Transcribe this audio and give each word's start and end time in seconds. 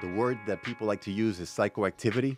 the 0.00 0.08
word 0.12 0.38
that 0.46 0.62
people 0.62 0.86
like 0.86 1.00
to 1.02 1.12
use 1.12 1.40
is 1.40 1.48
psychoactivity. 1.50 2.36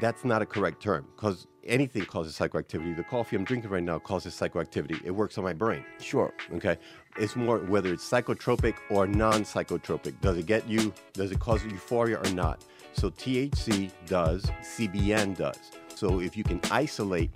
That's 0.00 0.24
not 0.24 0.42
a 0.42 0.46
correct 0.46 0.82
term 0.82 1.06
because 1.14 1.46
anything 1.64 2.04
causes 2.04 2.36
psychoactivity. 2.36 2.96
The 2.96 3.04
coffee 3.04 3.36
I'm 3.36 3.44
drinking 3.44 3.70
right 3.70 3.82
now 3.82 3.98
causes 3.98 4.34
psychoactivity. 4.34 5.00
It 5.04 5.10
works 5.10 5.38
on 5.38 5.44
my 5.44 5.52
brain. 5.52 5.84
Sure. 6.00 6.32
Okay. 6.54 6.76
It's 7.16 7.36
more 7.36 7.58
whether 7.58 7.92
it's 7.92 8.08
psychotropic 8.08 8.74
or 8.90 9.06
non 9.06 9.42
psychotropic. 9.44 10.20
Does 10.20 10.38
it 10.38 10.46
get 10.46 10.68
you, 10.68 10.92
does 11.12 11.30
it 11.30 11.38
cause 11.38 11.64
euphoria 11.64 12.18
or 12.18 12.30
not? 12.30 12.64
So 12.92 13.10
THC 13.10 13.90
does, 14.06 14.44
CBN 14.62 15.36
does. 15.36 15.58
So 15.94 16.20
if 16.20 16.36
you 16.36 16.44
can 16.44 16.60
isolate 16.70 17.30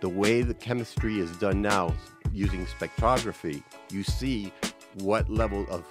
the 0.00 0.08
way 0.08 0.42
the 0.42 0.54
chemistry 0.54 1.18
is 1.18 1.30
done 1.36 1.60
now 1.60 1.94
using 2.32 2.66
spectrography, 2.66 3.62
you 3.90 4.02
see 4.02 4.52
what 5.00 5.28
level 5.28 5.66
of 5.70 5.84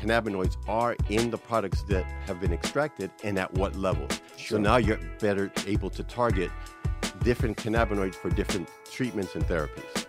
cannabinoids 0.00 0.56
are 0.66 0.96
in 1.10 1.30
the 1.30 1.36
products 1.36 1.82
that 1.82 2.04
have 2.24 2.40
been 2.40 2.52
extracted 2.52 3.10
and 3.22 3.38
at 3.38 3.52
what 3.54 3.76
level. 3.76 4.06
So 4.38 4.56
now 4.56 4.78
you're 4.78 4.98
better 5.18 5.52
able 5.66 5.90
to 5.90 6.02
target 6.02 6.50
different 7.22 7.58
cannabinoids 7.58 8.14
for 8.14 8.30
different 8.30 8.68
treatments 8.90 9.34
and 9.34 9.44
therapies. 9.44 10.06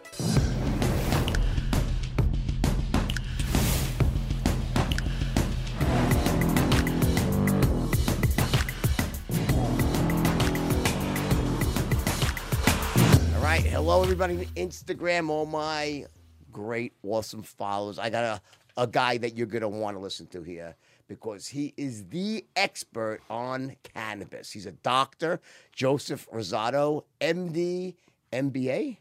All 13.36 13.44
right. 13.44 13.62
Hello, 13.62 14.03
everybody 14.03 14.38
on 14.38 14.45
Instagram. 14.55 15.30
All 15.30 15.45
my 15.45 16.05
great, 16.52 16.94
awesome 17.03 17.44
followers. 17.44 17.98
I 17.98 18.09
got 18.09 18.23
a, 18.23 18.42
a 18.81 18.88
guy 18.88 19.16
that 19.20 19.38
you're 19.38 19.45
going 19.48 19.62
to 19.62 19.70
want 19.70 19.95
to 19.95 20.02
listen 20.02 20.26
to 20.26 20.41
here 20.41 20.76
because 21.08 21.48
he 21.48 21.72
is 21.77 22.05
the 22.05 22.44
expert 22.55 23.22
on 23.30 23.76
cannabis. 23.84 24.52
He's 24.52 24.66
a 24.66 24.72
doctor, 24.72 25.39
Joseph 25.72 26.27
Rosado, 26.34 27.03
MD, 27.22 27.94
MBA. 28.33 28.97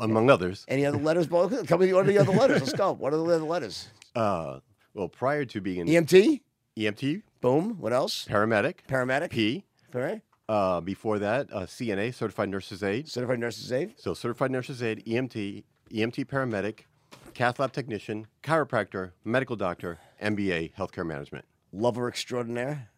Among 0.00 0.28
others, 0.28 0.64
Any 0.66 0.84
other 0.84 0.98
letters? 0.98 1.28
Bo? 1.28 1.48
Tell 1.64 1.78
me 1.78 1.92
what 1.92 2.04
are 2.04 2.08
the 2.08 2.18
other 2.18 2.32
letters. 2.32 2.62
Let's 2.62 2.72
go. 2.72 2.92
What 2.92 3.12
are 3.12 3.18
the 3.18 3.24
other 3.24 3.44
letters? 3.44 3.88
uh, 4.16 4.58
well, 4.92 5.08
prior 5.08 5.44
to 5.44 5.60
being 5.60 5.82
an 5.82 5.86
EMT? 5.86 6.40
EMT, 6.76 7.22
Boom. 7.40 7.76
What 7.78 7.92
else? 7.92 8.26
paramedic, 8.28 8.76
Paramedic? 8.88 9.30
P. 9.30 9.64
All 9.94 10.00
right. 10.00 10.20
Uh, 10.48 10.80
before 10.80 11.20
that, 11.20 11.48
uh, 11.52 11.60
CNA, 11.60 12.12
certified 12.12 12.48
nurse's 12.48 12.82
aide. 12.82 13.08
Certified 13.08 13.38
nurse's 13.38 13.70
aide? 13.70 13.94
So 13.98 14.14
certified 14.14 14.50
nurse's 14.50 14.82
aide, 14.82 15.04
EMT, 15.06 15.62
EMT 15.92 16.24
paramedic, 16.26 16.80
cath 17.32 17.58
lab 17.58 17.72
technician, 17.72 18.26
chiropractor, 18.42 19.12
medical 19.24 19.56
doctor, 19.56 19.98
MBA, 20.22 20.74
healthcare 20.74 21.06
management. 21.06 21.44
Lover 21.72 22.08
extraordinaire? 22.08 22.88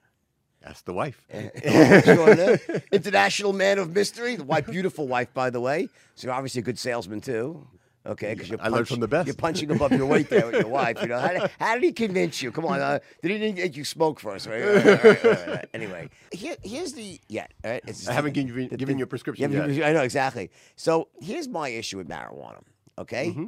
That's 0.62 0.82
the 0.82 0.94
wife. 0.94 1.26
International 2.92 3.52
man 3.52 3.78
of 3.78 3.94
mystery. 3.94 4.36
The 4.36 4.44
wife, 4.44 4.66
beautiful 4.66 5.06
wife, 5.06 5.32
by 5.34 5.50
the 5.50 5.60
way. 5.60 5.88
So 6.14 6.26
you're 6.26 6.34
obviously 6.34 6.60
a 6.60 6.64
good 6.64 6.78
salesman 6.78 7.20
too. 7.20 7.66
Okay, 8.06 8.34
because 8.34 8.50
you're 8.50 8.60
I 8.60 8.68
learned 8.68 8.88
from 8.88 9.00
the 9.00 9.08
best. 9.08 9.26
You're 9.26 9.34
punching 9.34 9.70
above 9.70 9.92
your 9.92 10.04
weight 10.04 10.28
there 10.28 10.44
with 10.44 10.56
your 10.56 10.68
wife. 10.68 11.00
You 11.00 11.08
know, 11.08 11.18
how 11.18 11.28
did, 11.28 11.50
how 11.58 11.74
did 11.74 11.84
he 11.84 11.92
convince 11.92 12.42
you? 12.42 12.52
Come 12.52 12.66
on, 12.66 12.78
uh, 12.80 12.98
did 13.22 13.40
he 13.40 13.52
get 13.52 13.74
you 13.76 13.84
smoke 13.84 14.20
first? 14.20 14.46
Right? 14.46 14.62
All 14.62 14.74
right, 14.74 14.86
all 14.86 15.10
right, 15.12 15.24
all 15.24 15.54
right. 15.54 15.68
Anyway, 15.72 16.10
here, 16.30 16.56
here's 16.62 16.92
the 16.92 17.18
yeah. 17.28 17.46
All 17.64 17.70
right, 17.70 17.82
it's 17.86 18.06
I 18.06 18.12
haven't 18.12 18.32
given 18.32 18.54
you, 18.54 18.68
given 18.68 18.98
you 18.98 19.04
a 19.04 19.06
prescription 19.06 19.50
yet. 19.50 19.86
I 19.88 19.92
know 19.94 20.02
exactly. 20.02 20.50
So 20.76 21.08
here's 21.20 21.48
my 21.48 21.70
issue 21.70 21.96
with 21.96 22.08
marijuana. 22.08 22.60
Okay, 22.98 23.28
Mm-hmm. 23.28 23.46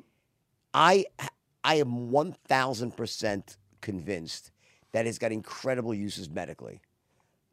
I 0.76 1.06
I 1.64 1.76
am 1.76 2.10
one 2.10 2.32
thousand 2.46 2.96
percent 2.96 3.56
convinced 3.80 4.52
that 4.92 5.06
it's 5.06 5.18
got 5.18 5.32
incredible 5.32 5.94
uses 5.94 6.28
medically. 6.30 6.80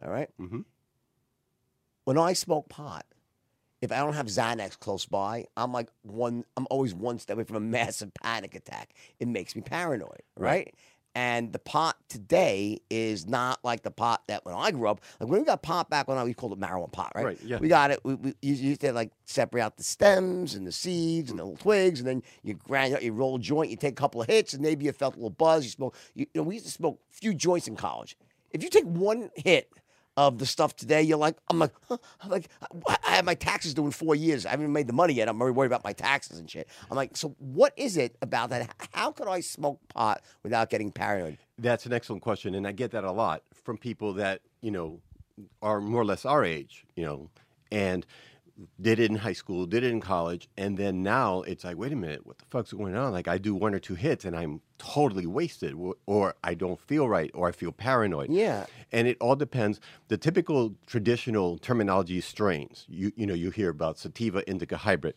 All 0.04 0.12
right? 0.12 0.30
Mhm. 0.40 0.66
When 2.04 2.18
I 2.18 2.34
smoke 2.34 2.68
pot, 2.68 3.06
if 3.82 3.92
I 3.92 3.98
don't 3.98 4.14
have 4.14 4.28
Xanax 4.28 4.78
close 4.78 5.06
by, 5.06 5.46
I'm 5.56 5.72
like 5.72 5.90
one. 6.04 6.44
I'm 6.58 6.68
always 6.70 6.94
one 6.94 7.18
step 7.18 7.38
away 7.38 7.46
from 7.46 7.56
a 7.56 7.60
massive 7.80 8.14
panic 8.14 8.56
attack. 8.56 8.94
It 9.20 9.28
makes 9.28 9.56
me 9.56 9.62
paranoid, 9.62 10.22
right? 10.38 10.50
Right. 10.68 10.76
And 11.16 11.54
the 11.54 11.60
pot 11.60 11.96
today 12.10 12.80
is 12.90 13.28
not 13.28 13.60
like 13.64 13.84
the 13.84 13.92
pot 13.92 14.24
that 14.28 14.46
when 14.46 14.56
I 14.56 14.72
grew 14.72 14.88
up. 14.88 15.02
Like 15.20 15.30
when 15.30 15.40
we 15.42 15.46
got 15.46 15.62
pot 15.62 15.90
back 15.90 16.08
when 16.08 16.18
I 16.18 16.24
we 16.24 16.34
called 16.34 16.54
it 16.54 16.60
marijuana 16.60 16.92
pot, 16.92 17.12
right? 17.14 17.26
Right, 17.26 17.40
yeah. 17.44 17.60
We 17.60 17.68
got 17.68 17.92
it. 17.92 18.00
We, 18.04 18.16
we 18.16 18.34
you 18.42 18.54
used 18.56 18.82
to 18.82 18.94
like 18.94 19.12
separate 19.26 19.62
out 19.62 19.78
the 19.78 19.84
stems 19.84 20.56
and 20.56 20.66
the 20.66 20.72
seeds 20.72 21.30
and 21.30 21.40
the 21.40 21.44
little 21.44 21.58
twigs, 21.58 22.00
and 22.00 22.08
then 22.08 22.24
you 22.42 22.56
grind 22.56 22.96
out, 22.96 23.04
you 23.04 23.14
roll 23.14 23.36
a 23.36 23.40
joint, 23.40 23.70
you 23.70 23.78
take 23.78 23.94
a 23.94 24.02
couple 24.02 24.22
of 24.22 24.28
hits, 24.28 24.54
and 24.54 24.64
maybe 24.64 24.86
you 24.86 24.92
felt 24.92 25.14
a 25.14 25.18
little 25.18 25.30
buzz. 25.30 25.66
You 25.66 25.70
smoke. 25.70 25.96
You, 26.16 26.26
you 26.34 26.42
know, 26.42 26.48
we 26.48 26.56
used 26.56 26.66
to 26.66 26.72
smoke 26.72 27.00
a 27.12 27.16
few 27.16 27.36
joints 27.36 27.68
in 27.68 27.76
college. 27.76 28.18
If 28.52 28.64
you 28.64 28.70
take 28.70 28.86
one 28.86 29.30
hit 29.36 29.70
of 30.16 30.38
the 30.38 30.46
stuff 30.46 30.76
today, 30.76 31.02
you're 31.02 31.18
like, 31.18 31.38
I'm 31.50 31.60
like, 31.60 31.72
I'm 31.90 32.30
like, 32.30 32.50
I 32.88 33.12
have 33.12 33.26
my 33.26 33.36
taxes 33.36 33.74
due 33.74 33.86
in 33.86 33.92
four 33.92 34.16
years. 34.16 34.46
I 34.46 34.52
haven't 34.52 34.72
made 34.72 34.88
the 34.88 34.94
money 34.94 35.14
yet. 35.14 35.28
I'm 35.28 35.40
already 35.42 35.56
worried 35.56 35.68
about 35.68 35.84
my 35.84 35.94
taxes 35.94 36.40
and 36.40 36.50
shit. 36.50 36.68
I'm 36.90 36.96
like, 36.96 37.18
so 37.18 37.36
what 37.40 37.74
is 37.78 37.98
it 37.98 38.16
about 38.22 38.50
that? 38.52 38.74
How 38.94 39.12
could 39.12 39.28
I 39.28 39.40
smoke 39.40 39.80
pot 39.90 40.22
without 40.44 40.70
getting 40.70 40.92
paranoid? 40.92 41.38
That's 41.58 41.86
an 41.86 41.94
excellent 41.94 42.22
question, 42.22 42.56
and 42.56 42.68
I 42.68 42.72
get 42.72 42.92
that 42.92 43.04
a 43.04 43.12
lot 43.12 43.44
from 43.64 43.78
people 43.78 44.14
that 44.14 44.42
you 44.62 44.72
know 44.72 45.00
are 45.62 45.82
more 45.82 46.02
or 46.02 46.06
less 46.06 46.26
our 46.26 46.44
age, 46.44 46.86
you 46.96 47.06
know, 47.06 47.30
and 47.72 48.06
did 48.80 49.00
it 49.00 49.10
in 49.10 49.18
high 49.18 49.34
school, 49.34 49.66
did 49.66 49.84
it 49.84 49.92
in 49.92 50.00
college, 50.00 50.48
and 50.58 50.78
then 50.78 51.02
now 51.02 51.42
it's 51.42 51.64
like, 51.64 51.76
wait 51.78 51.92
a 51.92 51.96
minute, 51.96 52.26
what 52.26 52.38
the 52.38 52.46
fuck's 52.52 52.72
going 52.72 52.96
on? 52.96 53.12
Like 53.12 53.28
I 53.28 53.38
do 53.40 53.56
one 53.56 53.74
or 53.74 53.80
two 53.80 53.96
hits, 53.96 54.26
and 54.26 54.36
I'm 54.36 54.62
totally 54.78 55.26
wasted, 55.26 55.74
or- 56.06 56.36
I 56.44 56.54
don't 56.54 56.80
feel 56.80 57.10
right, 57.10 57.32
or 57.34 57.48
I 57.48 57.52
feel 57.52 57.72
paranoid. 57.72 58.30
Yeah. 58.30 58.66
and 58.92 59.08
it 59.08 59.18
all 59.20 59.36
depends. 59.36 59.80
The 60.08 60.18
typical 60.18 60.76
traditional 60.86 61.58
terminology 61.58 62.18
is 62.20 62.26
strains. 62.26 62.86
You 62.88 63.12
you 63.16 63.26
know 63.26 63.34
you 63.34 63.50
hear 63.50 63.70
about 63.70 63.98
sativa 63.98 64.48
indica 64.48 64.78
hybrid. 64.78 65.16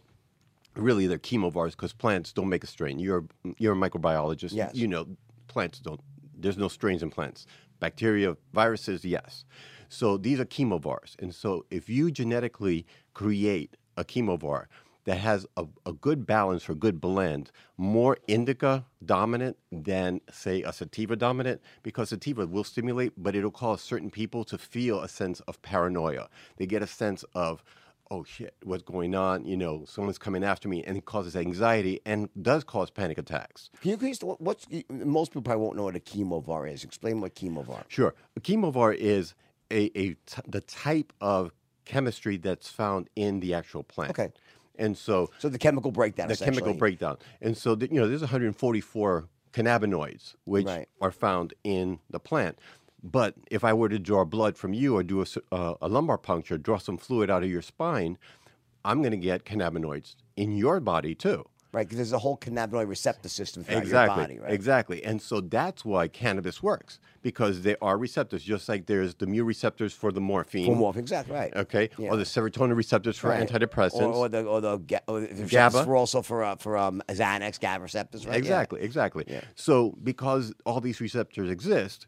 Really, 0.74 1.06
they're 1.06 1.18
chemovars 1.18 1.70
because 1.72 1.92
plants 1.94 2.32
don't 2.32 2.48
make 2.48 2.64
a 2.64 2.66
strain. 2.66 2.98
You're 2.98 3.24
you're 3.58 3.74
a 3.74 3.76
microbiologist. 3.76 4.53
Yes. 4.54 4.74
You 4.74 4.86
know 4.88 5.06
plants 5.48 5.78
don't. 5.80 6.00
There's 6.38 6.58
no 6.58 6.68
strains 6.68 7.03
in 7.03 7.10
plants. 7.10 7.47
Bacteria, 7.80 8.36
viruses, 8.54 9.04
yes. 9.04 9.44
So 9.88 10.16
these 10.16 10.41
are 10.41 10.44
chemovars, 10.47 11.14
and 11.18 11.34
so 11.34 11.64
if 11.70 11.88
you 11.88 12.10
genetically 12.10 12.86
create 13.16 13.78
a 13.97 14.04
chemovar 14.04 14.66
that 15.04 15.16
has 15.16 15.47
a, 15.56 15.65
a 15.87 15.93
good 15.94 16.27
balance 16.27 16.69
or 16.69 16.75
good 16.75 17.00
blend, 17.00 17.50
more 17.78 18.19
indica 18.28 18.84
dominant 19.03 19.56
than 19.72 20.21
say 20.31 20.62
a 20.62 20.71
sativa 20.71 21.16
dominant, 21.16 21.62
because 21.82 22.10
sativa 22.10 22.47
will 22.47 22.65
stimulate, 22.65 23.12
but 23.16 23.34
it'll 23.34 23.50
cause 23.50 23.81
certain 23.81 24.10
people 24.10 24.44
to 24.44 24.59
feel 24.59 25.00
a 25.00 25.09
sense 25.09 25.41
of 25.49 25.62
paranoia. 25.62 26.28
They 26.59 26.66
get 26.66 26.82
a 26.82 26.87
sense 26.87 27.25
of 27.34 27.62
oh 28.10 28.22
shit, 28.22 28.54
what's 28.62 28.82
going 28.82 29.15
on? 29.15 29.47
You 29.47 29.56
know, 29.56 29.84
someone's 29.87 30.19
coming 30.19 30.44
after 30.44 30.69
me, 30.69 30.84
and 30.84 30.98
it 30.98 31.06
causes 31.06 31.34
anxiety 31.34 32.00
and 32.04 32.28
does 32.41 32.65
cause 32.65 32.91
panic 32.91 33.16
attacks. 33.16 33.71
Can 33.81 33.93
you 33.93 33.97
please? 33.97 34.21
What's 34.21 34.66
most 34.91 35.31
people 35.31 35.43
probably 35.43 35.65
won't 35.65 35.77
know 35.78 35.84
what 35.84 35.97
a 35.97 36.00
chemovar 36.00 36.71
is. 36.71 36.84
Explain 36.84 37.22
what 37.22 37.34
chemovar. 37.34 37.83
Sure. 37.88 38.15
A 38.37 38.41
chemovar 38.41 38.94
is 38.94 39.34
a, 39.71 39.84
a 39.98 40.15
t- 40.27 40.43
the 40.47 40.60
type 40.60 41.15
of 41.22 41.53
chemistry 41.86 42.36
that's 42.36 42.69
found 42.69 43.08
in 43.16 43.41
the 43.41 43.54
actual 43.54 43.82
plant. 43.82 44.10
Okay. 44.10 44.30
And 44.78 44.97
so 44.98 45.30
So 45.38 45.48
the 45.48 45.58
chemical 45.58 45.91
breakdown. 45.91 46.28
the 46.28 46.36
chemical 46.36 46.74
breakdown. 46.74 47.16
And 47.41 47.56
so, 47.56 47.74
the, 47.74 47.88
you 47.91 47.98
know, 47.98 48.06
there's 48.06 48.20
144 48.20 49.28
cannabinoids 49.54 50.34
which 50.44 50.66
Right. 50.66 50.88
are 51.00 51.10
found 51.10 51.54
in 51.64 51.98
the 52.10 52.20
plant. 52.20 52.58
But 53.02 53.34
if 53.50 53.64
I 53.64 53.72
were 53.72 53.88
to 53.88 53.98
draw 53.98 54.24
blood 54.24 54.58
from 54.58 54.74
you 54.74 54.97
or 54.97 55.02
do 55.02 55.22
a, 55.22 55.26
uh, 55.52 55.74
a 55.80 55.88
lumbar 55.88 56.19
puncture, 56.19 56.58
draw 56.58 56.76
some 56.78 56.98
fluid 56.98 57.30
out 57.30 57.42
of 57.42 57.48
your 57.50 57.62
spine, 57.62 58.18
I'm 58.84 59.00
going 59.00 59.12
to 59.12 59.16
get 59.16 59.44
cannabinoids 59.44 60.16
in 60.36 60.56
your 60.56 60.80
body 60.80 61.14
too. 61.14 61.47
Right, 61.76 61.87
because 61.87 61.98
there's 61.98 62.12
a 62.14 62.19
whole 62.19 62.38
cannabinoid 62.38 62.88
receptor 62.88 63.28
system 63.28 63.62
throughout 63.62 63.82
Exactly. 63.82 64.16
your 64.16 64.25
body, 64.25 64.38
right? 64.38 64.50
Exactly. 64.54 65.04
And 65.04 65.20
so 65.20 65.42
that's 65.42 65.84
why 65.84 66.09
cannabis 66.09 66.62
works 66.62 66.98
because 67.20 67.60
there 67.60 67.76
are 67.82 67.98
receptors, 67.98 68.42
just 68.42 68.66
like 68.66 68.87
there's 68.87 69.14
the 69.16 69.26
mu 69.26 69.44
receptors 69.44 69.92
for 69.92 70.10
the 70.10 70.21
morphine. 70.22 70.65
For 70.65 70.74
morphine, 70.74 71.03
exactly 71.03 71.34
right. 71.34 71.54
Okay. 71.54 71.91
Yeah. 71.98 72.09
Or 72.12 72.16
the 72.16 72.24
serotonin 72.24 72.77
receptors 72.77 73.18
for 73.18 73.28
Right. 73.28 73.47
antidepressants. 73.47 74.01
or, 74.01 74.04
or 74.04 74.28
the 74.30 74.45
or 74.45 74.62
the, 74.62 74.78
ga- 74.78 75.01
or 75.06 75.21
the 75.21 75.27
receptors 75.27 75.51
GABA. 75.51 75.84
for 75.84 75.97
also 75.97 76.22
for 76.22 76.42
uh, 76.45 76.56
for 76.56 76.78
um, 76.78 77.03
Xanax, 77.10 77.60
GABA 77.60 77.83
receptors, 77.83 78.24
right? 78.27 78.33
Yeah. 78.36 78.39
Exactly, 78.39 78.80
exactly. 78.80 79.24
Yeah. 79.28 79.42
So 79.54 79.98
because 80.03 80.54
all 80.65 80.80
these 80.80 80.98
receptors 81.03 81.51
exist, 81.51 82.06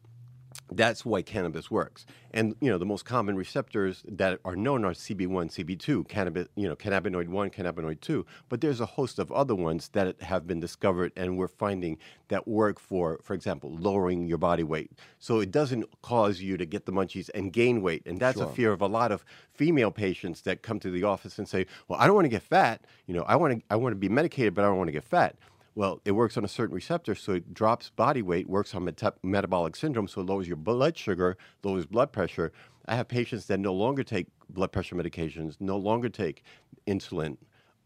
that's 0.70 1.05
why 1.05 1.23
cannabis 1.23 1.70
works. 1.70 2.06
And 2.32 2.55
you 2.61 2.70
know, 2.70 2.79
the 2.79 2.87
most 2.87 3.05
common 3.05 3.37
receptors 3.37 4.05
that 4.06 4.41
are 4.44 4.56
known 4.56 4.85
are 4.85 4.93
CB1, 4.93 5.29
CB2, 5.29 6.09
cannabis, 6.09 6.49
you 6.56 6.69
know, 6.69 6.76
cannabinoid 6.76 7.29
1, 7.29 7.50
cannabinoid 7.50 8.00
2, 8.00 8.26
but 8.49 8.61
there's 8.61 8.81
a 8.81 8.87
host 8.87 9.19
of 9.19 9.32
other 9.32 9.55
ones 9.55 9.88
that 9.91 10.20
have 10.20 10.47
been 10.47 10.61
discovered 10.61 11.12
and 11.17 11.38
we're 11.38 11.49
finding 11.49 11.99
that 12.29 12.47
work 12.47 12.79
for 12.79 13.19
for 13.23 13.35
example, 13.35 13.75
lowering 13.79 14.26
your 14.26 14.38
body 14.38 14.62
weight. 14.62 14.93
So 15.19 15.41
it 15.41 15.50
doesn't 15.50 15.87
cause 16.03 16.41
you 16.41 16.56
to 16.56 16.67
get 16.67 16.87
the 16.87 16.93
munchies 16.93 17.31
and 17.35 17.53
gain 17.53 17.82
weight. 17.82 18.03
And 18.06 18.20
that's 18.20 18.41
a 18.41 18.47
fear 18.47 18.73
of 18.73 18.81
a 18.81 18.87
lot 18.87 19.12
of 19.12 19.25
female 19.53 19.91
patients 19.91 20.43
that 20.43 20.62
come 20.62 20.79
to 20.81 20.91
the 20.91 21.05
office 21.05 21.38
and 21.38 21.49
say, 21.49 21.67
"Well, 21.88 21.99
I 21.99 22.06
don't 22.06 22.15
want 22.15 22.26
to 22.26 22.31
get 22.31 22.43
fat, 22.43 22.82
you 23.06 23.15
know, 23.15 23.23
I 23.23 23.37
want 23.37 23.59
to 23.59 23.65
I 23.70 23.76
want 23.76 23.93
to 23.93 23.97
be 23.97 24.09
medicated, 24.09 24.55
but 24.55 24.65
I 24.65 24.69
don't 24.69 24.79
want 24.79 24.88
to 24.88 24.93
get 24.93 25.05
fat." 25.05 25.37
Well, 25.78 26.00
it 26.04 26.10
works 26.10 26.36
on 26.36 26.44
a 26.44 26.48
certain 26.48 26.75
receptor, 26.75 27.14
so 27.14 27.34
it 27.34 27.54
drops 27.54 27.90
body 27.90 28.20
weight, 28.20 28.48
works 28.48 28.75
on 28.75 28.84
meta- 28.84 29.14
metabolic 29.22 29.76
syndrome, 29.76 30.08
so 30.08 30.22
it 30.22 30.26
lowers 30.26 30.48
your 30.48 30.56
blood 30.56 30.96
sugar, 30.98 31.36
lowers 31.62 31.86
blood 31.86 32.10
pressure. 32.10 32.50
I 32.86 32.96
have 32.96 33.06
patients 33.06 33.46
that 33.46 33.60
no 33.60 33.72
longer 33.72 34.02
take 34.02 34.26
blood 34.50 34.72
pressure 34.72 34.96
medications, 34.96 35.54
no 35.60 35.76
longer 35.76 36.08
take 36.08 36.42
insulin, 36.88 37.36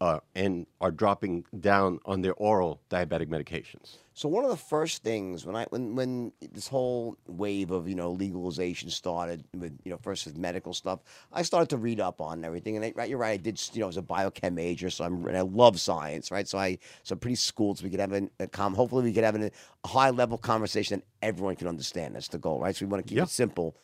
uh, 0.03 0.19
and 0.35 0.67
are 0.81 0.91
dropping 0.91 1.45
down 1.61 1.97
on 2.03 2.19
their 2.19 2.33
oral 2.33 2.81
diabetic 2.89 3.27
medications. 3.27 3.95
So 4.13 4.27
one 4.27 4.43
of 4.43 4.49
the 4.51 4.57
first 4.57 5.01
things 5.01 5.45
when 5.45 5.55
I 5.55 5.63
when 5.69 5.95
when 5.95 6.33
this 6.51 6.67
whole 6.67 7.15
wave 7.25 7.71
of 7.71 7.87
you 7.87 7.95
know 7.95 8.11
legalization 8.11 8.89
started 8.89 9.45
with 9.57 9.79
you 9.85 9.91
know 9.91 9.97
first 9.97 10.25
with 10.25 10.37
medical 10.37 10.73
stuff, 10.73 10.99
I 11.31 11.41
started 11.43 11.69
to 11.69 11.77
read 11.77 12.01
up 12.01 12.19
on 12.19 12.43
everything. 12.43 12.75
And 12.75 12.83
I, 12.83 12.91
right, 12.97 13.09
you're 13.09 13.17
right. 13.17 13.31
I 13.31 13.37
did 13.37 13.61
you 13.71 13.79
know 13.79 13.87
as 13.87 13.95
a 13.95 14.01
biochem 14.01 14.55
major, 14.55 14.89
so 14.89 15.05
I'm 15.05 15.25
and 15.25 15.37
I 15.37 15.41
love 15.41 15.79
science, 15.79 16.31
right? 16.31 16.49
So 16.49 16.57
I 16.57 16.79
so 17.03 17.13
I'm 17.13 17.19
pretty 17.19 17.35
schooled, 17.35 17.77
so 17.79 17.85
we 17.85 17.89
could 17.89 18.01
have 18.01 18.11
an, 18.11 18.29
a 18.41 18.47
com. 18.47 18.73
Hopefully, 18.75 19.03
we 19.03 19.13
could 19.13 19.23
have 19.23 19.35
an, 19.35 19.49
a 19.85 19.87
high 19.87 20.09
level 20.09 20.37
conversation 20.37 20.99
that 20.99 21.05
everyone 21.25 21.55
can 21.55 21.69
understand. 21.69 22.15
That's 22.15 22.27
the 22.27 22.39
goal, 22.39 22.59
right? 22.59 22.75
So 22.75 22.85
we 22.85 22.91
want 22.91 23.05
to 23.05 23.09
keep 23.09 23.17
Yeah. 23.19 23.23
it 23.23 23.29
simple. 23.29 23.77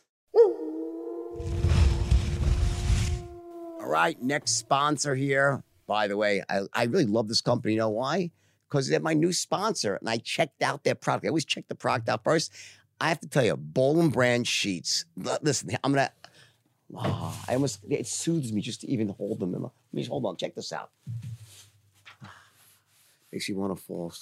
All 3.80 3.88
right, 3.88 4.20
next 4.20 4.56
sponsor 4.56 5.14
here. 5.14 5.64
By 5.90 6.06
the 6.06 6.16
way, 6.16 6.40
I, 6.48 6.60
I 6.72 6.84
really 6.84 7.04
love 7.04 7.26
this 7.26 7.40
company. 7.40 7.74
You 7.74 7.80
know 7.80 7.88
why? 7.88 8.30
Because 8.68 8.88
they're 8.88 9.00
my 9.00 9.12
new 9.12 9.32
sponsor, 9.32 9.96
and 9.96 10.08
I 10.08 10.18
checked 10.18 10.62
out 10.62 10.84
their 10.84 10.94
product. 10.94 11.24
I 11.24 11.30
always 11.30 11.44
check 11.44 11.66
the 11.66 11.74
product 11.74 12.08
out 12.08 12.22
first. 12.22 12.52
I 13.00 13.08
have 13.08 13.18
to 13.18 13.28
tell 13.28 13.44
you, 13.44 13.56
Boll 13.56 13.98
and 13.98 14.12
Branch 14.12 14.46
sheets. 14.46 15.04
Listen, 15.42 15.76
I'm 15.82 15.92
gonna. 15.92 16.12
Ah, 16.96 17.44
I 17.48 17.54
almost 17.54 17.80
it 17.90 18.06
soothes 18.06 18.52
me 18.52 18.60
just 18.60 18.82
to 18.82 18.88
even 18.88 19.08
hold 19.08 19.40
them. 19.40 19.52
In 19.52 19.62
my, 19.62 19.68
let 19.92 19.92
me 19.92 20.04
hold 20.04 20.26
on. 20.26 20.36
Check 20.36 20.54
this 20.54 20.72
out. 20.72 20.90
Makes 23.32 23.48
you 23.48 23.56
want 23.56 23.76
to 23.76 23.82
fall. 23.82 24.12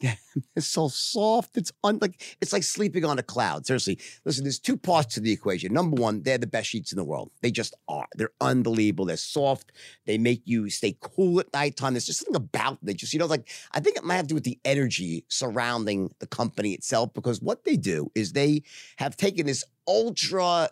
It's 0.54 0.66
so 0.66 0.88
soft. 0.88 1.56
It's 1.56 1.72
un, 1.82 1.98
like 2.00 2.36
it's 2.40 2.52
like 2.52 2.62
sleeping 2.62 3.04
on 3.04 3.18
a 3.18 3.22
cloud. 3.22 3.66
Seriously, 3.66 3.98
listen. 4.24 4.44
There's 4.44 4.58
two 4.58 4.76
parts 4.76 5.14
to 5.14 5.20
the 5.20 5.32
equation. 5.32 5.72
Number 5.72 6.00
one, 6.00 6.22
they're 6.22 6.36
the 6.38 6.46
best 6.46 6.68
sheets 6.68 6.92
in 6.92 6.96
the 6.96 7.04
world. 7.04 7.30
They 7.40 7.50
just 7.50 7.74
are. 7.88 8.06
They're 8.16 8.32
unbelievable. 8.40 9.06
They're 9.06 9.16
soft. 9.16 9.72
They 10.04 10.18
make 10.18 10.42
you 10.44 10.68
stay 10.68 10.96
cool 11.00 11.40
at 11.40 11.52
nighttime. 11.54 11.94
There's 11.94 12.06
just 12.06 12.20
something 12.20 12.36
about 12.36 12.80
them. 12.80 12.80
They 12.82 12.94
just 12.94 13.12
you 13.14 13.18
know 13.18 13.26
like 13.26 13.48
I 13.72 13.80
think 13.80 13.96
it 13.96 14.04
might 14.04 14.16
have 14.16 14.26
to 14.26 14.28
do 14.28 14.34
with 14.34 14.44
the 14.44 14.58
energy 14.64 15.24
surrounding 15.28 16.14
the 16.18 16.26
company 16.26 16.72
itself 16.72 17.14
because 17.14 17.40
what 17.40 17.64
they 17.64 17.76
do 17.76 18.10
is 18.14 18.32
they 18.32 18.62
have 18.96 19.16
taken 19.16 19.46
this 19.46 19.64
ultra 19.88 20.68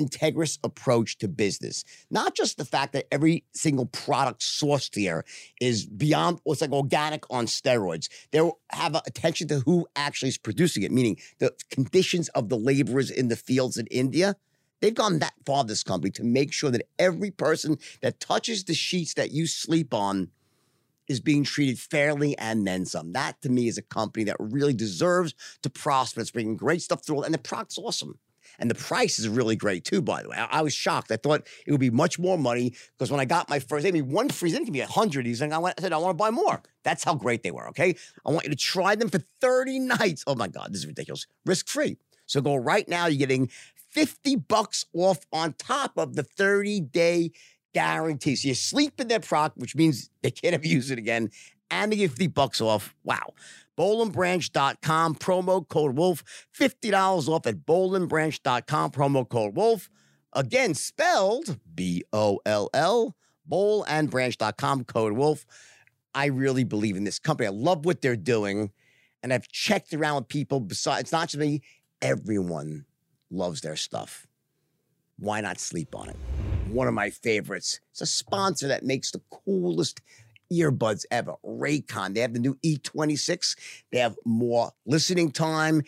integrous 0.00 0.58
approach 0.64 1.18
to 1.18 1.28
business. 1.28 1.84
Not 2.10 2.34
just 2.34 2.56
the 2.56 2.64
fact 2.64 2.92
that 2.94 3.06
every 3.12 3.44
single 3.52 3.86
product 3.86 4.40
sourced 4.40 4.94
here 4.94 5.24
is 5.60 5.86
beyond 5.86 6.40
what's 6.44 6.60
like 6.60 6.72
organic 6.72 7.24
on 7.30 7.46
steroids. 7.46 8.08
They 8.30 8.40
have 8.70 8.94
attention 8.94 9.48
to 9.48 9.60
who 9.60 9.86
actually 9.96 10.30
is 10.30 10.38
producing 10.38 10.82
it, 10.82 10.92
meaning 10.92 11.18
the 11.38 11.52
conditions 11.70 12.28
of 12.30 12.48
the 12.48 12.56
laborers 12.56 13.10
in 13.10 13.28
the 13.28 13.36
fields 13.36 13.76
in 13.76 13.86
India. 13.88 14.36
They've 14.80 14.94
gone 14.94 15.18
that 15.18 15.34
far, 15.44 15.64
this 15.64 15.82
company, 15.82 16.10
to 16.12 16.24
make 16.24 16.52
sure 16.52 16.70
that 16.70 16.86
every 16.98 17.30
person 17.30 17.76
that 18.00 18.18
touches 18.18 18.64
the 18.64 18.74
sheets 18.74 19.14
that 19.14 19.30
you 19.30 19.46
sleep 19.46 19.92
on 19.92 20.30
is 21.06 21.20
being 21.20 21.44
treated 21.44 21.78
fairly 21.78 22.38
and 22.38 22.66
then 22.66 22.86
some. 22.86 23.12
That 23.12 23.42
to 23.42 23.50
me 23.50 23.66
is 23.68 23.76
a 23.76 23.82
company 23.82 24.24
that 24.24 24.36
really 24.38 24.72
deserves 24.72 25.34
to 25.62 25.68
prosper. 25.68 26.20
It's 26.20 26.30
bringing 26.30 26.56
great 26.56 26.82
stuff 26.82 27.04
through, 27.04 27.22
and 27.22 27.34
the 27.34 27.38
product's 27.38 27.78
awesome. 27.78 28.18
And 28.58 28.70
the 28.70 28.74
price 28.74 29.18
is 29.18 29.28
really 29.28 29.56
great 29.56 29.84
too, 29.84 30.02
by 30.02 30.22
the 30.22 30.28
way. 30.28 30.36
I, 30.36 30.58
I 30.58 30.62
was 30.62 30.74
shocked. 30.74 31.10
I 31.10 31.16
thought 31.16 31.46
it 31.66 31.70
would 31.70 31.80
be 31.80 31.90
much 31.90 32.18
more 32.18 32.38
money 32.38 32.74
because 32.98 33.10
when 33.10 33.20
I 33.20 33.24
got 33.24 33.48
my 33.48 33.58
first, 33.58 33.82
they 33.82 33.90
gave 33.90 34.04
me 34.04 34.12
one 34.12 34.28
free, 34.28 34.50
they 34.50 34.56
didn't 34.56 34.66
give 34.66 34.74
me 34.74 34.80
a 34.80 34.86
hundred 34.86 35.26
He's 35.26 35.40
like, 35.40 35.52
I, 35.52 35.58
went, 35.58 35.74
I 35.78 35.82
said, 35.82 35.92
I 35.92 35.98
want 35.98 36.10
to 36.10 36.22
buy 36.22 36.30
more. 36.30 36.62
That's 36.82 37.04
how 37.04 37.14
great 37.14 37.42
they 37.42 37.50
were, 37.50 37.68
okay? 37.68 37.94
I 38.26 38.30
want 38.30 38.44
you 38.44 38.50
to 38.50 38.56
try 38.56 38.94
them 38.94 39.08
for 39.08 39.20
30 39.40 39.78
nights. 39.80 40.24
Oh 40.26 40.34
my 40.34 40.48
God, 40.48 40.72
this 40.72 40.80
is 40.80 40.86
ridiculous. 40.86 41.26
Risk 41.44 41.68
free. 41.68 41.96
So 42.26 42.40
go 42.40 42.56
right 42.56 42.88
now, 42.88 43.06
you're 43.06 43.18
getting 43.18 43.50
50 43.90 44.36
bucks 44.36 44.86
off 44.94 45.18
on 45.32 45.54
top 45.54 45.96
of 45.96 46.14
the 46.14 46.22
30 46.22 46.80
day 46.80 47.32
guarantee. 47.74 48.36
So 48.36 48.48
you 48.48 48.54
sleep 48.54 49.00
in 49.00 49.08
their 49.08 49.20
product, 49.20 49.58
which 49.58 49.76
means 49.76 50.10
they 50.22 50.30
can't 50.30 50.54
ever 50.54 50.66
use 50.66 50.90
it 50.90 50.98
again, 50.98 51.30
and 51.70 51.92
they 51.92 51.96
give 51.96 52.12
50 52.12 52.28
bucks 52.28 52.60
off. 52.60 52.94
Wow. 53.04 53.34
Bollandbranch.com, 53.78 55.14
promo 55.14 55.66
code 55.66 55.96
Wolf, 55.96 56.22
$50 56.58 57.28
off 57.28 57.46
at 57.46 57.64
bollandbranch.com, 57.64 58.90
promo 58.90 59.28
code 59.28 59.54
Wolf. 59.54 59.88
Again, 60.32 60.74
spelled 60.74 61.58
B 61.74 62.04
O 62.12 62.40
L 62.44 62.68
L, 62.74 63.16
bollandbranch.com, 63.50 64.84
code 64.84 65.14
Wolf. 65.14 65.46
I 66.14 66.26
really 66.26 66.64
believe 66.64 66.96
in 66.96 67.04
this 67.04 67.18
company. 67.18 67.46
I 67.46 67.50
love 67.50 67.86
what 67.86 68.02
they're 68.02 68.16
doing. 68.16 68.70
And 69.22 69.32
I've 69.32 69.48
checked 69.48 69.92
around 69.94 70.16
with 70.16 70.28
people 70.28 70.60
besides, 70.60 71.02
it's 71.02 71.12
not 71.12 71.28
just 71.28 71.38
me, 71.38 71.62
everyone 72.02 72.86
loves 73.30 73.60
their 73.60 73.76
stuff. 73.76 74.26
Why 75.18 75.40
not 75.40 75.58
sleep 75.58 75.94
on 75.94 76.08
it? 76.08 76.16
One 76.68 76.88
of 76.88 76.94
my 76.94 77.10
favorites. 77.10 77.80
It's 77.90 78.00
a 78.00 78.06
sponsor 78.06 78.68
that 78.68 78.84
makes 78.84 79.10
the 79.10 79.20
coolest 79.30 80.00
earbuds 80.52 81.04
ever. 81.10 81.34
Raycon. 81.44 82.14
They 82.14 82.20
have 82.20 82.34
the 82.34 82.40
new 82.40 82.54
E26. 82.64 83.56
They 83.92 83.98
have 83.98 84.16
more 84.24 84.72
listening 84.86 85.32
time. 85.32 85.82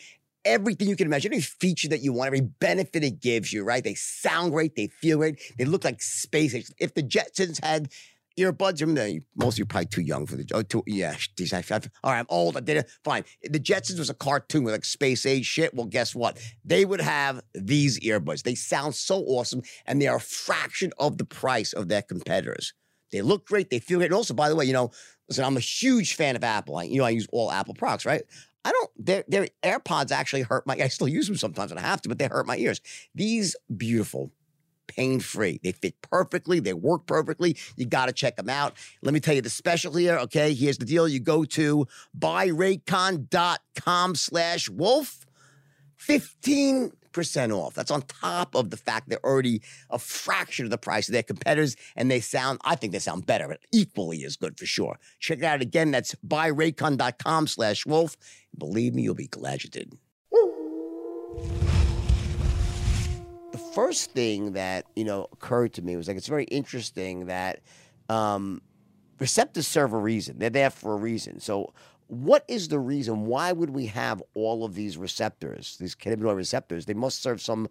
Everything 0.45 0.89
you 0.89 0.97
can 0.97 1.07
imagine, 1.07 1.33
every 1.33 1.41
feature 1.41 1.89
that 1.89 2.01
you 2.01 2.13
want, 2.13 2.27
every 2.27 2.41
benefit 2.41 3.05
it 3.05 3.21
gives 3.21 3.53
you, 3.53 3.63
right? 3.63 3.85
They 3.85 3.95
sound 3.95 4.51
great, 4.51 4.75
they 4.75 4.89
feel 4.89 5.19
great, 5.19 5.41
they 5.57 5.65
look 5.65 5.85
like 5.85 6.03
space. 6.03 6.53
age. 6.53 6.67
If 6.81 6.95
the 6.95 7.03
Jetsons 7.03 7.63
had 7.65 7.93
earbuds, 8.39 8.83
I 8.83 8.87
mean, 8.87 9.25
most 9.37 9.55
of 9.55 9.59
you 9.59 9.63
are 9.63 9.67
probably 9.67 9.87
too 9.87 10.01
young 10.01 10.27
for 10.27 10.37
the. 10.37 10.45
Oh, 10.53 10.63
too, 10.63 10.83
yeah, 10.87 11.15
geez, 11.37 11.53
I, 11.53 11.59
I, 11.59 11.81
all 12.03 12.13
right, 12.13 12.19
I'm 12.19 12.27
old. 12.29 12.57
I 12.57 12.61
did 12.61 12.79
it. 12.79 12.91
Fine. 13.05 13.25
The 13.43 13.61
Jetsons 13.61 13.99
was 13.99 14.11
a 14.11 14.15
cartoon 14.15 14.65
with 14.65 14.75
like 14.75 14.85
space 14.85 15.27
age 15.27 15.47
shit. 15.47 15.75
Well, 15.75 15.87
guess 15.87 16.13
what? 16.13 16.39
They 16.65 16.85
would 16.85 17.01
have 17.01 17.43
these 17.55 18.01
earbuds. 18.01 18.43
They 18.43 18.55
sound 18.55 18.95
so 18.95 19.21
awesome, 19.21 19.63
and 19.87 20.01
they 20.01 20.09
are 20.09 20.17
a 20.17 20.21
fraction 20.21 20.93
of 20.99 21.19
the 21.19 21.25
price 21.25 21.73
of 21.73 21.89
their 21.89 22.03
competitors. 22.03 22.75
They 23.13 23.23
look 23.23 23.47
great. 23.47 23.71
They 23.71 23.79
feel 23.79 23.99
great. 23.99 24.07
And 24.07 24.15
also, 24.15 24.35
by 24.35 24.49
the 24.49 24.57
way, 24.57 24.65
you 24.65 24.73
know, 24.73 24.91
listen, 25.29 25.45
I'm 25.45 25.57
a 25.57 25.61
huge 25.61 26.15
fan 26.15 26.35
of 26.35 26.43
Apple. 26.43 26.77
I, 26.77 26.85
you 26.85 26.99
know, 26.99 27.05
I 27.05 27.11
use 27.11 27.29
all 27.33 27.53
Apple 27.53 27.75
products, 27.75 28.05
right? 28.05 28.23
I 28.65 28.73
don't. 28.73 28.91
Their 28.97 29.25
their 29.29 29.49
AirPods 29.63 30.11
actually 30.11 30.43
hurt 30.43 30.67
my. 30.67 30.75
I 30.81 30.89
still 30.89 31.09
use 31.09 31.27
them 31.27 31.37
sometimes 31.37 31.71
when 31.71 31.79
I 31.79 31.87
have 31.87 32.03
to, 32.03 32.09
but 32.09 32.19
they 32.19 32.27
hurt 32.27 32.47
my 32.47 32.57
ears. 32.57 32.81
These 33.15 33.55
beautiful, 33.77 34.33
pain 34.87 35.21
free. 35.21 35.61
They 35.63 35.73
fit 35.73 36.01
perfectly. 36.03 36.61
They 36.61 36.73
work 36.75 37.07
perfectly. 37.07 37.57
You 37.77 37.87
got 37.87 38.07
to 38.07 38.13
check 38.13 38.37
them 38.37 38.49
out. 38.49 38.75
Let 39.03 39.15
me 39.15 39.21
tell 39.21 39.35
you 39.35 39.43
the 39.43 39.51
special 39.51 39.95
here. 39.95 40.17
Okay, 40.19 40.55
here's 40.55 40.79
the 40.79 40.87
deal. 40.87 41.09
You 41.09 41.21
go 41.21 41.45
to 41.45 41.87
buyraycon.com 42.19 44.15
slash 44.15 44.69
wolf. 44.69 45.27
15% 45.99 46.93
off. 47.53 47.75
That's 47.75 47.91
on 47.91 48.03
top 48.03 48.55
of 48.55 48.71
the 48.71 48.77
fact 48.77 49.09
they're 49.09 49.25
already 49.25 49.63
a 49.91 49.99
fraction 49.99 50.65
of 50.65 50.71
the 50.71 50.79
price 50.79 51.09
of 51.09 51.13
their 51.13 51.23
competitors, 51.23 51.77
and 51.97 52.11
they 52.11 52.21
sound, 52.21 52.61
I 52.65 52.75
think 52.75 52.93
they 52.93 52.99
sound 52.99 53.27
better, 53.27 53.49
but 53.49 53.61
equally 53.73 54.25
as 54.25 54.37
good 54.37 54.59
for 54.59 54.67
sure. 54.67 54.99
Check 55.21 55.39
it 55.39 55.45
out 55.45 55.63
again. 55.63 55.91
That's 55.91 56.15
buyraycon.com 56.27 57.47
slash 57.47 57.87
wolf. 57.87 58.17
Believe 58.57 58.95
me, 58.95 59.03
you'll 59.03 59.15
be 59.15 59.29
glad 59.29 59.65
you 59.65 59.71
did. 59.71 59.97
The 63.53 63.59
first 63.75 64.13
thing 64.13 64.53
that, 64.53 64.87
you 64.97 65.05
know, 65.05 65.27
occurred 65.33 65.75
to 65.75 65.83
me 65.83 65.97
was 65.97 66.09
like, 66.09 66.17
it's 66.17 66.29
very 66.29 66.45
interesting 66.45 67.27
that 67.27 67.61
um, 68.09 68.61
receptors 69.19 69.67
serve 69.67 69.93
a 69.93 69.99
reason. 69.99 70.39
They're 70.39 70.51
there 70.51 70.71
for 70.71 70.95
a 70.95 70.97
reason. 70.97 71.41
So, 71.41 71.73
what 72.13 72.45
is 72.47 72.69
the 72.69 72.79
reason? 72.79 73.25
Why 73.25 73.53
would 73.53 73.71
we 73.71 73.87
have 73.87 74.23
all 74.35 74.67
of 74.67 74.75
these 74.75 74.99
receptors, 74.99 75.79
these 75.81 75.95
cannabinoid 75.95 76.37
receptors? 76.37 76.85
They 76.85 76.93
must 76.93 77.23
serve 77.23 77.41
some 77.41 77.69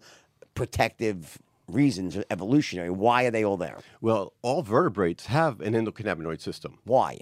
protective 0.56 1.38
reasons, 1.68 2.18
evolutionary. 2.28 2.90
Why 2.90 3.22
are 3.22 3.30
they 3.30 3.44
all 3.44 3.56
there? 3.56 3.78
Well, 4.00 4.32
all 4.42 4.62
vertebrates 4.62 5.26
have 5.26 5.60
an 5.60 5.74
endocannabinoid 5.74 6.40
system 6.40 6.78
Why? 6.82 7.20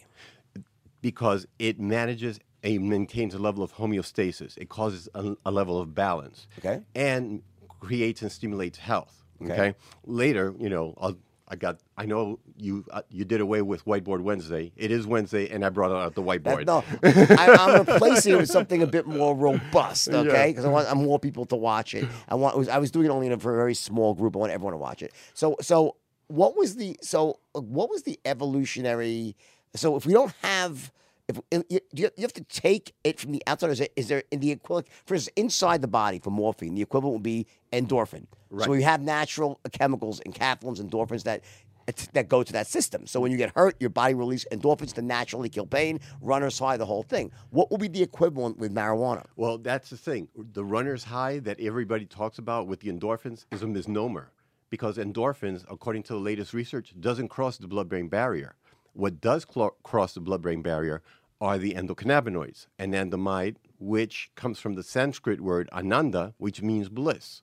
because 1.02 1.46
it 1.58 1.78
manages 1.78 2.40
and 2.62 2.88
maintains 2.88 3.34
a 3.34 3.38
level 3.38 3.62
of 3.62 3.74
homeostasis. 3.74 4.56
It 4.56 4.70
causes 4.70 5.06
a, 5.14 5.34
a 5.44 5.50
level 5.50 5.78
of 5.78 5.94
balance. 5.94 6.46
Okay. 6.58 6.80
And 6.94 7.42
creates 7.80 8.22
and 8.22 8.32
stimulates 8.32 8.78
health. 8.78 9.24
Okay. 9.42 9.52
Okay. 9.52 9.74
Later, 10.06 10.54
you 10.58 10.70
know, 10.70 10.94
I'll, 10.98 11.18
I 11.50 11.56
got. 11.56 11.80
I 11.96 12.06
know 12.06 12.38
you. 12.56 12.84
Uh, 12.90 13.02
you 13.10 13.24
did 13.24 13.40
away 13.40 13.60
with 13.60 13.84
Whiteboard 13.84 14.20
Wednesday. 14.20 14.72
It 14.76 14.92
is 14.92 15.04
Wednesday, 15.04 15.50
and 15.50 15.64
I 15.64 15.68
brought 15.68 15.90
out 15.90 16.14
the 16.14 16.22
whiteboard. 16.22 16.64
That, 16.66 16.66
no, 16.66 17.36
I, 17.36 17.56
I'm 17.58 17.84
replacing 17.84 18.34
it 18.34 18.36
with 18.36 18.50
something 18.50 18.82
a 18.82 18.86
bit 18.86 19.06
more 19.06 19.34
robust, 19.34 20.08
okay? 20.12 20.50
Because 20.50 20.64
I 20.64 20.68
want 20.68 20.86
I 20.86 20.92
want 20.92 21.06
more 21.06 21.18
people 21.18 21.44
to 21.46 21.56
watch 21.56 21.94
it. 21.94 22.06
I 22.28 22.36
want. 22.36 22.54
It 22.54 22.58
was, 22.58 22.68
I 22.68 22.78
was 22.78 22.92
doing 22.92 23.06
it 23.06 23.10
only 23.10 23.26
in 23.26 23.32
a 23.32 23.36
very 23.36 23.74
small 23.74 24.14
group. 24.14 24.36
I 24.36 24.38
want 24.38 24.52
everyone 24.52 24.74
to 24.74 24.78
watch 24.78 25.02
it. 25.02 25.12
So, 25.34 25.56
so 25.60 25.96
what 26.28 26.56
was 26.56 26.76
the 26.76 26.96
so 27.02 27.40
uh, 27.56 27.60
what 27.60 27.90
was 27.90 28.04
the 28.04 28.20
evolutionary? 28.24 29.36
So, 29.74 29.96
if 29.96 30.06
we 30.06 30.12
don't 30.12 30.34
have, 30.42 30.92
if 31.30 31.64
you, 31.68 31.80
you 31.92 32.10
you 32.16 32.22
have 32.22 32.32
to 32.34 32.44
take 32.44 32.94
it 33.04 33.18
from 33.20 33.32
the 33.32 33.42
outside, 33.46 33.70
is, 33.70 33.80
it, 33.80 33.92
is 33.96 34.08
there 34.08 34.22
in 34.30 34.40
the 34.40 34.50
equivalent 34.50 34.88
for 35.06 35.16
inside 35.36 35.82
the 35.82 35.88
body 35.88 36.18
for 36.18 36.30
morphine? 36.30 36.74
The 36.74 36.82
equivalent 36.82 37.14
would 37.14 37.22
be 37.22 37.46
endorphin. 37.72 38.26
So 38.26 38.26
Right. 38.50 38.68
we 38.70 38.82
have 38.82 39.00
natural 39.00 39.60
chemicals 39.70 40.20
and 40.24 40.34
enkephalins, 40.34 40.80
endorphins 40.80 41.22
that 41.22 41.42
that 42.12 42.28
go 42.28 42.42
to 42.42 42.52
that 42.52 42.66
system. 42.66 43.06
So 43.06 43.20
when 43.20 43.32
you 43.32 43.38
get 43.38 43.52
hurt, 43.56 43.74
your 43.80 43.90
body 43.90 44.14
releases 44.14 44.46
endorphins 44.52 44.92
to 44.94 45.02
naturally 45.02 45.48
kill 45.48 45.66
pain, 45.66 45.98
runner's 46.20 46.58
high, 46.58 46.76
the 46.76 46.86
whole 46.86 47.02
thing. 47.02 47.32
What 47.50 47.70
would 47.70 47.80
be 47.80 47.88
the 47.88 48.02
equivalent 48.02 48.58
with 48.58 48.72
marijuana? 48.72 49.26
Well, 49.36 49.58
that's 49.58 49.90
the 49.90 49.96
thing. 49.96 50.28
The 50.36 50.64
runner's 50.64 51.04
high 51.04 51.40
that 51.40 51.58
everybody 51.60 52.06
talks 52.06 52.38
about 52.38 52.68
with 52.68 52.80
the 52.80 52.92
endorphins 52.92 53.46
is 53.50 53.62
a 53.62 53.66
misnomer 53.66 54.30
because 54.68 54.98
endorphins, 54.98 55.64
according 55.68 56.04
to 56.04 56.12
the 56.12 56.20
latest 56.20 56.54
research, 56.54 56.92
doesn't 57.00 57.28
cross 57.28 57.56
the 57.58 57.66
blood-brain 57.66 58.08
barrier. 58.08 58.54
What 58.92 59.20
does 59.20 59.44
clo- 59.44 59.74
cross 59.82 60.14
the 60.14 60.20
blood-brain 60.20 60.62
barrier 60.62 61.02
are 61.40 61.58
the 61.58 61.74
endocannabinoids, 61.74 62.66
anandamide, 62.78 63.56
which 63.78 64.30
comes 64.34 64.58
from 64.58 64.74
the 64.74 64.82
Sanskrit 64.82 65.40
word 65.40 65.68
ananda, 65.72 66.34
which 66.38 66.60
means 66.62 66.88
bliss. 66.88 67.42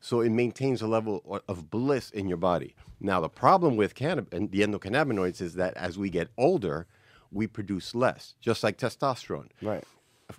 So 0.00 0.20
it 0.20 0.30
maintains 0.30 0.82
a 0.82 0.86
level 0.86 1.40
of 1.48 1.70
bliss 1.70 2.10
in 2.10 2.28
your 2.28 2.36
body. 2.36 2.74
Now, 3.00 3.20
the 3.20 3.28
problem 3.28 3.76
with 3.76 3.94
cannab- 3.94 4.32
and 4.32 4.50
the 4.50 4.60
endocannabinoids 4.60 5.40
is 5.40 5.54
that 5.54 5.74
as 5.76 5.98
we 5.98 6.10
get 6.10 6.28
older, 6.36 6.86
we 7.32 7.46
produce 7.46 7.94
less, 7.94 8.34
just 8.40 8.62
like 8.62 8.78
testosterone 8.78 9.48
Right. 9.62 9.84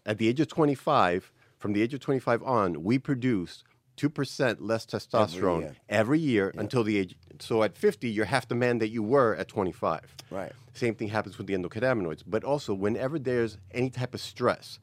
at 0.05 0.17
the 0.17 0.27
age 0.27 0.39
of 0.39 0.47
25, 0.47 1.31
from 1.57 1.73
the 1.73 1.81
age 1.81 1.93
of 1.93 1.99
25 1.99 2.41
on, 2.43 2.83
we 2.83 2.97
produce 2.99 3.63
2% 3.99 4.57
less 4.59 4.85
testosterone 4.85 5.75
every 5.89 6.19
year. 6.19 6.45
year, 6.45 6.53
until 6.57 6.83
the 6.83 6.97
age. 6.97 7.15
So 7.39 7.63
at 7.63 7.77
50, 7.77 8.09
you're 8.09 8.25
half 8.25 8.47
the 8.47 8.55
man 8.55 8.79
that 8.79 8.89
you 8.89 9.03
were 9.03 9.35
at 9.35 9.47
25. 9.47 10.15
Right. 10.31 10.51
Same 10.73 10.95
thing 10.95 11.09
happens 11.09 11.37
with 11.37 11.47
the 11.47 11.53
endocannabinoids. 11.53 12.23
But 12.25 12.43
also, 12.43 12.73
whenever 12.73 13.19
there's 13.19 13.57
any 13.71 13.89
type 13.89 14.13
of 14.13 14.21
stress, 14.21 14.79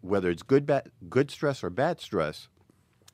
whether 0.00 0.30
it's 0.30 0.42
good, 0.42 0.66
bad, 0.66 0.90
good 1.08 1.30
stress 1.30 1.64
or 1.64 1.70
bad 1.70 2.00
stress, 2.00 2.48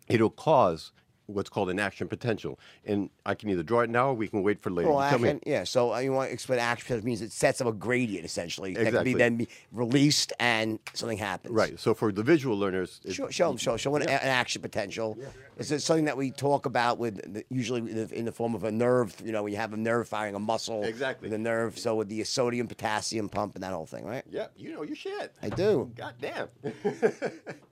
it'll 0.09 0.31
cause 0.31 0.93
what's 1.33 1.49
called 1.49 1.71
an 1.71 1.79
action 1.79 2.09
potential. 2.09 2.59
And 2.85 3.11
I 3.25 3.35
can 3.35 3.49
either 3.51 3.63
draw 3.63 3.81
it 3.81 3.91
now 3.91 4.09
or 4.09 4.15
we 4.15 4.29
can 4.29 4.43
wait 4.43 4.61
for 4.61 4.71
later. 4.71 4.91
Well, 4.91 5.11
You 5.13 5.19
me. 5.19 5.29
action, 5.29 5.41
yeah. 5.47 5.65
So 5.65 5.95
uh, 5.95 5.99
you 5.99 6.13
want 6.13 6.29
to 6.29 6.33
explain 6.33 6.59
action 6.59 6.87
potential 6.87 7.07
means 7.07 7.23
it 7.23 7.33
sets 7.33 7.61
up 7.61 7.67
a 7.67 7.73
gradient 7.73 8.25
essentially 8.25 8.71
exactly. 8.73 8.91
that 8.91 8.97
can 8.99 9.05
be 9.05 9.15
then 9.15 9.37
be 9.37 9.49
released 9.73 10.33
and 10.41 10.79
something 10.95 11.19
happens. 11.19 11.55
Right. 11.55 11.79
So 11.79 11.95
for 11.95 12.13
the 12.13 12.23
visual 12.23 12.57
learners, 12.59 13.01
it- 13.05 13.15
Show, 13.15 13.29
show 13.29 13.49
them, 13.49 13.57
show, 13.57 13.77
show 13.77 13.95
an, 13.97 14.03
an 14.03 14.09
action 14.09 14.63
potential. 14.63 15.19
Is 15.59 15.71
it 15.73 15.81
something 15.81 16.07
that 16.07 16.17
we 16.17 16.31
talk 16.31 16.65
about 16.67 16.99
with 16.99 17.35
the, 17.35 17.45
usually 17.51 17.81
in 17.81 17.95
the, 17.97 18.15
in 18.15 18.25
the 18.25 18.33
form 18.33 18.55
of 18.55 18.65
a 18.65 18.71
nerve? 18.71 19.15
You 19.23 19.33
know, 19.33 19.43
we 19.43 19.55
have 19.55 19.73
a 19.73 19.77
nerve 19.77 20.09
firing 20.09 20.35
a 20.35 20.39
muscle. 20.39 20.85
Exactly. 20.85 21.29
The 21.29 21.39
nerve. 21.39 21.79
So 21.79 21.97
with 21.97 22.09
the 22.09 22.25
sodium 22.25 22.67
potassium 22.67 23.29
pump 23.29 23.55
and 23.57 23.65
that 23.65 23.73
whole 23.73 23.87
thing, 23.87 24.05
right? 24.07 24.25
yeah, 24.31 24.47
you 24.57 24.73
know 24.73 24.83
your 24.83 24.97
shit. 24.97 25.35
I 25.43 25.49
do. 25.51 25.91
God 25.97 26.15
damn. 26.21 26.49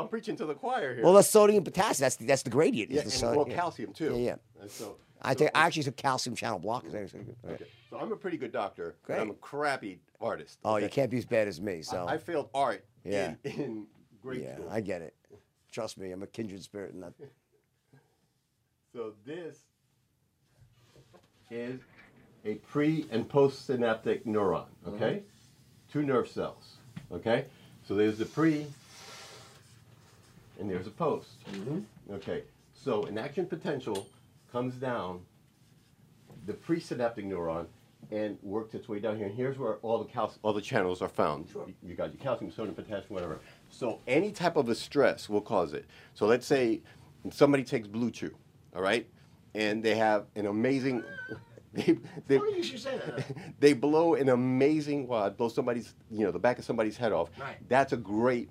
I'm 0.00 0.08
preaching 0.08 0.36
to 0.36 0.46
the 0.46 0.54
choir 0.54 0.94
here. 0.94 1.04
Well, 1.04 1.12
the 1.12 1.22
sodium 1.22 1.62
potassium. 1.64 2.04
That's 2.04 2.16
the, 2.16 2.26
that's 2.26 2.42
the 2.42 2.50
gradient. 2.50 2.90
yeah, 2.90 2.98
the 2.98 3.02
and, 3.02 3.12
so- 3.12 3.36
well, 3.36 3.46
yeah. 3.48 3.54
calcium 3.54 3.92
too. 3.92 4.12
Yeah, 4.16 4.16
yeah. 4.16 4.62
And 4.62 4.70
so, 4.70 4.96
I 5.22 5.32
so- 5.32 5.40
take. 5.40 5.50
I 5.54 5.66
actually 5.66 5.82
took 5.84 5.96
calcium 5.96 6.34
channel 6.34 6.58
blockers. 6.58 6.92
Mm-hmm. 6.92 7.50
okay. 7.50 7.66
So 7.90 7.98
I'm 7.98 8.12
a 8.12 8.16
pretty 8.16 8.36
good 8.36 8.52
doctor. 8.52 8.94
but 9.06 9.18
I'm 9.18 9.30
a 9.30 9.34
crappy 9.34 10.00
artist. 10.20 10.58
Oh, 10.64 10.76
you 10.76 10.88
can't 10.88 11.10
be 11.10 11.18
as 11.18 11.26
bad 11.26 11.48
as 11.48 11.60
me. 11.60 11.82
So 11.82 12.04
I, 12.04 12.14
I 12.14 12.18
failed 12.18 12.48
art 12.54 12.84
Yeah. 13.04 13.34
in, 13.44 13.52
in 13.52 13.86
grade 14.22 14.42
yeah, 14.42 14.54
school. 14.54 14.68
I 14.70 14.80
get 14.80 15.02
it. 15.02 15.14
Trust 15.70 15.98
me, 15.98 16.10
I'm 16.10 16.22
a 16.22 16.26
kindred 16.26 16.62
spirit 16.62 16.94
in 16.94 17.00
that. 17.00 17.12
So 18.92 19.12
this 19.24 19.56
is 21.48 21.78
a 22.44 22.54
pre 22.54 23.06
and 23.12 23.28
post 23.28 23.66
synaptic 23.66 24.26
neuron, 24.26 24.64
okay? 24.84 24.96
Mm-hmm. 25.18 25.92
Two 25.92 26.02
nerve 26.02 26.28
cells, 26.28 26.78
okay? 27.12 27.44
So 27.86 27.94
there's 27.94 28.18
the 28.18 28.24
pre 28.24 28.66
and 30.60 30.70
there's 30.70 30.86
a 30.86 30.90
post. 30.90 31.44
Mm-hmm. 31.50 32.14
Okay, 32.14 32.44
so 32.74 33.04
an 33.04 33.18
action 33.18 33.46
potential 33.46 34.06
comes 34.52 34.74
down 34.74 35.20
the 36.46 36.52
presynaptic 36.52 37.24
neuron 37.24 37.66
and 38.10 38.38
works 38.42 38.74
its 38.74 38.88
way 38.88 38.98
down 38.98 39.16
here. 39.16 39.26
And 39.26 39.34
here's 39.34 39.58
where 39.58 39.74
all 39.76 40.02
the 40.02 40.28
all 40.42 40.52
the 40.52 40.60
channels 40.60 41.02
are 41.02 41.08
found. 41.08 41.48
You- 41.54 41.74
You 41.82 41.94
got 41.94 42.12
your 42.12 42.22
calcium, 42.22 42.50
sodium, 42.52 42.74
potassium, 42.74 43.14
whatever. 43.14 43.40
So 43.70 44.00
any 44.06 44.30
type 44.32 44.56
of 44.56 44.68
a 44.68 44.74
stress 44.74 45.28
will 45.28 45.40
cause 45.40 45.72
it. 45.72 45.86
So 46.14 46.26
let's 46.26 46.46
say 46.46 46.82
somebody 47.30 47.64
takes 47.64 47.88
Blue 47.88 48.10
Chew, 48.10 48.34
all 48.74 48.82
right, 48.82 49.08
and 49.54 49.82
they 49.82 49.96
have 49.96 50.26
an 50.36 50.46
amazing. 50.46 51.02
They, 51.72 51.96
they, 52.26 52.38
Funny 52.38 52.56
you 52.56 52.78
say 52.78 52.98
that. 52.98 53.24
they 53.60 53.74
blow 53.74 54.14
an 54.16 54.28
amazing 54.30 55.06
wad, 55.06 55.36
blow 55.36 55.48
somebody's, 55.48 55.94
you 56.10 56.24
know, 56.24 56.32
the 56.32 56.38
back 56.40 56.58
of 56.58 56.64
somebody's 56.64 56.96
head 56.96 57.12
off. 57.12 57.30
Right. 57.40 57.58
That's 57.68 57.92
a 57.92 57.96
great 57.96 58.50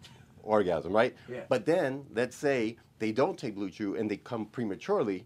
orgasm, 0.50 0.92
right? 0.92 1.16
Yeah. 1.30 1.44
But 1.48 1.66
then, 1.66 2.06
let's 2.14 2.36
say 2.36 2.78
they 2.98 3.12
don't 3.12 3.38
take 3.38 3.56
Blue 3.56 3.70
Chew 3.70 3.96
and 3.96 4.10
they 4.10 4.18
come 4.18 4.46
prematurely, 4.46 5.26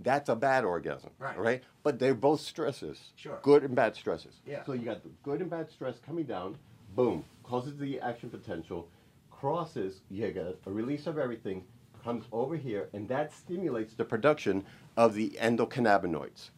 that's 0.00 0.28
a 0.28 0.36
bad 0.36 0.64
orgasm, 0.64 1.10
Right. 1.18 1.38
right? 1.38 1.62
But 1.82 1.98
they're 1.98 2.14
both 2.14 2.40
stresses, 2.40 3.12
Sure. 3.16 3.38
good 3.42 3.62
and 3.64 3.74
bad 3.74 3.94
stresses. 3.94 4.40
Yeah. 4.44 4.64
So 4.64 4.72
you 4.72 4.84
got 4.84 5.02
the 5.02 5.10
good 5.22 5.40
and 5.40 5.48
bad 5.48 5.70
stress 5.70 5.98
coming 6.00 6.24
down, 6.26 6.58
boom, 6.94 7.24
causes 7.44 7.78
the 7.78 8.00
action 8.00 8.28
potential, 8.28 8.88
crosses, 9.30 10.00
you 10.10 10.30
got 10.32 10.56
a 10.66 10.70
release 10.70 11.06
of 11.06 11.16
everything, 11.18 11.64
comes 12.02 12.24
over 12.32 12.56
here, 12.56 12.88
and 12.92 13.08
that 13.08 13.32
stimulates 13.32 13.94
the 13.94 14.04
production 14.04 14.64
of 14.96 15.14
the 15.14 15.30
endocannabinoids. 15.40 16.50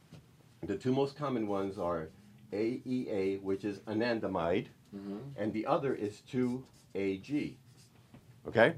The 0.62 0.76
two 0.76 0.92
most 0.92 1.16
common 1.16 1.46
ones 1.46 1.78
are 1.78 2.08
AEA, 2.52 3.40
which 3.42 3.64
is 3.64 3.78
anandamide, 3.80 4.66
mm-hmm. 4.94 5.18
and 5.36 5.52
the 5.52 5.66
other 5.66 5.94
is 5.94 6.22
2AG. 6.32 7.56
Okay? 8.48 8.74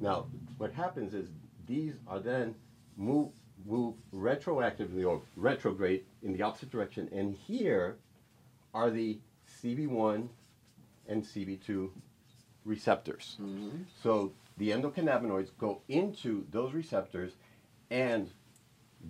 Now, 0.00 0.26
what 0.58 0.72
happens 0.72 1.14
is 1.14 1.28
these 1.66 1.94
are 2.06 2.18
then 2.18 2.54
move, 2.96 3.28
move 3.66 3.94
retroactively 4.14 5.06
or 5.06 5.20
retrograde 5.36 6.04
in 6.22 6.32
the 6.32 6.42
opposite 6.42 6.70
direction, 6.70 7.08
and 7.12 7.34
here 7.34 7.96
are 8.72 8.90
the 8.90 9.18
CB1 9.62 10.28
and 11.08 11.24
CB2 11.24 11.90
receptors. 12.64 13.36
Mm-hmm. 13.40 13.82
So 14.02 14.32
the 14.58 14.70
endocannabinoids 14.70 15.50
go 15.58 15.80
into 15.88 16.46
those 16.50 16.72
receptors 16.72 17.32
and 17.90 18.30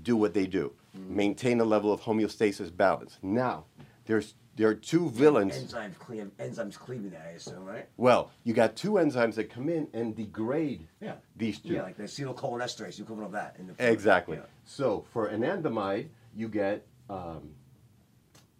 do 0.02 0.16
what 0.16 0.34
they 0.34 0.46
do 0.46 0.72
mm-hmm. 0.96 1.16
maintain 1.16 1.60
a 1.60 1.64
level 1.64 1.92
of 1.92 2.00
homeostasis 2.00 2.74
balance. 2.74 3.18
Now, 3.22 3.64
there's 4.06 4.34
there 4.60 4.68
are 4.68 4.74
two 4.74 5.08
villains. 5.08 5.56
Enzymes 5.56 5.98
cleave, 5.98 6.30
enzymes 6.38 6.78
cleaving 6.78 7.08
that, 7.12 7.26
I 7.26 7.30
assume, 7.30 7.64
right? 7.64 7.88
Well, 7.96 8.30
you 8.44 8.52
got 8.52 8.76
two 8.76 8.92
enzymes 8.92 9.34
that 9.36 9.48
come 9.48 9.70
in 9.70 9.88
and 9.94 10.14
degrade 10.14 10.86
Yeah. 11.00 11.14
these 11.34 11.60
two. 11.60 11.70
Yeah, 11.72 11.82
like 11.82 11.96
the 11.96 12.02
acetylcholinesterase, 12.02 12.98
you 12.98 13.04
equivalent 13.04 13.28
of 13.28 13.32
that 13.32 13.56
in 13.58 13.68
the. 13.68 13.74
Exactly. 13.90 14.36
Yeah. 14.36 14.42
So 14.66 15.06
for 15.14 15.30
anandamide, 15.30 16.08
you 16.36 16.48
get 16.48 16.86
um, 17.08 17.54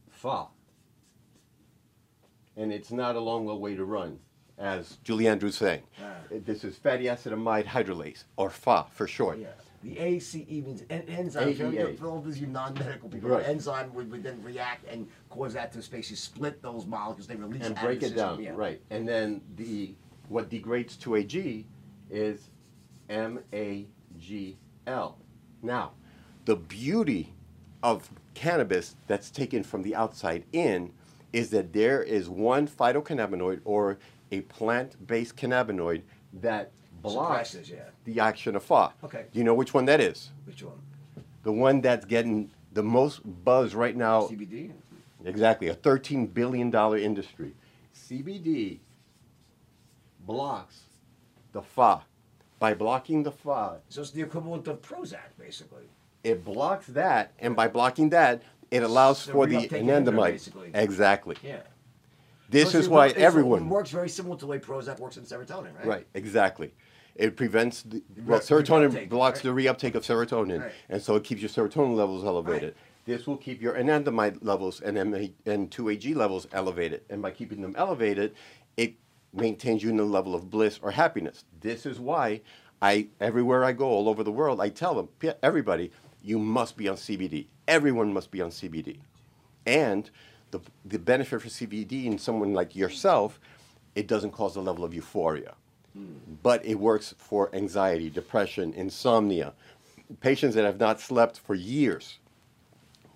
Fa. 0.09 0.47
And 2.57 2.73
it's 2.73 2.91
not 2.91 3.15
a 3.15 3.21
long 3.21 3.45
way 3.61 3.75
to 3.75 3.85
run, 3.85 4.19
as 4.57 4.97
Julie 5.05 5.29
Andrews 5.29 5.57
saying. 5.57 5.83
Ah. 6.03 6.15
This 6.31 6.65
is 6.65 6.79
fatty 6.79 7.11
acid 7.11 7.35
amide 7.35 7.67
hydrolase, 7.67 8.25
or 8.39 8.49
Fa 8.49 8.87
for 8.95 9.07
short. 9.07 9.39
Yeah. 9.39 9.49
The 9.83 9.99
ACE 9.99 10.35
means 10.35 10.83
en- 10.91 11.03
enzyme. 11.09 11.55
AEA. 11.55 11.93
For, 11.93 11.97
for 12.05 12.07
all 12.09 12.21
those 12.21 12.39
you 12.39 12.47
non-medical 12.47 13.09
people, 13.09 13.31
Right. 13.31 13.45
an 13.45 13.51
enzyme 13.51 13.95
would, 13.95 14.11
would 14.11 14.23
then 14.23 14.43
react 14.43 14.87
and 14.93 15.09
cause 15.31 15.55
that 15.55 15.73
to 15.73 15.79
basically 15.79 16.17
split 16.17 16.61
those 16.61 16.85
molecules. 16.87 17.27
They 17.27 17.37
release 17.37 17.65
and 17.67 17.75
break 17.77 18.03
it 18.03 18.15
down. 18.15 18.43
Yeah. 18.43 18.53
right? 18.55 18.81
And 18.91 19.09
then 19.09 19.41
the 19.57 19.95
what 20.29 20.51
degrades 20.51 20.97
to 20.99 21.17
AG 21.17 21.67
is 22.11 22.51
MAGL. 23.09 25.15
Now, 25.63 25.93
the 26.45 26.57
beauty 26.57 27.33
of 27.83 28.11
cannabis 28.35 28.97
that's 29.07 29.31
taken 29.31 29.63
from 29.63 29.83
the 29.83 29.95
outside 29.95 30.45
in 30.53 30.93
is 31.33 31.51
that 31.51 31.73
there 31.73 32.03
is 32.03 32.29
one 32.29 32.67
phytocannabinoid 32.69 33.61
or 33.65 33.99
a 34.33 34.43
plant-based 34.43 35.37
cannabinoid 35.37 36.03
that 36.35 36.71
blocks 37.03 37.57
yeah. 37.69 37.79
the 38.05 38.21
action 38.21 38.57
of 38.57 38.63
FA. 38.63 38.93
Okay. 39.05 39.27
Do 39.33 39.39
you 39.39 39.45
know 39.45 39.55
which 39.55 39.75
one 39.75 39.85
that 39.87 40.01
is? 40.01 40.31
Which 40.45 40.63
one? 40.63 40.79
The 41.43 41.53
one 41.53 41.81
that's 41.81 42.05
getting 42.05 42.51
the 42.73 42.83
most 42.83 43.21
buzz 43.45 43.75
right 43.75 43.97
now 43.97 44.23
CBD. 44.23 44.73
Exactly, 45.25 45.69
a 45.69 45.75
$13 45.75 46.33
billion 46.33 46.75
industry. 46.99 47.53
CBD 47.95 48.79
blocks 50.27 50.81
the 51.53 51.63
FA. 51.63 52.03
By 52.59 52.75
blocking 52.75 53.23
the 53.23 53.33
FA, 53.33 53.79
So 53.89 54.03
it's 54.03 54.11
the 54.11 54.21
equivalent 54.21 54.69
of 54.69 54.83
Prozac, 54.83 55.31
basically. 55.39 55.85
it 56.23 56.45
blocks 56.45 56.87
that, 56.89 57.33
and 57.39 57.57
by 57.57 57.69
blocking 57.69 58.11
that, 58.11 58.43
it 58.71 58.83
allows 58.83 59.21
So 59.21 59.33
for 59.33 59.47
the 59.47 59.67
anandamide. 59.69 60.75
Exactly. 60.75 61.37
Yeah. 61.43 61.63
This 62.51 62.73
So 62.73 62.79
is 62.79 62.89
why 62.89 63.09
everyone. 63.11 63.63
It 63.63 63.67
works 63.67 63.91
very 63.91 64.09
similar 64.09 64.37
to 64.37 64.41
the 64.41 64.47
way 64.47 64.59
Prozac 64.59 64.99
works 64.99 65.17
in 65.17 65.23
serotonin, 65.25 65.77
right? 65.79 65.87
Right, 65.87 66.07
exactly. 66.15 66.73
It 67.15 67.37
prevents 67.37 67.83
the 67.83 68.03
well, 68.27 68.41
serotonin 68.41 68.91
reuptake, 68.91 69.09
blocks 69.09 69.45
right? 69.45 69.55
the 69.55 69.63
reuptake 69.63 69.95
of 69.95 70.03
serotonin, 70.05 70.61
Right. 70.63 70.73
and 70.89 71.01
so 71.03 71.15
it 71.17 71.25
keeps 71.25 71.41
your 71.41 71.49
serotonin 71.51 71.95
levels 71.95 72.25
elevated. 72.25 72.75
This 73.05 73.27
will 73.27 73.37
keep 73.37 73.61
your 73.63 73.75
anandamide 73.75 74.39
levels 74.43 74.81
and 74.81 74.99
and 74.99 75.71
2AG 75.71 76.15
levels 76.15 76.47
elevated, 76.53 77.03
and 77.09 77.23
by 77.23 77.31
keeping 77.31 77.63
them 77.63 77.75
elevated, 77.77 78.35
it 78.77 78.95
maintains 79.33 79.83
you 79.83 79.91
in 79.91 80.01
a 80.01 80.05
level 80.05 80.35
of 80.35 80.51
bliss 80.51 80.81
or 80.83 80.91
happiness. 80.91 81.45
This 81.61 81.87
is 81.87 82.01
why 82.01 82.41
I 82.83 83.09
everywhere 83.21 83.65
I 83.65 83.73
go 83.73 83.87
all 83.89 84.09
over 84.09 84.25
the 84.25 84.33
world, 84.33 84.61
I 84.61 84.71
tell 84.71 84.95
them 84.95 85.09
everybody 85.43 85.93
you 86.23 86.39
must 86.39 86.77
be 86.77 86.89
on 86.89 86.97
CBD. 86.97 87.47
Everyone 87.69 88.13
must 88.13 88.31
be 88.31 88.41
on 88.41 88.51
CBD. 88.51 88.99
And 89.67 90.11
the, 90.51 90.61
the 90.85 90.99
benefit 90.99 91.43
for 91.43 91.49
CBD 91.49 92.07
in 92.07 92.19
someone 92.19 92.53
like 92.53 92.75
yourself, 92.75 93.41
it 93.95 94.07
doesn't 94.07 94.33
cause 94.33 94.57
a 94.57 94.61
level 94.61 94.85
of 94.85 94.95
euphoria. 94.95 95.55
Hmm. 95.95 96.15
But 96.43 96.65
it 96.65 96.77
works 96.77 97.15
for 97.19 97.55
anxiety, 97.55 98.11
depression, 98.11 98.73
insomnia. 98.75 99.55
Patients 100.21 100.55
that 100.55 100.65
have 100.65 100.79
not 100.79 101.01
slept 101.01 101.39
for 101.39 101.55
years 101.55 102.19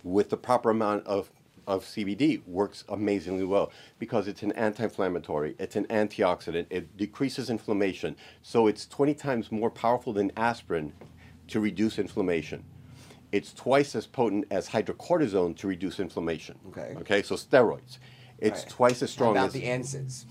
with 0.03 0.31
the 0.31 0.37
proper 0.37 0.71
amount 0.71 1.07
of, 1.07 1.31
of 1.67 1.85
CBD 1.85 2.47
works 2.47 2.85
amazingly 2.89 3.45
well 3.45 3.73
because 3.99 4.29
it's 4.29 4.43
an 4.43 4.53
anti-inflammatory, 4.53 5.57
it's 5.59 5.77
an 5.77 5.87
antioxidant, 5.87 6.67
it 6.71 6.97
decreases 6.97 7.51
inflammation. 7.51 8.17
So 8.43 8.67
it's 8.67 8.87
20 8.87 9.15
times 9.15 9.51
more 9.51 9.71
powerful 9.71 10.13
than 10.13 10.31
aspirin 10.37 10.93
to 11.49 11.61
reduce 11.61 11.99
inflammation. 11.99 12.65
It's 13.35 13.53
twice 13.53 13.97
as 13.97 14.07
potent 14.07 14.45
as 14.53 14.69
hydrocortisone 14.69 15.57
to 15.57 15.67
reduce 15.67 15.99
inflammation. 15.99 16.57
Okay. 16.69 16.95
Okay, 17.01 17.21
so 17.21 17.35
steroids. 17.35 17.99
It's 18.39 18.61
Right. 18.61 18.69
twice 18.69 19.03
as 19.03 19.11
How 19.11 19.15
strong 19.15 19.33
about 19.33 19.47
as 19.47 19.53
the 19.55 19.63
NSAIDs? 19.65 20.25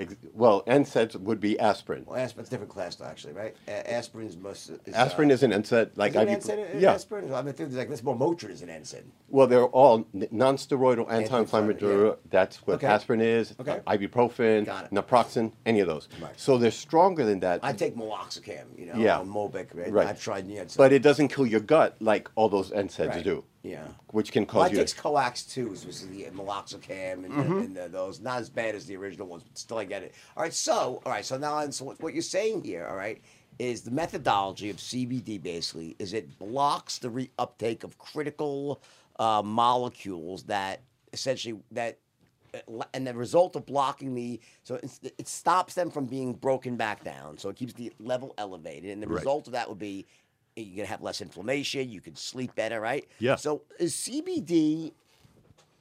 Ex- 0.00 0.16
well, 0.32 0.62
NSAIDs 0.64 1.16
would 1.16 1.40
be 1.40 1.58
aspirin. 1.60 2.04
Well, 2.06 2.18
aspirin's 2.18 2.48
a 2.48 2.50
different 2.50 2.72
class, 2.72 3.00
actually, 3.00 3.34
right? 3.34 3.54
A- 3.68 3.92
aspirin's 3.94 4.36
most. 4.36 4.70
Is, 4.86 4.94
Aspirin 4.94 5.30
uh, 5.30 5.34
is 5.34 5.42
an 5.42 5.52
NSAID, 5.52 5.90
like 5.96 6.14
is 6.14 6.16
it 6.22 6.28
an. 6.28 6.40
NSAID? 6.40 6.74
an 6.74 6.80
Yeah. 6.80 6.92
Aspirin? 6.94 7.32
I 7.32 7.42
mean, 7.42 7.54
there's 7.56 7.74
like 7.74 7.88
this 7.88 8.02
more 8.02 8.16
Motrin 8.16 8.50
is 8.50 8.62
an 8.62 8.68
NSAID. 8.68 9.04
Well, 9.28 9.46
they're 9.46 9.64
all 9.66 10.06
non-steroidal 10.12 11.10
Anti-inflammatory, 11.10 12.08
yeah. 12.08 12.14
That's 12.30 12.56
what 12.66 12.74
Okay. 12.76 12.86
aspirin 12.86 13.20
is. 13.20 13.54
Okay. 13.60 13.80
uh, 13.86 13.92
ibuprofen, 13.96 14.64
Got 14.66 14.86
it. 14.86 14.90
naproxen, 14.92 15.52
any 15.66 15.80
of 15.80 15.86
those. 15.86 16.08
Right. 16.20 16.32
So 16.38 16.58
they're 16.58 16.70
stronger 16.70 17.24
than 17.24 17.40
that. 17.40 17.60
I 17.62 17.72
take 17.72 17.96
meloxicam, 17.96 18.64
you 18.76 18.86
know, 18.86 18.94
Yeah. 18.96 19.18
Mobic, 19.24 19.68
right? 19.74 19.92
Right. 19.92 20.06
I've 20.08 20.20
tried, 20.20 20.48
it's- 20.50 20.76
but 20.76 20.92
it 20.92 21.02
doesn't 21.02 21.28
kill 21.28 21.46
your 21.46 21.60
gut 21.60 21.96
like 22.00 22.28
all 22.34 22.48
those 22.48 22.70
NSAIDs 22.70 23.08
Right. 23.08 23.24
do, 23.24 23.44
Yeah. 23.62 23.86
which 24.12 24.32
can 24.32 24.46
Well, 24.46 24.62
I 24.62 24.68
cause 24.68 24.72
you. 24.72 24.78
takes 24.78 24.94
COX-2, 24.94 25.70
which 25.70 25.84
is 25.84 26.08
the 26.08 26.24
meloxicam 26.34 27.24
and, 27.24 27.32
Mm-hmm. 27.32 27.58
and 27.58 27.76
the, 27.76 27.88
those. 27.88 28.18
Not 28.20 28.38
as 28.40 28.48
bad 28.48 28.74
as 28.74 28.86
the 28.86 28.96
original 28.96 29.26
ones, 29.26 29.42
but 29.42 29.58
still 29.58 29.78
I 29.78 29.84
get 29.84 30.02
it. 30.02 30.14
All 30.36 30.42
right, 30.42 30.52
so 30.54 31.02
all 31.04 31.12
right, 31.12 31.24
so 31.24 31.36
now 31.36 31.68
so 31.70 31.84
what- 31.98 32.14
you're 32.14 32.22
saying 32.22 32.64
here, 32.64 32.86
all 32.86 32.96
right, 32.96 33.20
is 33.58 33.82
the 33.82 33.90
methodology 33.90 34.70
of 34.70 34.76
CBD 34.78 35.36
basically 35.42 35.94
is 35.98 36.14
it 36.14 36.38
blocks 36.38 36.98
the 36.98 37.08
reuptake 37.10 37.84
of 37.84 37.98
critical 37.98 38.80
uh, 39.18 39.42
molecules 39.44 40.44
that 40.44 40.80
essentially 41.12 41.60
that 41.72 41.98
uh, 42.54 42.82
and 42.94 43.06
the 43.06 43.12
result 43.12 43.56
of 43.56 43.66
blocking 43.66 44.14
the 44.14 44.40
so 44.62 44.76
it's, 44.82 44.98
it 45.18 45.28
stops 45.28 45.74
them 45.74 45.90
from 45.90 46.06
being 46.06 46.32
broken 46.32 46.76
back 46.76 47.04
down 47.04 47.36
so 47.36 47.50
it 47.50 47.56
keeps 47.56 47.74
the 47.74 47.92
level 47.98 48.32
elevated 48.38 48.90
and 48.92 49.02
the 49.02 49.06
Right. 49.06 49.16
result 49.18 49.46
of 49.46 49.52
that 49.52 49.68
would 49.68 49.78
be 49.78 50.06
you're 50.56 50.76
gonna 50.76 50.88
have 50.88 51.02
less 51.02 51.20
inflammation 51.20 51.88
you 51.88 52.00
can 52.00 52.14
sleep 52.16 52.54
better 52.54 52.80
right 52.80 53.06
Yeah. 53.18 53.36
so 53.36 53.62
is 53.78 53.94
cbd 53.94 54.92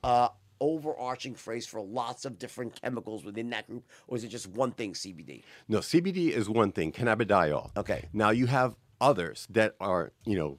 uh 0.03 0.29
overarching 0.61 1.35
phrase 1.35 1.65
for 1.65 1.79
lots 1.81 2.25
of 2.25 2.38
different 2.38 2.79
chemicals 2.81 3.23
within 3.23 3.49
that 3.51 3.65
group 3.67 3.83
or 4.07 4.17
is 4.17 4.23
it 4.23 4.27
just 4.27 4.47
one 4.47 4.71
thing 4.71 4.93
cbd 4.93 5.43
No, 5.69 5.79
CBD 5.79 6.31
is 6.31 6.49
one 6.49 6.71
thing, 6.73 6.91
cannabidiol. 6.91 7.71
Okay. 7.77 8.09
Now 8.11 8.31
you 8.31 8.45
have 8.47 8.75
others 8.99 9.47
that 9.51 9.75
are, 9.79 10.11
you 10.25 10.38
know, 10.38 10.57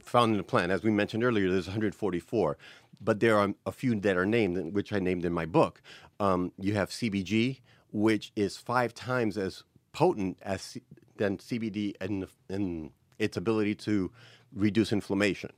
found 0.00 0.32
in 0.32 0.38
the 0.38 0.44
plant. 0.44 0.72
As 0.72 0.82
we 0.82 0.90
mentioned 0.90 1.22
earlier, 1.22 1.50
there's 1.50 1.66
144, 1.66 2.56
but 3.02 3.20
there 3.20 3.36
are 3.38 3.50
a 3.66 3.72
few 3.72 3.94
that 4.00 4.16
are 4.16 4.24
named, 4.24 4.72
which 4.72 4.92
I 4.94 4.98
named 4.98 5.24
in 5.26 5.32
my 5.34 5.44
book. 5.44 5.82
Um, 6.18 6.50
you 6.58 6.72
have 6.74 6.88
CBG, 6.88 7.60
which 7.92 8.32
is 8.34 8.56
five 8.56 8.94
times 8.94 9.36
as 9.36 9.62
potent 9.92 10.38
as 10.40 10.62
C- 10.62 10.82
than 11.18 11.36
CBD 11.36 11.94
in, 12.00 12.26
in 12.48 12.90
its 13.18 13.36
ability 13.36 13.74
to 13.74 14.10
reduce 14.54 14.92
inflammation. 14.92 15.50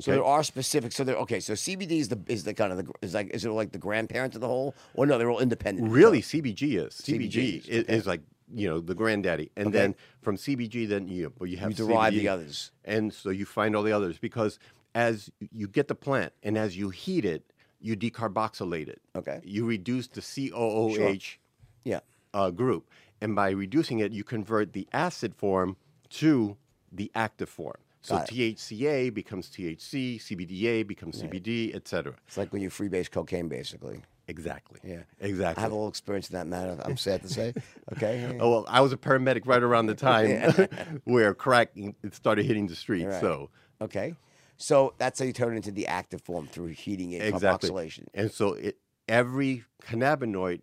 so 0.00 0.10
there 0.10 0.24
are 0.24 0.42
specific 0.42 0.90
so 0.92 1.04
there 1.04 1.16
okay 1.16 1.40
so 1.40 1.52
cbd 1.52 1.92
is 1.92 2.08
the 2.08 2.18
is 2.28 2.44
the 2.44 2.54
kind 2.54 2.72
of 2.72 2.78
the 2.80 2.86
is 3.02 3.12
like 3.14 3.28
is 3.34 3.44
it 3.44 3.50
like 3.50 3.72
the 3.72 3.78
grandparent 3.78 4.34
of 4.34 4.40
the 4.40 4.46
whole 4.46 4.74
or 4.94 5.04
no 5.06 5.18
they're 5.18 5.30
all 5.30 5.40
independent 5.40 5.90
Really, 5.90 6.22
CBG 6.22 6.62
is 6.86 6.94
CBG 6.94 7.30
CBG, 7.32 7.58
is, 7.58 7.66
is, 7.68 7.84
okay. 7.84 7.94
is 7.96 8.06
like 8.06 8.22
you 8.54 8.68
know 8.68 8.80
the 8.80 8.94
granddaddy, 8.94 9.50
and 9.56 9.68
Okay. 9.68 9.78
then 9.78 9.94
from 10.20 10.36
CBG, 10.36 10.86
then 10.88 11.08
you 11.08 11.32
well, 11.38 11.48
you 11.48 11.56
have 11.58 11.70
You 11.70 11.76
derive 11.86 12.12
the 12.14 12.28
others. 12.28 12.70
and 12.84 13.12
so 13.12 13.28
you 13.30 13.44
find 13.46 13.74
all 13.76 13.82
the 13.82 13.92
others 13.92 14.18
because 14.18 14.58
as 14.94 15.30
you 15.60 15.66
get 15.68 15.88
the 15.88 15.94
plant 15.94 16.32
and 16.42 16.56
as 16.58 16.76
you 16.76 16.90
heat 16.90 17.24
it, 17.24 17.42
you 17.80 17.96
decarboxylate 17.96 18.88
it. 18.88 19.00
Okay. 19.16 19.40
you 19.42 19.64
reduce 19.66 20.06
the 20.08 20.20
COOH 20.20 21.38
yeah 21.84 22.00
uh, 22.34 22.50
group, 22.50 22.88
and 23.20 23.34
by 23.34 23.50
reducing 23.50 23.98
it, 24.00 24.12
you 24.12 24.24
convert 24.24 24.72
the 24.72 24.86
acid 24.92 25.34
form 25.34 25.76
to 26.10 26.56
the 26.92 27.10
active 27.14 27.48
form. 27.48 27.78
So 28.02 28.16
THCA 28.16 29.14
becomes 29.14 29.48
THC, 29.48 30.20
CBDA 30.20 30.86
becomes 30.86 31.22
CBD, 31.22 31.74
etc. 31.74 32.14
it's 32.26 32.36
like 32.36 32.52
when 32.52 32.60
you 32.60 32.68
freebase 32.68 33.10
cocaine 33.10 33.48
basically 33.48 34.02
Exactly. 34.28 34.80
Yeah. 34.84 35.02
Exactly. 35.20 35.60
I 35.60 35.62
have 35.62 35.72
a 35.72 35.74
little 35.74 35.88
experience 35.88 36.30
in 36.30 36.34
that 36.34 36.46
matter. 36.46 36.80
I'm 36.84 36.96
sad 36.96 37.22
to 37.22 37.28
say. 37.28 37.54
Okay. 37.92 38.38
Oh 38.40 38.48
well, 38.50 38.64
I 38.68 38.80
was 38.80 38.92
a 38.92 38.96
paramedic 38.96 39.42
right 39.44 39.62
around 39.62 39.86
the 39.86 39.94
time 39.94 40.54
where 41.04 41.34
crack 41.34 41.72
started 42.12 42.46
hitting 42.46 42.66
the 42.66 42.76
streets. 42.76 43.06
Right. 43.06 43.20
So 43.20 43.50
Okay. 43.80 44.14
So 44.56 44.94
that's 44.96 45.18
how 45.18 45.24
you 45.26 45.32
turn 45.32 45.52
it 45.52 45.56
into 45.56 45.72
the 45.72 45.88
active 45.88 46.22
form 46.22 46.46
through 46.46 46.68
heating 46.68 47.12
it, 47.12 47.22
exactly, 47.22 47.68
carboxylation. 47.68 48.06
and 48.14 48.30
so 48.30 48.52
it, 48.54 48.78
every 49.08 49.64
cannabinoid 49.82 50.60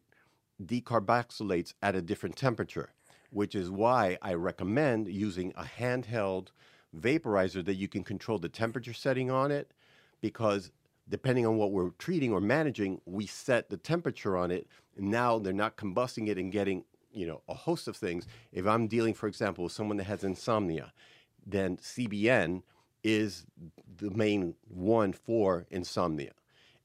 decarboxylates 0.64 1.74
at 1.82 1.96
a 1.96 2.02
different 2.02 2.38
temperature, 2.38 2.94
which 3.30 3.56
is 3.56 3.70
why 3.70 4.18
I 4.22 4.34
recommend 4.34 5.08
using 5.08 5.54
a 5.56 5.64
handheld 5.64 6.48
vaporizer 6.98 7.64
that 7.66 7.76
you 7.76 7.88
can 7.88 8.04
control 8.04 8.40
the 8.40 8.50
temperature 8.50 8.94
setting 8.94 9.30
on 9.30 9.52
it, 9.52 9.74
because 10.22 10.72
depending 11.08 11.46
on 11.46 11.58
what 11.58 11.72
we're 11.72 11.90
treating 11.92 12.32
or 12.32 12.42
managing, 12.42 13.02
we 13.06 13.26
set 13.26 13.70
the 13.70 13.78
temperature 13.78 14.38
on 14.38 14.52
it. 14.52 14.68
Now 14.98 15.40
they're 15.40 15.54
not 15.54 15.78
combusting 15.78 16.28
it 16.28 16.38
and 16.38 16.52
getting, 16.52 16.84
you 17.12 17.26
know, 17.26 17.42
a 17.48 17.54
host 17.54 17.88
of 17.88 17.96
things. 17.96 18.28
If 18.52 18.68
I'm 18.68 18.88
dealing, 18.88 19.14
for 19.14 19.28
example, 19.28 19.64
with 19.64 19.74
someone 19.74 19.98
that 19.98 20.06
has 20.06 20.24
insomnia, 20.24 20.94
then 21.46 21.78
CBN 21.78 22.64
is 23.04 23.46
the 23.98 24.12
main 24.12 24.56
one 24.68 25.14
for 25.14 25.66
insomnia. 25.70 26.32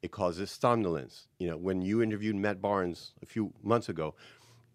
It 0.01 0.11
causes 0.11 0.51
somnolence. 0.51 1.29
You 1.39 1.49
know, 1.49 1.57
when 1.57 1.83
you 1.83 2.03
interviewed 2.03 2.37
Matt 2.37 2.61
Barnes 2.61 3.15
a 3.23 3.27
few 3.27 3.53
months 3.63 3.89
ago, 3.89 4.15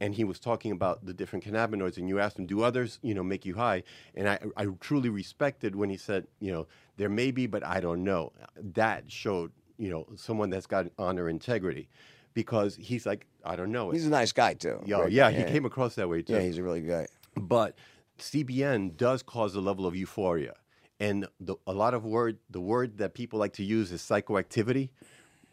and 0.02 0.16
he 0.16 0.24
was 0.24 0.40
talking 0.40 0.72
about 0.72 1.06
the 1.06 1.14
different 1.14 1.44
cannabinoids, 1.46 1.98
and 1.98 2.08
you 2.08 2.20
asked 2.20 2.40
him, 2.40 2.46
"Do 2.46 2.62
others, 2.62 3.00
you 3.02 3.14
know, 3.14 3.24
make 3.24 3.46
you 3.46 3.56
high?" 3.56 3.84
And 4.16 4.30
I, 4.30 4.40
I 4.56 4.66
truly 4.80 5.10
respected 5.10 5.76
when 5.76 5.90
he 5.90 5.98
said, 5.98 6.28
"You 6.40 6.52
know, 6.52 6.68
there 6.98 7.10
may 7.10 7.32
be, 7.32 7.48
but 7.48 7.66
I 7.66 7.80
don't 7.80 8.04
know." 8.04 8.32
That 8.56 9.12
showed, 9.12 9.52
you 9.78 9.90
know, 9.90 10.08
someone 10.16 10.50
that's 10.50 10.68
got 10.68 10.88
honor, 10.98 11.30
integrity, 11.30 11.90
because 12.34 12.76
he's 12.76 13.06
like, 13.06 13.26
"I 13.44 13.56
don't 13.56 13.72
know." 13.72 13.92
He's 13.92 14.06
a 14.06 14.10
nice 14.10 14.32
guy 14.32 14.54
too. 14.54 14.82
yeah, 14.86 15.08
yeah, 15.08 15.30
he 15.32 15.44
came 15.44 15.66
across 15.66 15.96
that 15.96 16.08
way 16.08 16.22
too. 16.22 16.34
Yeah, 16.34 16.42
he's 16.42 16.58
a 16.58 16.64
really 16.64 16.82
good 16.82 16.90
guy. 16.90 17.08
But 17.36 17.76
CBN 18.20 18.98
does 18.98 19.24
cause 19.24 19.56
a 19.56 19.62
level 19.62 19.86
of 19.86 19.96
euphoria, 19.96 20.56
and 21.00 21.28
the, 21.40 21.56
a 21.68 21.74
lot 21.74 21.94
of 21.94 22.06
word 22.06 22.38
the 22.50 22.62
word 22.62 22.98
that 23.00 23.14
people 23.14 23.40
like 23.40 23.54
to 23.54 23.64
use 23.64 23.92
is 23.92 24.02
psychoactivity. 24.02 24.90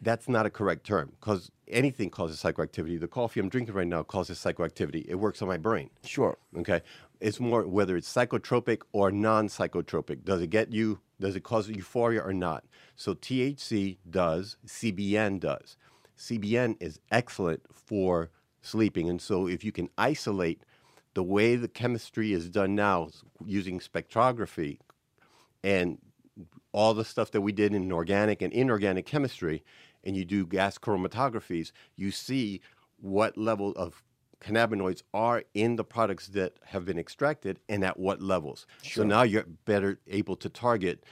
That's 0.01 0.29
not 0.29 0.45
a 0.45 0.49
correct 0.49 0.85
term 0.85 1.13
because 1.19 1.51
anything 1.67 2.09
causes 2.09 2.41
psychoactivity. 2.41 2.99
The 2.99 3.07
coffee 3.07 3.39
I'm 3.39 3.49
drinking 3.49 3.73
right 3.73 3.87
now 3.87 4.03
causes 4.03 4.37
psychoactivity. 4.37 5.05
It 5.07 5.15
works 5.15 5.41
on 5.41 5.47
my 5.47 5.57
brain. 5.57 5.89
Sure. 6.03 6.37
Okay, 6.55 6.81
it's 7.19 7.39
more 7.39 7.67
whether 7.67 7.97
it's 7.97 8.11
psychotropic 8.13 8.81
or 8.91 9.11
non-psychotropic. 9.11 10.23
Does 10.23 10.41
it 10.41 10.49
get 10.51 10.71
you? 10.71 10.99
Does 11.19 11.35
it 11.35 11.43
cause 11.43 11.67
euphoria 11.67 12.21
or 12.21 12.33
not? 12.33 12.63
So 12.95 13.15
THC 13.15 13.97
does, 14.09 14.57
CBN 14.67 15.39
does. 15.39 15.77
CBN 16.17 16.77
is 16.79 16.99
excellent 17.11 17.63
for 17.71 18.29
sleeping, 18.61 19.09
and 19.09 19.21
so 19.21 19.47
if 19.47 19.63
you 19.63 19.71
can 19.71 19.89
isolate 19.97 20.61
the 21.15 21.23
way 21.23 21.55
the 21.55 21.67
chemistry 21.67 22.33
is 22.33 22.49
done 22.49 22.75
now 22.75 23.09
using 23.43 23.79
spectrography 23.79 24.77
and 25.63 25.97
all 26.71 26.93
the 26.93 27.05
stuff 27.05 27.31
that 27.31 27.41
we 27.41 27.51
did 27.51 27.73
in 27.73 27.91
organic 27.91 28.41
and 28.41 28.53
inorganic 28.53 29.05
chemistry, 29.05 29.63
and 30.03 30.15
you 30.15 30.25
do 30.25 30.45
gas 30.45 30.77
chromatographies, 30.77 31.71
you 31.95 32.11
see 32.11 32.61
what 32.99 33.37
level 33.37 33.71
of 33.71 34.03
cannabinoids 34.39 35.01
are 35.13 35.43
in 35.53 35.75
the 35.75 35.83
products 35.83 36.27
that 36.27 36.53
have 36.65 36.85
been 36.85 36.99
extracted 36.99 37.59
and 37.67 37.83
at 37.83 37.99
what 37.99 38.21
levels. 38.21 38.67
So 38.83 39.03
now 39.03 39.23
you're 39.23 39.45
better 39.65 39.99
able 40.07 40.35
to 40.37 40.49
target 40.49 41.03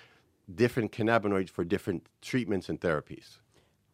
different 0.54 0.92
cannabinoids 0.92 1.50
for 1.50 1.64
different 1.64 2.08
treatments 2.22 2.70
and 2.70 2.80
therapies. 2.80 3.38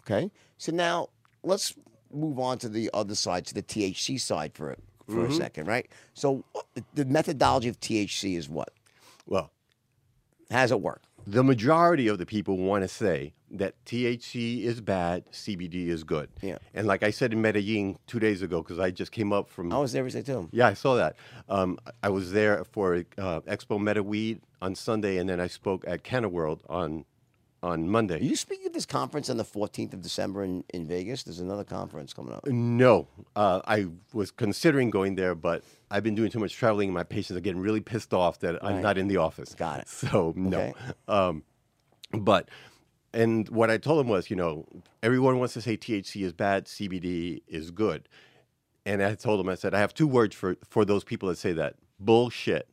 Okay. 0.01 0.32
So 0.58 0.71
now 0.71 1.10
let's 1.43 1.73
move 2.12 2.39
on 2.39 2.58
to 2.60 2.69
the 2.69 2.89
other 2.93 3.15
side, 3.15 3.45
to 3.47 3.54
the 3.54 3.63
THC 3.63 4.19
side 4.19 4.54
for 4.54 4.75
for 5.08 5.25
a 5.25 5.27
mm-hmm. 5.27 5.38
second, 5.38 5.67
right? 5.67 5.89
So 6.13 6.45
the 6.93 7.06
methodology 7.06 7.67
of 7.67 7.80
THC 7.80 8.38
is 8.38 8.47
what? 8.47 8.71
Well, 9.25 9.51
does 10.49 10.71
it 10.71 10.80
work? 10.80 11.01
The 11.27 11.43
majority 11.43 12.08
of 12.08 12.17
the 12.17 12.25
people 12.25 12.58
want 12.58 12.84
to 12.84 12.88
say 12.88 13.34
that 13.52 13.84
THC 13.86 14.64
is 14.64 14.82
bad, 14.82 15.26
CBD 15.32 15.88
is 15.88 16.04
good. 16.04 16.30
Yeah. 16.42 16.58
And 16.74 16.88
like 16.88 17.04
I 17.04 17.12
said 17.12 17.34
in 17.34 17.42
Medellin 17.42 17.98
two 18.08 18.20
days 18.20 18.42
ago, 18.42 18.62
because 18.62 18.80
I 18.80 18.92
just 18.92 19.12
came 19.12 19.34
up 19.34 19.50
from 19.50 19.72
I 19.72 19.78
was 19.78 19.92
there 19.92 20.02
every 20.02 20.12
day 20.12 20.22
too. 20.22 20.50
Yeah, 20.52 20.68
I 20.68 20.74
saw 20.74 20.96
that. 20.96 21.16
Um, 21.50 21.78
I 22.02 22.10
was 22.10 22.32
there 22.32 22.64
for 22.64 22.96
uh, 23.18 23.42
Expo 23.42 23.80
Medeweed 23.80 24.42
on 24.62 24.76
Sunday, 24.76 25.18
and 25.18 25.30
then 25.30 25.40
I 25.40 25.48
spoke 25.48 25.84
at 25.88 26.04
Canna 26.04 26.30
World 26.30 26.64
on 26.70 27.06
on 27.64 27.88
Monday. 27.88 28.16
Are 28.16 28.24
you 28.24 28.36
speaking 28.36 28.66
at 28.66 28.74
this 28.74 28.88
conference 28.88 29.30
on 29.30 29.38
the 29.38 29.44
14th 29.44 29.94
of 29.94 30.02
December 30.02 30.44
in, 30.44 30.64
in 30.74 30.88
Vegas? 30.88 31.24
There's 31.24 31.40
another 31.40 31.64
conference 31.64 32.12
coming 32.12 32.34
up. 32.34 32.48
No, 32.48 33.08
uh, 33.36 33.62
I 33.66 33.86
was 34.14 34.32
considering 34.32 34.90
going 34.90 35.14
there, 35.14 35.36
but 35.36 35.64
I've 35.92 36.04
been 36.04 36.16
doing 36.16 36.32
too 36.32 36.40
much 36.40 36.56
traveling, 36.56 36.90
and 36.90 36.96
my 36.96 37.04
patients 37.04 37.38
are 37.38 37.42
getting 37.42 37.62
really 37.62 37.82
pissed 37.82 38.14
off 38.14 38.40
that 38.40 38.64
I'm 38.64 38.82
not 38.82 38.98
in 38.98 39.08
the 39.08 39.18
office. 39.18 39.54
Got 39.54 39.82
it. 39.82 39.90
So 39.90 40.34
no. 40.36 40.60
Okay. 40.60 40.74
Um, 41.08 41.44
but 42.14 42.50
and 43.13 43.47
what 43.50 43.69
I 43.69 43.78
told 43.78 44.00
him 44.02 44.08
was, 44.10 44.30
you 44.30 44.36
know, 44.36 44.65
everyone 45.04 45.39
wants 45.39 45.54
to 45.56 45.62
say 45.62 45.78
THC 45.78 46.24
is 46.24 46.34
bad, 46.34 46.65
CBD 46.65 47.41
is 47.47 47.71
good, 47.71 48.08
and 48.86 49.04
I 49.04 49.15
told 49.15 49.39
him, 49.39 49.50
I 49.50 49.56
said, 49.56 49.74
I 49.74 49.80
have 49.80 49.93
two 49.93 50.08
words 50.08 50.36
for 50.36 50.56
for 50.67 50.86
those 50.86 51.04
people 51.04 51.30
that 51.30 51.38
say 51.38 51.54
that 51.54 51.76
bullshit. 52.00 52.67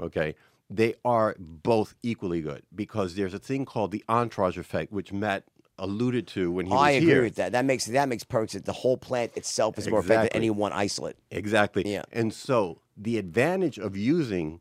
Okay. 0.00 0.34
They 0.70 0.94
are 1.04 1.34
both 1.38 1.94
equally 2.02 2.42
good 2.42 2.62
because 2.74 3.14
there's 3.14 3.32
a 3.32 3.38
thing 3.38 3.64
called 3.64 3.90
the 3.90 4.04
entourage 4.08 4.58
effect, 4.58 4.92
which 4.92 5.12
Matt 5.12 5.44
alluded 5.78 6.26
to 6.26 6.50
when 6.50 6.66
he 6.66 6.72
was 6.72 6.80
I 6.80 6.90
agree 6.90 7.08
here. 7.08 7.22
with 7.22 7.36
that. 7.36 7.52
That 7.52 7.64
makes 7.64 7.86
that 7.86 8.08
makes 8.08 8.24
perfect 8.24 8.52
sense. 8.52 8.64
The 8.64 8.72
whole 8.72 8.98
plant 8.98 9.32
itself 9.36 9.78
is 9.78 9.88
more 9.88 10.00
effective 10.00 10.30
than 10.30 10.36
any 10.36 10.50
one 10.50 10.72
isolate. 10.72 11.16
Exactly. 11.30 11.90
Yeah. 11.90 12.02
And 12.12 12.34
so 12.34 12.80
the 12.96 13.16
advantage 13.16 13.78
of 13.78 13.96
using 13.96 14.60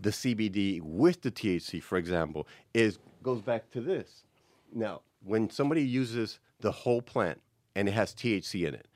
the 0.00 0.10
CBD 0.10 0.80
with 0.82 1.22
the 1.22 1.30
THC, 1.30 1.82
for 1.82 1.98
example, 1.98 2.48
is 2.74 2.98
goes 3.22 3.40
back 3.40 3.70
to 3.70 3.80
this. 3.80 4.24
Now, 4.74 5.02
when 5.24 5.50
somebody 5.50 5.82
uses 5.82 6.38
the 6.60 6.70
whole 6.70 7.02
plant 7.02 7.40
and 7.74 7.88
it 7.88 7.92
has 7.92 8.14
THC 8.14 8.66
in 8.66 8.74
it, 8.74 8.86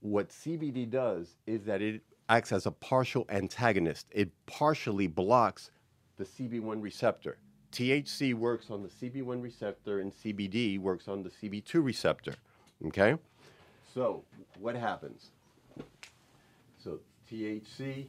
what 0.00 0.30
CBD 0.30 0.90
does 0.90 1.36
is 1.46 1.64
that 1.64 1.80
it 1.80 2.02
acts 2.28 2.52
as 2.52 2.66
a 2.66 2.70
partial 2.70 3.24
antagonist. 3.28 4.06
It 4.10 4.30
partially 4.46 5.06
blocks 5.06 5.70
the 6.16 6.24
CB1 6.24 6.82
receptor. 6.82 7.38
THC 7.72 8.34
works 8.34 8.70
on 8.70 8.82
the 8.82 8.88
CB1 8.88 9.42
receptor 9.42 10.00
and 10.00 10.12
CBD 10.12 10.78
works 10.78 11.08
on 11.08 11.22
the 11.22 11.30
CB2 11.30 11.82
receptor. 11.84 12.34
Okay? 12.86 13.16
So, 13.94 14.24
what 14.58 14.74
happens? 14.74 15.30
So, 16.82 16.98
THC 17.30 18.06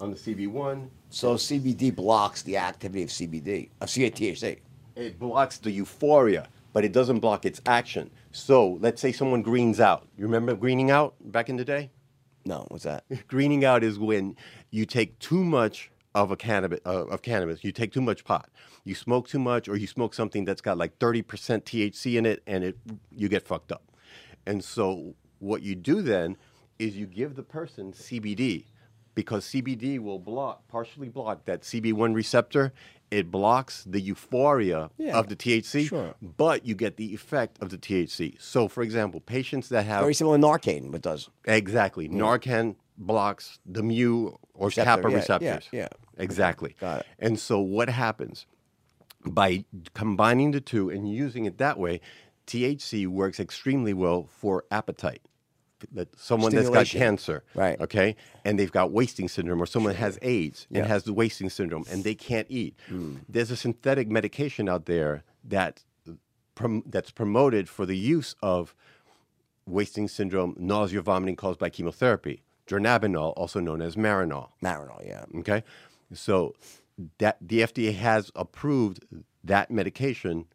on 0.00 0.10
the 0.10 0.16
CB1, 0.16 0.88
So 1.10 1.34
CBD 1.34 1.94
blocks 1.94 2.42
the 2.42 2.56
activity 2.56 3.02
of 3.02 3.10
CBD, 3.10 3.68
of 3.80 3.84
uh, 3.84 3.86
THC. 3.86 4.58
It 4.96 5.18
blocks 5.18 5.58
the 5.58 5.70
euphoria, 5.70 6.48
but 6.72 6.84
it 6.84 6.92
doesn't 6.92 7.20
block 7.20 7.44
its 7.44 7.60
action. 7.66 8.10
So, 8.30 8.78
let's 8.80 9.00
say 9.00 9.12
someone 9.12 9.42
greens 9.42 9.80
out. 9.80 10.08
You 10.16 10.24
remember 10.24 10.54
greening 10.54 10.90
out 10.90 11.14
back 11.20 11.48
in 11.48 11.56
the 11.56 11.64
day? 11.64 11.90
No, 12.44 12.66
what's 12.68 12.84
that? 12.84 13.04
greening 13.28 13.64
out 13.64 13.84
is 13.84 13.98
when 13.98 14.36
you 14.70 14.86
take 14.86 15.18
too 15.18 15.44
much 15.44 15.90
of 16.14 16.30
a 16.30 16.36
cannabis 16.36 16.80
uh, 16.84 17.06
of 17.06 17.22
cannabis. 17.22 17.64
You 17.64 17.72
take 17.72 17.92
too 17.92 18.02
much 18.02 18.24
pot. 18.24 18.50
You 18.84 18.94
smoke 18.94 19.28
too 19.28 19.38
much, 19.38 19.68
or 19.68 19.76
you 19.76 19.86
smoke 19.86 20.14
something 20.14 20.44
that's 20.44 20.60
got 20.60 20.76
like 20.76 20.98
thirty 20.98 21.22
percent 21.22 21.64
THC 21.64 22.16
in 22.16 22.26
it, 22.26 22.42
and 22.46 22.64
it 22.64 22.78
you 23.10 23.28
get 23.28 23.46
fucked 23.46 23.72
up. 23.72 23.82
And 24.46 24.62
so 24.62 25.14
what 25.38 25.62
you 25.62 25.74
do 25.74 26.02
then 26.02 26.36
is 26.78 26.96
you 26.96 27.06
give 27.06 27.36
the 27.36 27.42
person 27.42 27.92
CBD 27.92 28.64
because 29.14 29.44
CBD 29.46 29.98
will 29.98 30.18
block 30.18 30.66
partially 30.68 31.08
block 31.08 31.44
that 31.44 31.62
CB1 31.62 32.14
receptor. 32.14 32.72
It 33.12 33.30
blocks 33.30 33.84
the 33.84 34.00
euphoria 34.00 34.90
Yeah, 34.96 35.18
of 35.18 35.28
the 35.28 35.36
THC, 35.36 35.86
sure. 35.86 36.14
but 36.22 36.64
you 36.64 36.74
get 36.74 36.96
the 36.96 37.12
effect 37.12 37.62
of 37.62 37.68
the 37.68 37.76
THC. 37.76 38.40
So, 38.40 38.68
for 38.68 38.82
example, 38.82 39.20
patients 39.20 39.68
that 39.68 39.84
have 39.84 40.00
Very 40.00 40.14
similar 40.14 40.38
to 40.38 40.42
Narcan, 40.42 40.90
but 40.90 41.02
does. 41.02 41.28
Exactly. 41.44 42.08
Narcan 42.08 42.76
blocks 42.96 43.58
the 43.66 43.82
mu 43.82 44.30
or 44.54 44.68
Receptor, 44.68 44.84
kappa 44.84 45.02
yeah, 45.08 45.10
yeah, 45.10 45.16
receptors. 45.16 45.68
yeah. 45.72 45.88
Exactly. 46.16 46.74
Got 46.80 47.00
it. 47.00 47.06
And 47.18 47.38
so 47.38 47.60
what 47.60 47.88
happens 47.90 48.46
by 49.26 49.64
combining 49.94 50.52
the 50.52 50.60
two 50.62 50.88
and 50.88 51.06
using 51.12 51.44
it 51.44 51.58
that 51.58 51.78
way, 51.78 52.00
THC 52.46 53.06
works 53.06 53.38
extremely 53.38 53.92
well 53.92 54.26
for 54.26 54.64
appetite. 54.70 55.20
That 55.92 56.08
someone 56.18 56.54
that's 56.54 56.68
got 56.70 56.86
cancer, 56.86 57.42
Right. 57.54 57.80
Okay, 57.80 58.16
and 58.44 58.58
they've 58.58 58.70
got 58.72 58.90
wasting 58.92 59.28
syndrome, 59.28 59.60
or 59.62 59.66
someone 59.66 59.94
has 59.94 60.18
AIDS 60.22 60.66
and 60.70 60.78
Yeah. 60.78 60.86
has 60.86 61.04
the 61.04 61.12
wasting 61.12 61.50
syndrome, 61.50 61.84
and 61.90 62.04
they 62.04 62.14
can't 62.14 62.46
eat. 62.50 62.74
Hmm. 62.88 63.16
There's 63.28 63.50
a 63.50 63.56
synthetic 63.56 64.08
medication 64.08 64.68
out 64.68 64.86
there 64.86 65.24
that 65.44 65.82
prom- 66.54 66.84
that's 66.86 67.10
promoted 67.10 67.68
for 67.68 67.86
the 67.86 67.96
use 67.96 68.34
of 68.42 68.74
wasting 69.66 70.08
syndrome, 70.08 70.56
nausea, 70.58 71.00
vomiting 71.02 71.36
caused 71.36 71.58
by 71.58 71.70
chemotherapy. 71.70 72.42
Dronabinol, 72.66 73.32
also 73.36 73.60
known 73.60 73.82
as 73.82 73.96
Marinol. 73.96 74.50
Marinol, 74.62 75.04
yeah. 75.06 75.24
Okay, 75.38 75.62
so 76.12 76.54
that 77.18 77.36
the 77.40 77.60
FDA 77.62 77.92
has 77.94 78.30
approved 78.36 79.04
that 79.44 79.70
medication, 79.70 80.46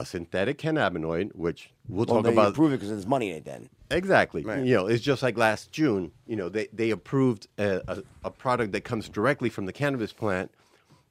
a 0.00 0.04
synthetic 0.06 0.58
cannabinoid, 0.58 1.34
which 1.36 1.70
we'll 1.88 2.06
Well, 2.06 2.16
talk 2.16 2.24
then 2.24 2.34
you 2.34 2.40
about. 2.40 2.54
prove 2.54 2.72
it 2.72 2.76
because 2.76 2.88
there's 2.88 3.06
money 3.06 3.30
in 3.30 3.36
it 3.36 3.44
then. 3.44 3.68
Exactly. 3.90 4.42
Right. 4.42 4.64
You 4.64 4.74
know, 4.76 4.86
it's 4.86 5.02
just 5.02 5.22
like 5.22 5.36
last 5.36 5.70
June. 5.72 6.12
You 6.26 6.36
know, 6.36 6.48
they 6.48 6.68
they 6.72 6.90
approved 6.90 7.46
a, 7.58 7.82
a, 7.86 8.02
a 8.24 8.30
product 8.30 8.72
that 8.72 8.82
comes 8.82 9.08
directly 9.08 9.50
from 9.50 9.66
the 9.66 9.72
cannabis 9.72 10.12
plant, 10.12 10.50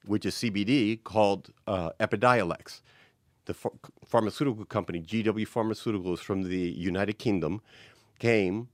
which 0.05 0.25
is 0.25 0.35
CBD, 0.35 1.03
called 1.03 1.51
uh, 1.67 1.91
Epidiolex. 1.99 2.81
The 3.45 3.53
ph- 3.53 3.73
pharmaceutical 4.05 4.65
company 4.65 4.99
GW 5.01 5.47
Pharmaceuticals 5.47 6.19
from 6.19 6.43
the 6.43 6.57
United 6.57 7.19
Kingdom 7.19 7.61
came, 8.19 8.69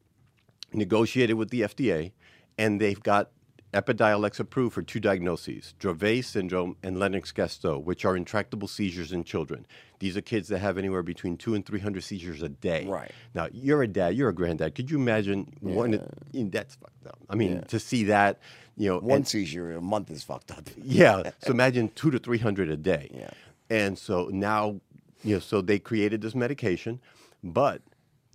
negotiated 0.74 1.36
with 1.36 1.50
the 1.50 1.62
FDA, 1.62 2.12
and 2.58 2.80
they've 2.82 3.02
got 3.04 3.32
Epidiolex 3.76 4.40
approved 4.40 4.74
for 4.74 4.82
two 4.82 5.00
diagnoses: 5.02 5.76
Dravet 5.80 6.24
syndrome 6.24 6.78
and 6.82 6.98
Lennox-Gastaut, 6.98 7.84
which 7.84 8.06
are 8.06 8.16
intractable 8.16 8.68
seizures 8.70 9.12
in 9.12 9.24
children. 9.26 9.66
These 10.00 10.16
are 10.16 10.22
kids 10.22 10.48
that 10.48 10.60
have 10.60 10.78
anywhere 10.78 11.04
between 11.04 11.36
two 11.36 11.54
and 11.56 11.66
three 11.66 11.82
hundred 11.82 12.04
seizures 12.04 12.42
a 12.42 12.50
day. 12.50 12.86
Right. 12.88 13.12
Now, 13.34 13.50
you're 13.52 13.84
a 13.84 13.88
dad, 13.88 14.16
you're 14.16 14.30
a 14.30 14.34
granddad. 14.34 14.76
Could 14.76 14.90
you 14.90 14.98
imagine 14.98 15.54
one? 15.60 15.92
you 16.32 16.44
know, 16.46 16.50
that's 16.50 16.76
fucked 16.76 17.06
up. 17.06 17.20
I 17.30 17.36
mean, 17.36 17.64
to 17.64 17.80
see 17.80 18.06
that, 18.06 18.40
you 18.78 18.90
know, 18.90 19.00
One 19.00 19.18
and- 19.18 19.28
seizure 19.28 19.74
a 19.74 19.82
month 19.82 20.10
is 20.10 20.24
fucked 20.24 20.52
up. 20.52 20.70
yeah. 20.82 21.32
So 21.44 21.52
imagine 21.52 21.90
two 21.96 22.12
to 22.12 22.20
three 22.20 22.40
hundred 22.40 22.70
a 22.70 22.78
day. 22.78 23.10
Yeah. 23.14 23.30
And 23.70 23.98
so 24.00 24.30
now, 24.32 24.80
you 25.24 25.36
know, 25.36 25.40
so 25.40 25.60
they 25.62 25.80
created 25.80 26.22
this 26.22 26.34
medication, 26.36 27.02
but 27.44 27.82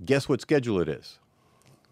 guess 0.05 0.29
what 0.29 0.41
schedule 0.43 0.81
it 0.81 0.89
is? 0.89 1.19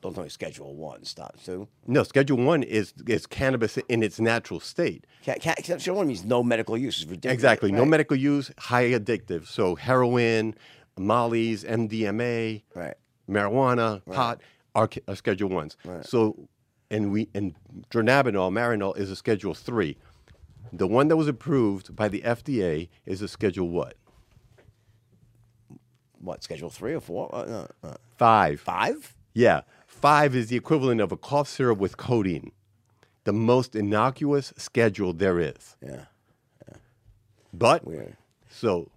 Don't 0.01 0.15
tell 0.15 0.23
me 0.23 0.29
Schedule 0.31 0.75
One. 0.77 1.05
Stop. 1.05 1.37
Two. 1.45 1.67
No, 1.87 2.03
Schedule 2.05 2.39
One 2.39 2.63
is 2.63 2.95
is 3.07 3.27
cannabis 3.27 3.77
in 3.89 4.03
its 4.03 4.21
natural 4.21 4.61
state. 4.61 5.07
Schedule 5.23 5.97
One 5.97 6.07
means 6.09 6.25
no 6.25 6.43
medical 6.43 6.77
use. 6.77 7.03
It's 7.03 7.11
ridiculous. 7.11 7.35
Exactly. 7.35 7.73
No 7.73 7.85
medical 7.85 8.17
use, 8.17 8.51
high 8.59 8.85
addictive. 8.91 9.47
So 9.47 9.75
heroin, 9.75 10.55
Molly's, 10.99 11.65
MDMA, 11.65 12.63
Right. 12.75 12.95
marijuana, 13.29 14.05
pot 14.07 14.41
are, 14.75 14.89
are 15.09 15.17
Schedule 15.17 15.49
Ones. 15.49 15.77
So, 16.03 16.49
and 16.91 17.11
we 17.11 17.29
and 17.35 17.55
dronabinol, 17.91 18.53
marinol 18.53 18.97
is 18.97 19.11
a 19.11 19.17
Schedule 19.17 19.55
Three. 19.55 19.97
The 20.73 20.87
one 20.87 21.09
that 21.09 21.17
was 21.17 21.27
approved 21.29 21.97
by 21.97 22.09
the 22.09 22.21
FDA 22.21 22.89
is 23.05 23.21
a 23.23 23.27
Schedule 23.29 23.69
what? 23.71 23.95
What? 26.21 26.43
Schedule 26.43 26.71
Three 26.71 26.95
or 26.95 27.01
four? 27.01 27.35
Uh, 27.35 27.67
uh, 27.83 27.95
Five. 28.17 28.61
five? 28.61 29.15
Yeah. 29.35 29.63
Five 30.01 30.37
is 30.37 30.49
the 30.49 30.57
equivalent 30.57 31.01
of 31.01 31.11
a 31.11 31.17
cough 31.17 31.49
syrup 31.49 31.79
with 31.79 31.97
codeine. 31.97 32.53
The 33.25 33.33
most 33.33 33.75
innocuous 33.75 34.53
schedule 34.57 35.13
there 35.13 35.41
is. 35.41 35.77
Yeah. 35.83 36.05
yeah. 36.69 36.77
But 37.53 37.85
Weird. 37.85 38.17
so 38.49 38.91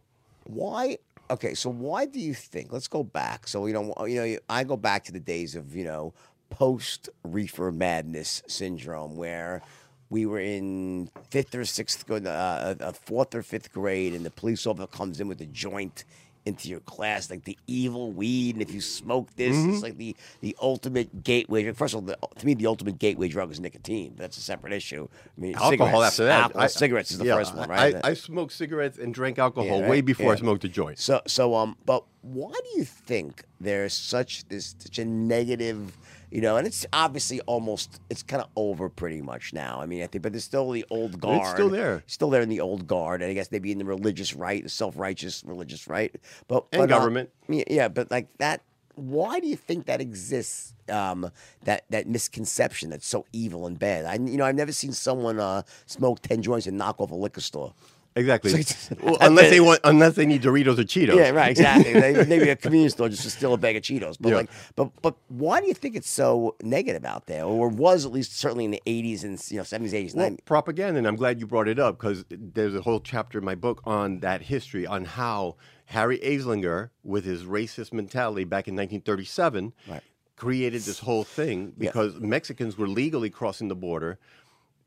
Why? 0.44 1.00
Okay, 1.30 1.54
so 1.56 1.70
why 1.70 2.06
do 2.06 2.20
you 2.20 2.34
think? 2.34 2.72
Let's 2.72 2.88
go 2.88 3.04
back. 3.04 3.48
So 3.48 3.66
you 3.66 3.74
know, 3.74 4.06
you 4.06 4.16
know, 4.22 4.38
I 4.50 4.64
go 4.64 4.78
back 4.78 5.04
to 5.06 5.12
the 5.12 5.20
days 5.20 5.56
of 5.56 5.76
you 5.76 5.86
know 5.86 6.14
post 6.52 7.10
reefer 7.24 7.72
madness 7.72 8.44
syndrome, 8.48 9.16
where 9.18 9.64
we 10.12 10.26
were 10.26 10.40
in 10.40 11.10
fifth 11.30 11.56
or 11.56 11.66
sixth, 11.66 12.06
grade, 12.06 12.28
uh, 12.28 12.76
uh, 12.80 12.92
fourth 12.92 13.34
or 13.34 13.42
fifth 13.42 13.72
grade, 13.72 14.14
and 14.14 14.24
the 14.26 14.30
police 14.30 14.68
officer 14.68 14.88
comes 14.88 15.20
in 15.20 15.28
with 15.28 15.42
a 15.42 15.46
joint 15.46 16.04
into 16.46 16.70
your 16.70 16.80
class, 16.82 17.30
like 17.30 17.44
the 17.44 17.58
evil 17.68 18.12
weed, 18.12 18.56
and 18.56 18.62
if 18.62 18.74
you 18.74 18.82
smoke 18.82 19.30
this, 19.36 19.56
Mm-hmm. 19.56 19.74
it's 19.74 19.84
like 19.84 19.98
the 19.98 20.16
the 20.42 20.56
ultimate 20.62 21.24
gateway. 21.24 21.64
drug. 21.64 21.76
First 21.76 21.94
of 21.94 21.98
all, 22.00 22.02
the, 22.02 22.18
to 22.40 22.46
me, 22.46 22.54
the 22.56 22.66
ultimate 22.68 22.98
gateway 22.98 23.28
drug 23.28 23.52
is 23.52 23.60
nicotine. 23.60 24.14
That's 24.18 24.38
a 24.38 24.42
separate 24.42 24.74
issue. 24.74 25.08
I 25.38 25.42
mean, 25.42 25.56
alcohol 25.56 25.70
cigarettes- 25.88 26.08
after 26.14 26.24
that. 26.26 26.42
alcohol, 26.44 26.70
cigarettes 26.70 27.12
is 27.12 27.18
the 27.20 27.26
yeah, 27.26 27.36
first 27.36 27.56
one, 27.56 27.70
right? 27.70 27.96
I, 28.04 28.10
I 28.10 28.14
smoked 28.16 28.54
cigarettes 28.54 28.98
and 28.98 29.14
drank 29.14 29.38
alcohol 29.38 29.82
Yeah, 29.82 29.90
way 29.90 30.02
before 30.02 30.28
Yeah. 30.28 30.32
I 30.34 30.36
smoked 30.38 30.64
a 30.64 30.70
joint. 30.70 30.98
So, 30.98 31.22
so, 31.28 31.54
um, 31.56 31.78
but 31.86 32.04
why 32.22 32.52
do 32.52 32.70
you 32.80 32.86
think 32.86 33.44
there's 33.60 33.94
such 33.94 34.48
this 34.48 34.76
such 34.80 34.98
a 35.00 35.06
negative 35.06 35.96
You 36.32 36.40
know, 36.42 36.56
and 36.56 36.66
it's 36.66 36.86
obviously 36.94 37.42
almost 37.42 38.00
it's 38.10 38.24
kind 38.24 38.42
of 38.42 38.50
over 38.56 38.88
pretty 38.88 39.22
much 39.22 39.54
now. 39.54 39.80
I 39.82 39.86
mean, 39.86 40.02
I 40.02 40.08
think, 40.08 40.22
but 40.24 40.32
there's 40.32 40.46
still 40.46 40.72
the 40.72 40.86
old 40.90 41.20
guard. 41.20 41.42
It's 41.42 41.50
still 41.52 41.70
there. 41.70 42.04
Still 42.08 42.30
there 42.30 42.42
in 42.42 42.48
the 42.50 42.62
old 42.62 42.88
guard, 42.88 43.22
and 43.22 43.30
I 43.30 43.34
guess 43.34 43.52
maybe 43.52 43.72
in 43.72 43.78
the 43.80 43.86
religious 43.86 44.34
right, 44.34 44.64
the 44.64 44.70
self-righteous 44.70 45.44
religious 45.46 45.88
right, 45.88 46.16
but 46.48 46.66
And 46.72 46.82
but, 46.82 46.92
uh, 46.92 46.98
government. 46.98 47.30
yeah, 47.50 47.64
yeah, 47.70 47.88
but 47.90 48.10
like 48.10 48.30
that. 48.38 48.62
Why 48.96 49.40
do 49.40 49.48
you 49.48 49.56
think 49.56 49.86
that 49.86 50.02
exists? 50.02 50.74
Um, 50.90 51.32
that 51.64 51.86
that 51.90 52.08
misconception 52.08 52.90
that's 52.90 53.08
so 53.08 53.26
evil 53.32 53.66
and 53.66 53.80
bad. 53.80 54.06
I 54.06 54.16
you 54.16 54.38
know 54.38 54.46
I've 54.46 54.56
never 54.56 54.74
seen 54.74 54.92
someone 54.92 55.40
uh, 55.40 55.64
smoke 55.86 56.22
ten 56.22 56.42
joints 56.42 56.68
and 56.68 56.78
knock 56.78 57.00
off 57.00 57.12
a 57.12 57.16
liquor 57.16 57.40
store. 57.42 57.74
Exactly. 58.16 58.66
Well, 59.02 59.18
unless 59.22 59.50
they 59.50 59.62
want, 59.62 59.80
unless 59.86 60.16
they 60.16 60.26
need 60.26 60.42
Doritos 60.42 60.78
or 60.78 60.84
Cheetos. 60.84 61.16
Yeah, 61.16 61.30
right, 61.30 61.52
exactly. 61.52 61.94
They- 61.94 62.26
Maybe 62.28 62.50
a 62.50 62.56
convenience 62.58 62.94
store 62.94 63.08
just 63.08 63.24
to 63.24 63.30
steal 63.30 63.54
a 63.54 63.58
bag 63.58 63.78
of 63.78 63.84
Cheetos. 63.84 64.18
But 64.20 64.30
Yeah. 64.30 64.36
like, 64.36 64.50
but 64.76 64.92
but 65.02 65.16
why 65.30 65.62
do 65.62 65.68
you 65.68 65.74
think 65.74 65.96
it's 65.96 66.10
so 66.10 66.56
negative 66.62 67.06
out 67.06 67.28
there, 67.28 67.46
or 67.46 67.70
was 67.70 68.06
at 68.06 68.12
least 68.12 68.38
certainly 68.38 68.66
in 68.66 68.72
the 68.72 68.82
'80s 68.86 69.24
and 69.24 69.42
you 69.50 69.58
know 69.58 69.64
'70s, 69.64 69.94
'80s, 69.94 70.14
Well, 70.16 70.30
90s? 70.30 70.46
propaganda, 70.46 70.98
and 70.98 71.08
I'm 71.08 71.16
glad 71.16 71.40
you 71.40 71.48
brought 71.48 71.70
it 71.70 71.80
up 71.80 71.98
because 71.98 72.26
there's 72.30 72.76
a 72.76 72.82
whole 72.82 73.00
chapter 73.00 73.38
in 73.40 73.46
my 73.46 73.56
book 73.56 73.82
on 73.86 74.20
that 74.20 74.42
history, 74.42 74.86
on 74.86 75.06
how 75.06 75.56
Harry 75.86 76.20
Anslinger, 76.20 76.90
with 77.04 77.24
his 77.24 77.44
racist 77.44 77.94
mentality 77.94 78.44
back 78.44 78.68
in 78.68 78.76
1937, 78.76 79.72
Right. 79.90 80.02
created 80.36 80.82
this 80.82 81.00
whole 81.00 81.24
thing 81.24 81.74
Yeah. 81.78 81.90
because 81.92 82.20
Mexicans 82.20 82.78
were 82.78 82.90
legally 82.90 83.30
crossing 83.30 83.70
the 83.70 83.76
border 83.76 84.20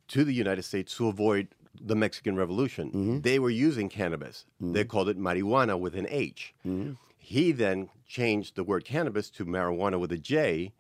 to 0.08 0.24
the 0.24 0.34
United 0.34 0.62
States 0.64 0.94
to 0.96 1.08
avoid 1.08 1.48
the 1.80 1.94
Mexican 1.94 2.36
Revolution. 2.36 2.88
Mm-hmm. 2.88 3.20
They 3.20 3.38
were 3.38 3.50
using 3.50 3.88
cannabis. 3.88 4.44
They 4.60 4.84
called 4.84 5.08
it 5.08 5.18
marijuana 5.18 5.78
with 5.78 5.94
an 5.94 6.06
H. 6.08 6.54
Mm-hmm. 6.66 6.92
He 7.18 7.52
then 7.52 7.88
changed 8.06 8.54
the 8.56 8.64
word 8.64 8.84
cannabis 8.84 9.30
to 9.30 9.44
marijuana 9.44 9.98
with 9.98 10.12
a 10.12 10.18
J, 10.18 10.72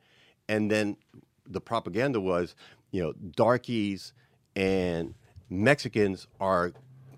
and 0.48 0.70
then 0.70 0.96
the 1.46 1.60
propaganda 1.60 2.20
was, 2.20 2.54
you 2.90 3.02
know, 3.02 3.12
darkies 3.12 4.12
and 4.56 5.14
Mexicans 5.50 6.26
are 6.40 6.72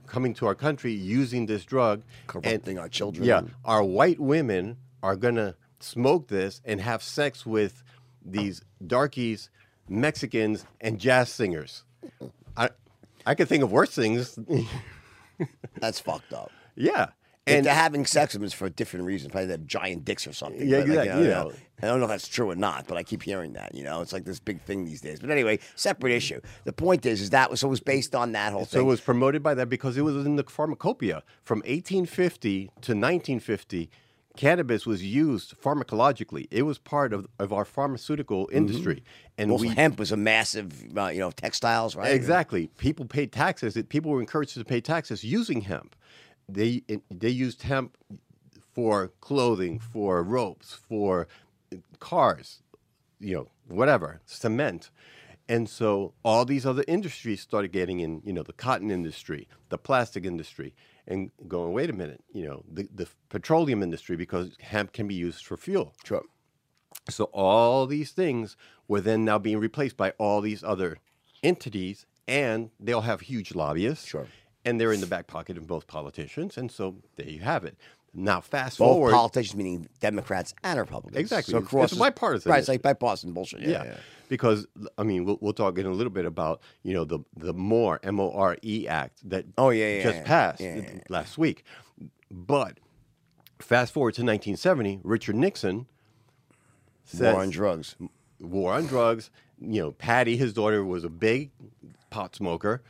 coming 0.07 0.35
to 0.35 0.47
our 0.47 0.55
country 0.55 0.93
using 0.93 1.47
this 1.47 1.65
drug, 1.65 2.03
Corrupting 2.29 2.79
our 2.79 2.89
children. 2.89 3.25
yeah, 3.27 3.43
our 3.65 3.83
white 3.83 4.21
women 4.21 4.77
are 5.03 5.17
gonna 5.17 5.57
smoke 5.81 6.29
this 6.29 6.61
and 6.65 6.81
have 6.81 7.03
sex 7.03 7.45
with 7.45 7.83
these 8.25 8.63
darkies, 8.87 9.51
Mexicans, 9.89 10.65
and 10.81 10.99
jazz 10.99 11.31
singers. 11.31 11.85
I 12.57 12.71
I 13.27 13.35
could 13.35 13.49
think 13.49 13.63
of 13.63 13.71
worse 13.73 13.91
things. 13.91 14.39
That's 15.81 16.01
fucked 16.01 16.33
up. 16.33 16.51
yeah, 16.77 17.09
And 17.47 17.57
and 17.59 17.67
they're 17.67 17.75
having 17.75 18.07
sex 18.07 18.33
with 18.33 18.41
them 18.41 18.47
is 18.47 18.55
for 18.55 18.67
a 18.67 18.71
different 18.71 19.05
reason. 19.05 19.31
Probably 19.31 19.47
they 19.47 19.53
have 19.53 19.67
giant 19.67 20.05
dicks 20.05 20.27
or 20.27 20.33
something. 20.33 20.67
Yeah, 20.67 20.81
but, 20.81 20.89
like, 20.89 20.99
exactly, 20.99 21.19
you 21.23 21.29
you 21.29 21.35
know, 21.35 21.49
know. 21.49 21.53
I 21.83 21.87
don't 21.87 21.99
know 21.99 22.07
if 22.07 22.11
that's 22.11 22.29
true 22.29 22.51
or 22.51 22.55
not, 22.57 22.87
but 22.87 22.97
I 22.97 23.03
keep 23.03 23.23
hearing 23.23 23.53
that. 23.53 23.75
You 23.75 23.85
know, 23.85 24.01
it's 24.01 24.13
like 24.15 24.25
this 24.25 24.41
big 24.41 24.63
thing 24.63 24.85
these 24.87 25.03
days. 25.03 25.21
But 25.21 25.31
anyway, 25.31 25.59
separate 25.75 26.13
issue. 26.13 26.41
The 26.65 26.73
point 26.73 27.05
is, 27.05 27.21
is 27.21 27.31
that 27.31 27.51
was 27.51 27.61
so 27.61 27.67
it 27.67 27.71
was 27.71 27.81
based 27.81 28.15
on 28.15 28.33
that 28.33 28.53
whole 28.53 28.65
thing. 28.65 28.79
so 28.79 28.81
it 28.81 28.85
was 28.85 29.01
promoted 29.03 29.43
by 29.43 29.53
that 29.55 29.69
because 29.69 29.99
it 29.99 30.03
was 30.03 30.25
in 30.25 30.37
the 30.37 30.45
pharmacopoeia 30.45 31.23
from 31.43 31.59
1850 31.59 32.65
to 32.65 32.71
1950. 32.93 33.91
Cannabis 34.37 34.87
was 34.87 35.03
used 35.03 35.55
pharmacologically. 35.61 36.47
It 36.51 36.63
was 36.63 36.79
part 36.79 37.13
of, 37.13 37.27
of 37.39 37.53
our 37.53 37.65
pharmaceutical 37.65 38.49
industry, 38.53 39.03
and 39.39 39.51
also, 39.51 39.63
we 39.63 39.75
hemp 39.75 39.99
was 39.99 40.13
a 40.13 40.17
massive, 40.17 40.97
uh, 40.97 41.07
you 41.07 41.21
know, 41.21 41.31
textiles, 41.31 41.97
right? 41.97 42.13
Exactly. 42.13 42.69
People 42.79 43.07
paid 43.07 43.33
taxes. 43.33 43.77
People 43.89 44.11
were 44.11 44.21
encouraged 44.21 44.55
to 44.55 44.65
pay 44.65 44.81
taxes 44.81 45.25
using 45.25 45.63
hemp. 45.63 45.97
They 46.49 46.83
they 47.11 47.31
used 47.31 47.63
hemp 47.63 47.97
for 48.75 49.13
clothing, 49.21 49.79
for 49.79 50.23
ropes, 50.23 50.75
for 50.75 51.27
cars, 51.99 52.63
you 53.19 53.35
know, 53.35 53.49
whatever, 53.69 54.21
cement. 54.27 54.91
And 55.49 55.69
so 55.69 56.13
all 56.25 56.45
these 56.45 56.67
other 56.67 56.85
industries 56.89 57.41
started 57.41 57.73
getting 57.73 58.01
in, 58.01 58.21
you 58.25 58.33
know, 58.33 58.43
the 58.43 58.53
cotton 58.53 58.91
industry, 58.91 59.49
the 59.69 59.79
plastic 59.79 60.25
industry, 60.25 60.75
and 61.07 61.31
going, 61.47 61.73
wait 61.73 61.91
a 61.91 61.93
minute, 61.93 62.23
you 62.33 62.47
know, 62.47 62.65
the, 62.71 62.89
the 62.93 63.09
petroleum 63.29 63.83
industry, 63.83 64.17
because 64.17 64.57
hemp 64.61 64.93
can 64.93 65.07
be 65.07 65.15
used 65.15 65.45
for 65.45 65.57
fuel. 65.57 65.95
Sure. 66.05 66.23
So 67.09 67.25
all 67.33 67.87
these 67.87 68.11
things 68.11 68.57
were 68.89 69.01
then 69.01 69.25
now 69.25 69.39
being 69.39 69.59
replaced 69.59 69.97
by 69.97 70.11
all 70.19 70.41
these 70.41 70.65
other 70.65 70.99
entities, 71.43 72.07
and 72.27 72.71
they'll 72.81 73.03
have 73.03 73.21
huge 73.21 73.55
lobbyists. 73.55 74.07
Sure. 74.07 74.27
And 74.65 74.81
they're 74.81 74.93
in 74.93 75.01
the 75.01 75.07
back 75.07 75.29
pocket 75.29 75.57
of 75.57 75.69
both 75.69 75.87
politicians, 75.87 76.59
and 76.59 76.73
so 76.73 76.97
there 77.15 77.29
you 77.29 77.41
have 77.41 77.65
it. 77.65 77.77
Now 78.19 78.41
fast 78.41 78.79
Both 78.79 78.89
forward, 78.89 79.13
politicians, 79.13 79.57
meaning 79.57 79.89
Democrats 80.01 80.55
and 80.65 80.81
Republicans. 80.81 81.21
Exactly. 81.21 81.53
So 81.53 81.59
across 81.59 81.93
it's 81.93 81.99
bipartisan. 81.99 82.51
Right. 82.51 82.61
It's 82.61 82.69
like 82.69 82.81
bipartisan 82.81 83.33
bullshit. 83.33 83.61
Yeah. 83.61 83.69
yeah, 83.69 83.85
yeah. 83.85 83.97
because 84.31 84.67
I 84.97 85.03
mean 85.03 85.27
we'll, 85.27 85.37
we'll 85.43 85.53
talk 85.53 85.79
in 85.79 85.85
a 85.85 85.91
little 85.91 86.11
bit 86.13 86.25
about 86.25 86.63
you 86.83 86.95
know 86.95 87.05
the 87.05 87.19
the 87.37 87.53
more 87.53 88.01
M 88.03 88.19
O 88.19 88.33
R 88.33 88.57
E 88.63 88.89
Act 88.89 89.29
that 89.29 89.45
Oh, 89.59 89.69
yeah, 89.69 89.99
yeah, 89.99 90.03
just 90.03 90.25
passed 90.25 90.63
last 91.11 91.37
week, 91.37 91.65
but 92.31 92.79
fast 93.61 93.93
forward 93.93 94.15
to 94.15 94.23
1970, 94.23 95.01
Richard 95.05 95.37
Nixon 95.37 95.87
says 97.05 97.35
War 97.35 97.43
on 97.43 97.51
drugs. 97.51 97.97
war 98.41 98.73
on 98.73 98.87
drugs. 98.87 99.31
You 99.61 99.83
know, 99.83 99.93
Patty, 99.93 100.37
his 100.37 100.53
daughter, 100.53 100.85
was 100.85 101.05
a 101.05 101.09
big 101.09 101.51
pot 102.11 102.35
smoker, 102.37 102.83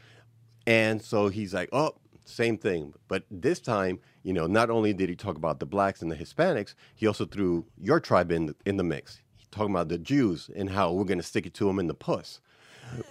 and 0.66 1.00
so 1.02 1.28
he's 1.28 1.54
like, 1.54 1.68
"Oh, 1.72 1.94
same 2.28 2.58
thing." 2.58 2.94
But 3.08 3.24
this 3.30 3.60
time, 3.60 4.00
you 4.22 4.32
know, 4.32 4.46
not 4.46 4.70
only 4.70 4.92
did 4.92 5.08
he 5.08 5.16
talk 5.16 5.36
about 5.36 5.60
the 5.60 5.66
blacks 5.66 6.02
and 6.02 6.10
the 6.10 6.16
Hispanics, 6.16 6.74
he 6.94 7.06
also 7.06 7.24
threw 7.26 7.66
your 7.78 8.00
tribe 8.00 8.30
in 8.32 8.46
the, 8.46 8.56
in 8.64 8.76
the 8.76 8.84
mix. 8.84 9.20
He 9.36 9.46
talking 9.50 9.74
about 9.74 9.88
the 9.88 9.98
Jews 9.98 10.50
and 10.54 10.70
how 10.70 10.92
we're 10.92 11.04
going 11.04 11.18
to 11.18 11.24
stick 11.26 11.46
it 11.46 11.54
to 11.54 11.66
them 11.66 11.78
in 11.78 11.86
the 11.86 11.94
puss. 11.94 12.40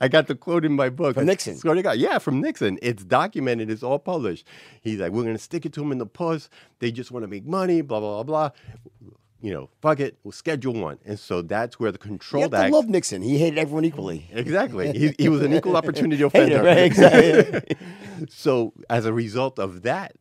I 0.00 0.08
got 0.08 0.26
the 0.26 0.34
quote 0.34 0.64
in 0.64 0.72
my 0.72 0.88
book 0.88 1.14
From 1.14 1.26
Nixon? 1.26 1.56
Swear 1.56 1.74
to 1.74 1.82
God, 1.82 1.98
yeah, 1.98 2.18
from 2.18 2.40
Nixon. 2.40 2.78
It's 2.80 3.04
documented. 3.04 3.70
It's 3.70 3.82
all 3.82 3.98
published. 3.98 4.46
He's 4.80 4.98
like, 4.98 5.12
we're 5.12 5.24
going 5.24 5.34
to 5.34 5.42
stick 5.42 5.66
it 5.66 5.74
to 5.74 5.80
them 5.80 5.92
in 5.92 5.98
the 5.98 6.06
puss. 6.06 6.48
They 6.78 6.90
just 6.90 7.10
want 7.10 7.22
to 7.24 7.28
make 7.28 7.44
money. 7.44 7.82
Blah 7.82 8.00
blah 8.00 8.22
blah 8.22 8.50
blah 8.50 9.10
you 9.40 9.52
know, 9.52 9.68
fuck 9.80 10.00
it, 10.00 10.18
we'll 10.22 10.32
schedule 10.32 10.74
one. 10.74 10.98
And 11.04 11.18
so 11.18 11.42
that's 11.42 11.78
where 11.80 11.90
the 11.92 11.98
You 11.98 12.08
Control 12.08 12.42
have 12.42 12.54
Act. 12.54 12.72
love 12.72 12.88
Nixon. 12.88 13.22
He 13.22 13.38
hated 13.38 13.58
everyone 13.58 13.84
equally. 13.84 14.28
Exactly. 14.32 14.92
He, 14.96 15.14
he 15.18 15.28
was 15.28 15.42
an 15.42 15.52
equal 15.54 15.76
opportunity 15.80 16.22
Hated, 16.22 16.52
offender. 16.52 16.62
right? 16.62 16.78
Exactly. 16.78 17.76
so 18.28 18.72
as 18.88 19.06
a 19.06 19.12
result 19.12 19.58
of 19.58 19.82
that, 19.82 20.12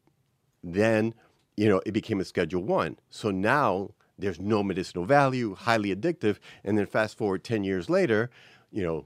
then, 0.64 1.14
you 1.58 1.68
know, 1.70 1.82
it 1.86 1.92
became 1.92 2.20
a 2.20 2.26
Schedule 2.26 2.64
One. 2.64 2.98
So 3.10 3.32
now 3.32 3.92
there's 4.18 4.40
no 4.40 4.64
medicinal 4.64 5.06
value, 5.06 5.56
highly 5.56 5.96
addictive. 5.96 6.38
And 6.64 6.78
then 6.78 6.86
fast 6.86 7.18
forward 7.18 7.44
10 7.44 7.64
years 7.64 7.90
later, 7.90 8.30
you 8.72 8.84
know, 8.84 9.06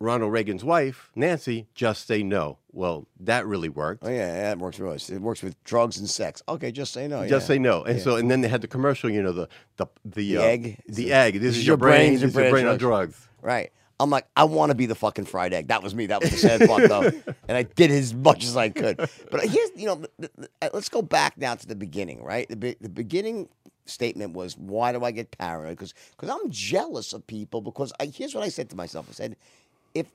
Ronald 0.00 0.32
Reagan's 0.32 0.62
wife, 0.62 1.10
Nancy, 1.16 1.66
just 1.74 2.06
say 2.06 2.22
no. 2.22 2.58
Well, 2.72 3.08
that 3.20 3.46
really 3.46 3.68
worked. 3.68 4.04
Oh 4.04 4.08
yeah, 4.08 4.34
yeah, 4.36 4.52
it 4.52 4.58
works 4.58 4.78
with 4.78 4.92
us. 4.92 5.10
It 5.10 5.20
works 5.20 5.42
with 5.42 5.62
drugs 5.64 5.98
and 5.98 6.08
sex. 6.08 6.40
Okay, 6.48 6.70
just 6.70 6.92
say 6.92 7.08
no. 7.08 7.26
Just 7.26 7.44
yeah. 7.44 7.54
say 7.54 7.58
no, 7.58 7.82
and 7.82 8.00
so 8.00 8.16
and 8.16 8.30
then 8.30 8.40
they 8.40 8.48
had 8.48 8.60
the 8.60 8.68
commercial. 8.68 9.10
You 9.10 9.22
know 9.22 9.32
the 9.32 9.48
the 9.76 9.86
the, 10.04 10.34
The 10.34 10.38
uh, 10.38 10.42
egg? 10.42 10.82
the 10.86 11.12
egg. 11.12 11.40
This, 11.40 11.56
is 11.56 11.66
your 11.66 11.76
brain. 11.76 12.12
This 12.12 12.22
is 12.22 12.34
your 12.34 12.50
brain 12.50 12.66
on 12.66 12.78
drugs. 12.78 13.24
Right. 13.40 13.70
I'm 14.00 14.10
like, 14.10 14.26
I 14.36 14.44
want 14.44 14.70
to 14.70 14.74
be 14.74 14.86
the 14.86 14.96
fucking 14.96 15.24
fried 15.26 15.52
egg. 15.52 15.68
That 15.68 15.80
was 15.82 15.94
me. 15.94 16.06
That 16.06 16.20
was 16.20 16.30
the 16.30 16.36
sad 16.36 16.68
part, 16.68 16.88
though. 16.88 17.10
And 17.48 17.56
I 17.56 17.62
did 17.62 17.90
as 17.92 18.12
much 18.12 18.44
as 18.44 18.56
I 18.56 18.68
could. 18.68 18.96
But 18.96 19.46
here's, 19.46 19.70
you 19.76 19.86
know, 19.86 20.04
the- 20.18 20.30
let's 20.72 20.88
go 20.88 21.02
back 21.02 21.38
now 21.38 21.54
to 21.54 21.66
the 21.66 21.76
beginning, 21.76 22.22
right? 22.22 22.48
The, 22.48 22.56
be, 22.56 22.76
the 22.80 22.88
beginning 22.88 23.48
statement 23.86 24.34
was, 24.34 24.56
why 24.56 24.92
do 24.92 25.02
I 25.04 25.12
get 25.12 25.30
paranoid? 25.30 25.78
Because 25.78 25.94
I'm 26.28 26.50
jealous 26.50 27.12
of 27.12 27.26
people. 27.26 27.60
Because 27.60 27.92
I, 28.00 28.06
here's 28.06 28.34
what 28.34 28.44
I 28.44 28.48
said 28.48 28.70
to 28.70 28.76
myself. 28.76 29.06
I 29.08 29.12
said, 29.12 29.36
if 29.94 30.06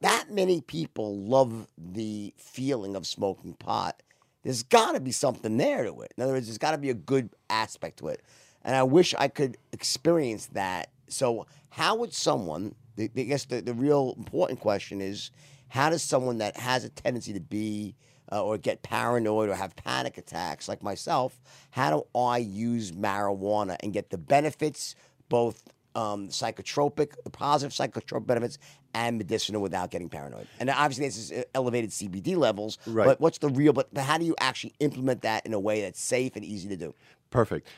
that 0.00 0.30
many 0.30 0.60
people 0.60 1.16
love 1.16 1.68
the 1.78 2.34
feeling 2.36 2.96
of 2.96 3.06
smoking 3.06 3.54
pot, 3.54 4.02
there's 4.42 4.62
got 4.62 4.92
to 4.92 5.00
be 5.00 5.12
something 5.12 5.56
there 5.56 5.84
to 5.84 6.02
it. 6.02 6.12
In 6.16 6.22
other 6.22 6.34
words, 6.34 6.46
there's 6.46 6.58
got 6.58 6.72
to 6.72 6.78
be 6.78 6.90
a 6.90 6.94
good 6.94 7.30
aspect 7.48 7.98
to 7.98 8.08
it. 8.08 8.22
And 8.62 8.76
I 8.76 8.82
wish 8.82 9.14
I 9.18 9.28
could 9.28 9.56
experience 9.72 10.46
that. 10.48 10.90
So, 11.08 11.46
how 11.70 11.96
would 11.96 12.14
someone, 12.14 12.74
I 12.98 13.06
guess 13.06 13.44
the, 13.46 13.60
the 13.60 13.74
real 13.74 14.14
important 14.16 14.60
question 14.60 15.00
is, 15.00 15.30
how 15.68 15.90
does 15.90 16.02
someone 16.02 16.38
that 16.38 16.56
has 16.56 16.84
a 16.84 16.88
tendency 16.88 17.32
to 17.32 17.40
be 17.40 17.96
uh, 18.32 18.42
or 18.42 18.58
get 18.58 18.82
paranoid 18.82 19.48
or 19.48 19.54
have 19.54 19.76
panic 19.76 20.18
attacks 20.18 20.68
like 20.68 20.82
myself, 20.82 21.40
how 21.70 21.90
do 21.90 22.18
I 22.18 22.38
use 22.38 22.92
marijuana 22.92 23.76
and 23.80 23.92
get 23.92 24.10
the 24.10 24.18
benefits, 24.18 24.94
both 25.28 25.62
um, 25.94 26.28
psychotropic, 26.28 27.12
the 27.24 27.30
positive 27.30 27.72
psychotropic 27.72 28.26
benefits, 28.26 28.58
and 28.94 29.18
medicinal 29.18 29.60
without 29.60 29.90
getting 29.90 30.08
paranoid. 30.08 30.46
And 30.60 30.70
obviously, 30.70 31.06
this 31.06 31.18
is 31.18 31.32
uh, 31.32 31.42
elevated 31.54 31.90
CBD 31.90 32.36
levels. 32.36 32.78
Right. 32.86 33.06
But 33.06 33.20
what's 33.20 33.38
the 33.38 33.48
real? 33.48 33.72
But, 33.72 33.92
but 33.92 34.04
how 34.04 34.18
do 34.18 34.24
you 34.24 34.34
actually 34.40 34.74
implement 34.80 35.22
that 35.22 35.44
in 35.46 35.54
a 35.54 35.60
way 35.60 35.82
that's 35.82 36.00
safe 36.00 36.36
and 36.36 36.44
easy 36.44 36.68
to 36.68 36.76
do? 36.76 36.94
Perfect. 37.30 37.68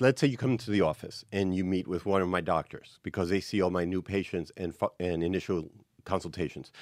Let's 0.00 0.20
say 0.20 0.26
you 0.26 0.36
come 0.36 0.52
into 0.52 0.70
the 0.70 0.80
office 0.80 1.24
and 1.32 1.54
you 1.54 1.64
meet 1.64 1.86
with 1.86 2.06
one 2.06 2.22
of 2.22 2.28
my 2.28 2.40
doctors 2.40 2.98
because 3.02 3.28
they 3.28 3.40
see 3.40 3.60
all 3.60 3.70
my 3.70 3.84
new 3.84 4.02
patients 4.02 4.50
and 4.56 4.74
and 4.98 5.22
initial 5.22 5.70
consultations. 6.04 6.72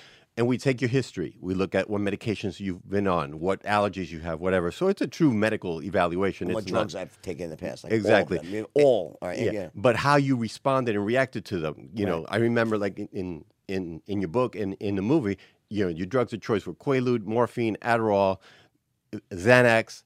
And 0.41 0.49
we 0.49 0.57
take 0.57 0.81
your 0.81 0.89
history. 0.89 1.37
We 1.39 1.53
look 1.53 1.75
at 1.75 1.91
what 1.91 2.01
medications 2.01 2.61
you've 2.61 2.89
been 2.89 3.07
on, 3.07 3.41
what 3.41 3.63
allergies 3.65 4.09
you 4.11 4.21
have, 4.21 4.41
whatever. 4.41 4.73
So 4.73 4.89
it's 4.89 5.03
a 5.03 5.07
true 5.07 5.35
medical 5.35 5.83
evaluation. 5.83 6.49
What 6.51 6.63
It's 6.63 6.71
drugs 6.73 6.95
not, 6.95 7.03
I've 7.03 7.21
taken 7.21 7.45
in 7.45 7.51
the 7.51 7.59
past? 7.59 7.85
Like 7.85 7.93
Exactly. 7.93 8.39
All. 8.39 8.47
I 8.47 8.51
mean, 8.51 8.67
all. 8.73 9.19
Right. 9.21 9.39
Yeah. 9.39 9.53
yeah. 9.53 9.69
But 9.75 9.97
how 9.97 10.17
you 10.17 10.37
responded 10.37 10.97
and 10.97 11.05
reacted 11.05 11.45
to 11.45 11.59
them. 11.59 11.91
You 11.93 12.07
know, 12.07 12.25
I 12.31 12.37
remember 12.37 12.79
like 12.79 12.99
in- 12.99 13.09
in 13.13 13.45
in 13.69 14.03
in 14.07 14.23
your 14.23 14.29
book 14.29 14.57
and 14.57 14.73
in 14.81 14.95
the 14.97 15.03
movie, 15.03 15.37
you 15.69 15.85
know, 15.85 15.91
your 15.91 16.07
drugs 16.07 16.33
of 16.33 16.41
choice 16.41 16.65
were 16.65 16.73
Quaalude, 16.73 17.27
morphine, 17.27 17.77
Adderall, 17.83 18.39
Xanax, 19.31 20.05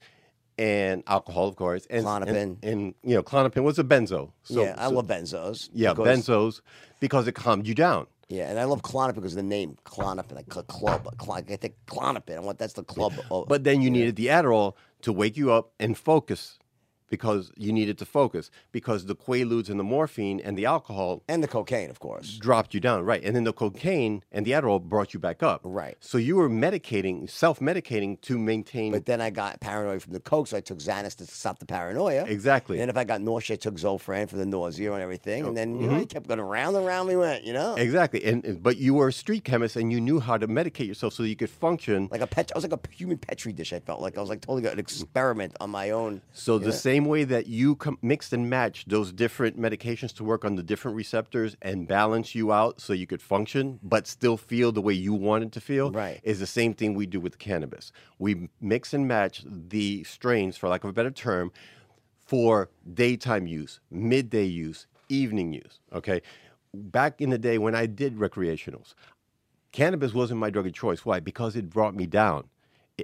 and 0.58 1.04
alcohol, 1.06 1.46
of 1.46 1.54
course, 1.54 1.86
and 1.90 2.04
Klonopin. 2.04 2.36
And, 2.36 2.64
and, 2.64 2.94
you 3.04 3.14
know, 3.14 3.22
Klonopin 3.22 3.62
was 3.62 3.78
a 3.78 3.84
benzo. 3.84 4.32
So, 4.42 4.64
yeah. 4.64 4.74
I 4.78 4.88
so- 4.88 4.94
love 4.96 5.06
benzos. 5.06 5.70
yeah 5.72 5.92
because- 5.94 6.26
benzos 6.26 6.60
because 6.98 7.28
it 7.28 7.36
calmed 7.36 7.68
you 7.68 7.74
down. 7.74 8.08
Yeah, 8.28 8.48
and 8.50 8.58
I 8.58 8.64
love 8.64 8.82
Klonopin 8.82 9.16
because 9.16 9.32
of 9.32 9.36
the 9.36 9.42
name 9.42 9.76
Klonopin, 9.84 10.34
like 10.34 10.52
cl- 10.52 10.64
club. 10.64 11.08
Cl- 11.20 11.32
I 11.34 11.42
think 11.42 11.74
Klonopin. 11.86 12.36
I 12.36 12.40
want 12.40 12.58
that's 12.58 12.72
the 12.72 12.84
club. 12.84 13.12
of- 13.30 13.48
But 13.48 13.64
then 13.64 13.82
you 13.82 13.90
needed 13.90 14.16
the 14.16 14.26
Adderall 14.26 14.74
to 15.02 15.12
wake 15.12 15.36
you 15.36 15.52
up 15.52 15.72
and 15.78 15.96
focus 15.96 16.58
because 17.16 17.52
you 17.56 17.72
needed 17.72 17.96
to 18.02 18.06
focus 18.20 18.50
because 18.72 19.00
the 19.06 19.14
Quaaludes 19.24 19.68
and 19.68 19.78
the 19.78 19.88
morphine 19.96 20.38
and 20.46 20.58
the 20.60 20.66
alcohol 20.66 21.22
and 21.28 21.42
the 21.44 21.48
cocaine, 21.58 21.90
of 21.90 22.00
course. 22.00 22.28
dropped 22.38 22.74
you 22.74 22.80
down, 22.80 23.04
right? 23.04 23.22
And 23.26 23.32
then 23.36 23.44
the 23.44 23.52
cocaine 23.52 24.14
and 24.32 24.44
the 24.46 24.52
Adderall 24.56 24.82
brought 24.82 25.14
you 25.14 25.20
back 25.20 25.40
up, 25.42 25.60
Right. 25.64 25.96
So 26.00 26.18
you 26.18 26.34
were 26.36 26.50
medicating, 26.50 27.30
self-medicating 27.30 28.20
to 28.22 28.38
maintain. 28.38 28.90
But 28.90 29.06
then 29.06 29.20
I 29.20 29.30
got 29.30 29.60
paranoid 29.60 30.02
from 30.02 30.12
the 30.12 30.20
coke, 30.20 30.48
so 30.48 30.56
I 30.56 30.60
took 30.60 30.78
Xanax 30.78 31.16
to 31.16 31.26
stop 31.26 31.58
the 31.58 31.66
paranoia. 31.66 32.24
Exactly. 32.24 32.78
Oh, 32.78 32.80
And 32.80 32.82
then 32.82 32.88
if 32.88 32.96
I 32.96 33.04
got 33.04 33.20
nausea, 33.20 33.54
I 33.54 33.58
took 33.58 33.76
Zofran 33.76 34.28
for 34.28 34.36
the 34.36 34.46
nausea 34.46 34.92
and 34.92 35.02
everything. 35.02 35.46
And 35.46 35.56
then 35.56 35.68
you 35.80 35.86
mm-hmm. 35.86 35.96
know, 35.96 36.02
I 36.02 36.04
kept 36.06 36.26
going 36.26 36.40
around 36.40 36.74
and 36.74 36.84
around 36.86 37.06
we 37.06 37.16
went. 37.16 37.44
You 37.44 37.52
know, 37.52 37.74
exactly, 37.76 38.24
and 38.24 38.44
and- 38.44 38.62
but 38.62 38.76
you 38.78 38.94
were 38.94 39.08
a 39.08 39.12
street 39.12 39.44
chemist 39.44 39.76
and 39.76 39.92
you 39.92 40.00
knew 40.00 40.18
how 40.20 40.36
to 40.36 40.48
medicate 40.48 40.86
yourself 40.86 41.12
so 41.14 41.22
you 41.22 41.36
could 41.36 41.50
function. 41.50 42.08
like 42.10 42.20
a 42.20 42.26
pet. 42.26 42.50
I 42.54 42.58
was 42.58 42.64
like 42.68 42.72
a 42.72 42.80
human 42.90 43.18
petri 43.18 43.52
dish. 43.52 43.72
I 43.72 43.80
felt 43.80 44.00
like 44.00 44.16
I 44.18 44.20
was 44.20 44.30
like 44.30 44.40
totally 44.40 44.66
an 44.66 44.78
experiment 44.78 45.52
on 45.60 45.70
my 45.70 45.90
own. 45.90 46.20
So 46.32 46.58
the 46.58 46.72
same 46.72 47.03
way 47.04 47.24
that 47.24 47.46
you 47.46 47.76
com- 47.76 47.98
mixed 48.02 48.32
and 48.32 48.48
match 48.50 48.84
those 48.86 49.12
different 49.12 49.58
medications 49.58 50.14
to 50.16 50.24
work 50.24 50.44
on 50.44 50.56
the 50.56 50.62
different 50.62 50.96
receptors 50.96 51.56
and 51.62 51.86
balance 51.88 52.34
you 52.34 52.52
out 52.52 52.80
so 52.80 52.92
you 52.92 53.06
could 53.06 53.22
function 53.22 53.78
but 53.82 54.06
still 54.06 54.36
feel 54.36 54.72
the 54.72 54.80
way 54.82 54.92
you 54.92 55.12
wanted 55.14 55.52
to 55.52 55.60
feel 55.60 55.90
Right. 55.90 56.20
is 56.22 56.40
the 56.40 56.46
same 56.46 56.74
thing 56.74 56.94
we 56.94 57.06
do 57.06 57.20
with 57.20 57.38
cannabis. 57.38 57.92
We 58.18 58.48
mix 58.60 58.92
and 58.94 59.06
match 59.08 59.42
the 59.46 60.04
strains 60.04 60.56
for 60.56 60.68
lack 60.68 60.84
of 60.84 60.90
a 60.90 60.92
better 60.92 61.10
term 61.10 61.52
for 62.26 62.70
daytime 62.92 63.46
use, 63.46 63.80
midday 63.90 64.44
use, 64.44 64.86
evening 65.08 65.52
use, 65.52 65.80
okay? 65.92 66.22
Back 66.72 67.20
in 67.20 67.30
the 67.30 67.38
day 67.38 67.58
when 67.58 67.74
I 67.74 67.86
did 67.86 68.16
recreationals, 68.16 68.94
cannabis 69.72 70.14
wasn't 70.14 70.40
my 70.40 70.50
drug 70.50 70.66
of 70.66 70.72
choice. 70.72 71.04
Why? 71.04 71.20
Because 71.20 71.54
it 71.56 71.68
brought 71.70 71.94
me 71.94 72.06
down. 72.06 72.44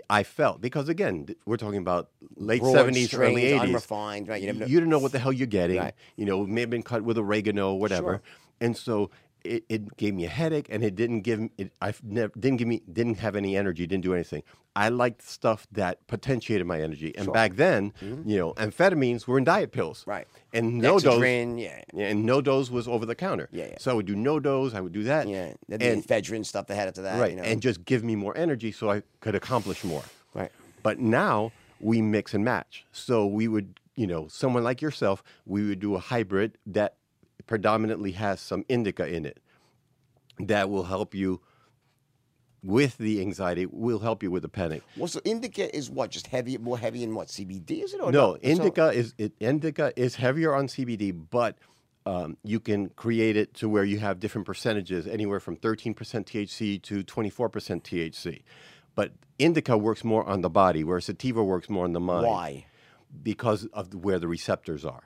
I 0.09 0.23
felt 0.23 0.61
because 0.61 0.89
again, 0.89 1.27
we're 1.47 1.57
talking 1.57 1.79
about 1.79 2.11
late 2.37 2.63
seventies, 2.63 3.13
early 3.13 3.47
eighties. 3.47 3.61
unrefined, 3.61 4.29
right? 4.29 4.41
You 4.41 4.53
You 4.67 4.81
don't 4.81 4.89
know 4.89 5.01
what 5.01 5.13
the 5.13 5.19
hell 5.19 5.33
you're 5.33 5.47
getting. 5.47 5.79
Right. 5.79 5.95
You 6.17 6.27
know, 6.27 6.45
it 6.45 6.49
may 6.49 6.61
have 6.61 6.71
been 6.71 6.83
cut 6.83 7.03
with 7.03 7.19
oregano, 7.19 7.75
whatever. 7.75 8.13
Sure. 8.13 8.23
And 8.61 8.77
so 8.77 9.11
it, 9.45 9.65
it 9.69 9.97
gave 9.97 10.15
me 10.15 10.25
a 10.25 10.29
headache, 10.29 10.67
and 10.71 10.85
it 10.85 10.95
didn't 10.97 11.23
give 11.23 11.41
me. 11.41 11.51
It, 11.59 11.73
I 11.81 11.93
never 12.03 12.33
didn't 12.39 12.59
give 12.59 12.69
me 12.69 12.83
didn't 12.93 13.19
have 13.19 13.37
any 13.37 13.57
energy. 13.57 13.87
Didn't 13.87 14.05
do 14.05 14.15
anything. 14.15 14.43
I 14.77 14.89
liked 14.89 15.23
stuff 15.23 15.67
that 15.73 16.07
potentiated 16.07 16.65
my 16.65 16.81
energy. 16.81 17.13
And 17.19 17.33
back 17.33 17.57
then, 17.57 17.93
you 18.01 18.39
know, 18.39 18.55
amphetamines 18.55 19.27
were 19.27 19.37
in 19.37 19.43
diet 19.43 19.73
pills. 19.73 20.03
Mm-hmm. 20.03 20.11
Right. 20.11 20.29
And 20.53 20.81
NoDoz. 20.81 21.61
Yeah. 21.61 21.83
Yeah, 21.93 22.07
and 22.07 22.25
NoDoz 22.29 22.71
was 22.71 22.87
over 22.87 23.05
the 23.05 23.17
counter. 23.17 23.49
Yeah, 23.51 23.67
yeah. 23.67 23.75
So 23.81 23.91
I 23.91 23.95
would 23.95 24.07
do 24.07 24.15
NoDoz. 24.15 24.73
I 24.75 24.81
would 24.81 24.93
do 24.93 25.03
that. 25.05 25.27
Yeah, 25.27 25.55
And 25.69 25.81
ephedrine 26.05 26.47
stuff 26.47 26.69
they 26.69 26.77
had 26.77 26.87
after 26.87 27.03
that. 27.03 27.21
right, 27.21 27.31
You 27.33 27.37
know? 27.39 27.43
and 27.43 27.61
just 27.61 27.85
give 27.85 28.05
me 28.05 28.15
more 28.15 28.37
energy 28.39 28.71
so 28.71 28.91
I 28.91 29.03
could 29.21 29.35
accomplish 29.35 29.83
more. 29.83 30.05
right. 30.35 30.53
But 30.85 31.01
now 31.01 31.51
we 31.81 32.01
mix 32.01 32.33
and 32.33 32.45
match. 32.45 32.87
So 32.93 33.27
we 33.27 33.49
would, 33.49 33.81
you 33.97 34.07
know, 34.07 34.29
someone 34.29 34.63
like 34.63 34.81
yourself, 34.81 35.25
we 35.47 35.67
would 35.69 35.81
do 35.81 35.97
a 35.97 35.99
hybrid 35.99 36.59
that 36.67 36.95
predominantly 37.47 38.13
has 38.13 38.41
some 38.41 38.65
indica 38.69 39.07
in 39.07 39.25
it 39.27 39.41
that 40.39 40.71
will 40.71 40.85
help 40.85 41.15
you 41.15 41.41
with 42.63 42.99
the 42.99 43.21
anxiety, 43.21 43.67
will 43.67 44.01
help 44.01 44.23
you 44.23 44.31
with 44.31 44.43
the 44.43 44.49
panic. 44.49 44.83
Well, 44.97 45.09
so 45.09 45.21
indica 45.25 45.75
is 45.75 45.91
what? 45.91 46.11
Just 46.11 46.27
heavy, 46.27 46.59
more 46.59 46.79
heavy 46.79 47.03
in 47.03 47.15
what? 47.15 47.29
CBD 47.29 47.83
is 47.85 47.95
it? 47.95 48.01
Or 48.01 48.13
No, 48.13 48.35
So- 48.35 48.41
indica 48.43 48.91
is 48.91 49.15
it, 49.19 49.33
indica 49.41 49.93
is 49.97 50.17
heavier 50.17 50.55
on 50.55 50.67
CBD, 50.67 51.13
but 51.13 51.57
um, 52.07 52.37
you 52.43 52.61
can 52.61 52.89
create 52.91 53.37
it 53.37 53.55
to 53.55 53.69
where 53.69 53.85
you 53.85 53.99
have 53.99 54.21
different 54.21 54.47
percentages, 54.47 55.07
anywhere 55.07 55.41
from 55.41 55.57
13% 55.57 55.95
THC 55.95 56.81
to 56.83 57.03
24% 57.05 57.83
THC. 57.83 58.43
But 58.95 59.13
indica 59.39 59.77
works 59.79 60.03
more 60.05 60.25
on 60.27 60.41
the 60.41 60.51
body, 60.51 60.83
whereas 60.83 61.05
sativa 61.07 61.43
works 61.45 61.69
more 61.69 61.85
on 61.85 61.93
the 61.93 62.01
mind. 62.01 62.27
why? 62.27 62.67
Because 63.23 63.67
of 63.67 63.93
where 63.95 64.19
the 64.19 64.29
receptors 64.29 64.85
are, 64.85 65.05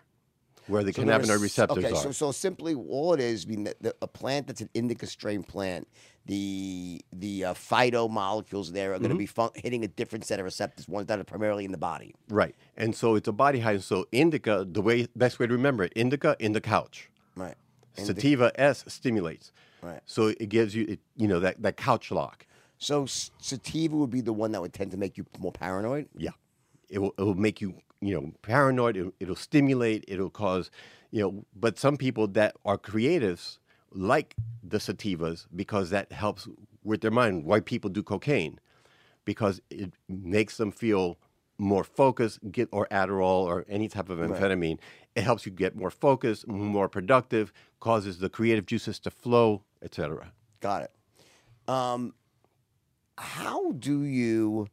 where 0.67 0.83
the 0.85 0.93
So 0.93 1.03
cannabinoid 1.03 1.41
receptors 1.43 1.85
okay, 1.85 1.93
are. 1.95 1.97
so 1.97 2.11
so 2.13 2.33
simply, 2.33 2.75
all 2.75 3.13
it 3.15 3.21
is, 3.21 3.45
I 3.47 3.49
mean, 3.49 3.65
the, 3.65 3.75
the, 3.81 3.97
a 4.03 4.07
plant 4.07 4.47
that's 4.47 4.61
an 4.61 4.71
indica 4.75 5.07
strain 5.07 5.43
plant, 5.43 5.87
the 6.27 7.01
the 7.13 7.45
uh, 7.47 7.55
phyto 7.55 8.09
molecules 8.11 8.73
there 8.73 8.93
are 8.95 8.99
going 8.99 9.11
Mm-hmm. 9.11 9.13
to 9.13 9.19
be 9.19 9.27
fun- 9.27 9.51
hitting 9.55 9.85
a 9.85 9.89
different 9.89 10.25
set 10.25 10.39
of 10.39 10.45
receptors, 10.45 10.89
ones 10.89 11.07
that 11.09 11.19
are 11.19 11.25
primarily 11.25 11.65
in 11.65 11.73
the 11.73 11.79
body. 11.79 12.15
right, 12.29 12.55
and 12.77 12.95
so 12.95 13.15
it's 13.15 13.29
a 13.29 13.33
body 13.33 13.61
high. 13.61 13.79
So 13.79 14.07
indica, 14.13 14.67
the 14.71 14.81
way 14.83 15.07
best 15.15 15.39
way 15.39 15.47
to 15.47 15.53
remember 15.53 15.85
it, 15.85 15.93
indica 15.95 16.37
in 16.39 16.53
the 16.53 16.61
couch. 16.61 17.11
Right. 17.37 17.57
Sativa 17.97 18.51
S 18.61 18.85
stimulates. 18.89 19.53
Right. 19.83 20.01
So 20.07 20.29
it 20.29 20.49
gives 20.49 20.75
you, 20.75 20.85
it, 20.89 21.01
you 21.17 21.29
know, 21.29 21.39
that, 21.41 21.63
that 21.63 21.77
couch 21.77 22.11
lock. 22.11 22.47
So 22.79 23.05
s- 23.05 23.31
sativa 23.39 23.95
would 23.95 24.11
be 24.11 24.21
the 24.21 24.33
one 24.33 24.51
that 24.53 24.61
would 24.63 24.73
tend 24.73 24.91
to 24.93 24.97
make 24.97 25.17
you 25.19 25.27
more 25.39 25.53
paranoid. 25.53 26.09
Yeah, 26.17 26.31
it 26.89 26.99
will, 27.01 27.13
it 27.19 27.23
will 27.23 27.35
make 27.35 27.61
you 27.61 27.75
you 28.05 28.15
know 28.15 28.33
paranoid. 28.43 28.97
It'll, 28.97 29.13
it'll 29.19 29.37
stimulate. 29.37 30.05
It'll 30.07 30.31
cause 30.31 30.71
you 31.11 31.23
know. 31.23 31.45
But 31.55 31.79
some 31.79 31.97
people 31.97 32.29
that 32.29 32.57
are 32.65 32.79
creatives 32.79 33.59
like 33.91 34.35
the 34.63 34.79
sativas 34.79 35.47
because 35.55 35.91
that 35.91 36.13
helps 36.13 36.49
with 36.83 37.01
their 37.01 37.11
mind. 37.11 37.45
Why 37.45 37.61
people 37.61 37.91
do 37.91 38.03
cocaine 38.03 38.61
because 39.25 39.61
it 39.71 39.95
makes 40.09 40.59
them 40.59 40.71
feel 40.71 41.19
more 41.57 41.85
focused. 41.85 42.41
Get 42.51 42.69
or 42.73 42.87
Adderall 42.91 43.45
or 43.45 43.65
any 43.69 43.89
type 43.89 44.09
of 44.11 44.19
amphetamine. 44.19 44.79
It 45.15 45.23
helps 45.23 45.47
you 45.47 45.53
get 45.53 45.77
more 45.77 45.91
focused, 45.91 46.47
more 46.47 46.89
productive. 46.89 47.53
Causes 47.81 48.19
the 48.19 48.29
creative 48.29 48.67
juices 48.67 48.99
to 49.01 49.11
flow, 49.11 49.63
etc. 49.83 50.33
Got 50.61 50.83
it. 50.83 50.91
Um, 51.69 52.15
how 53.17 53.73
do 53.73 54.03
you 54.03 54.69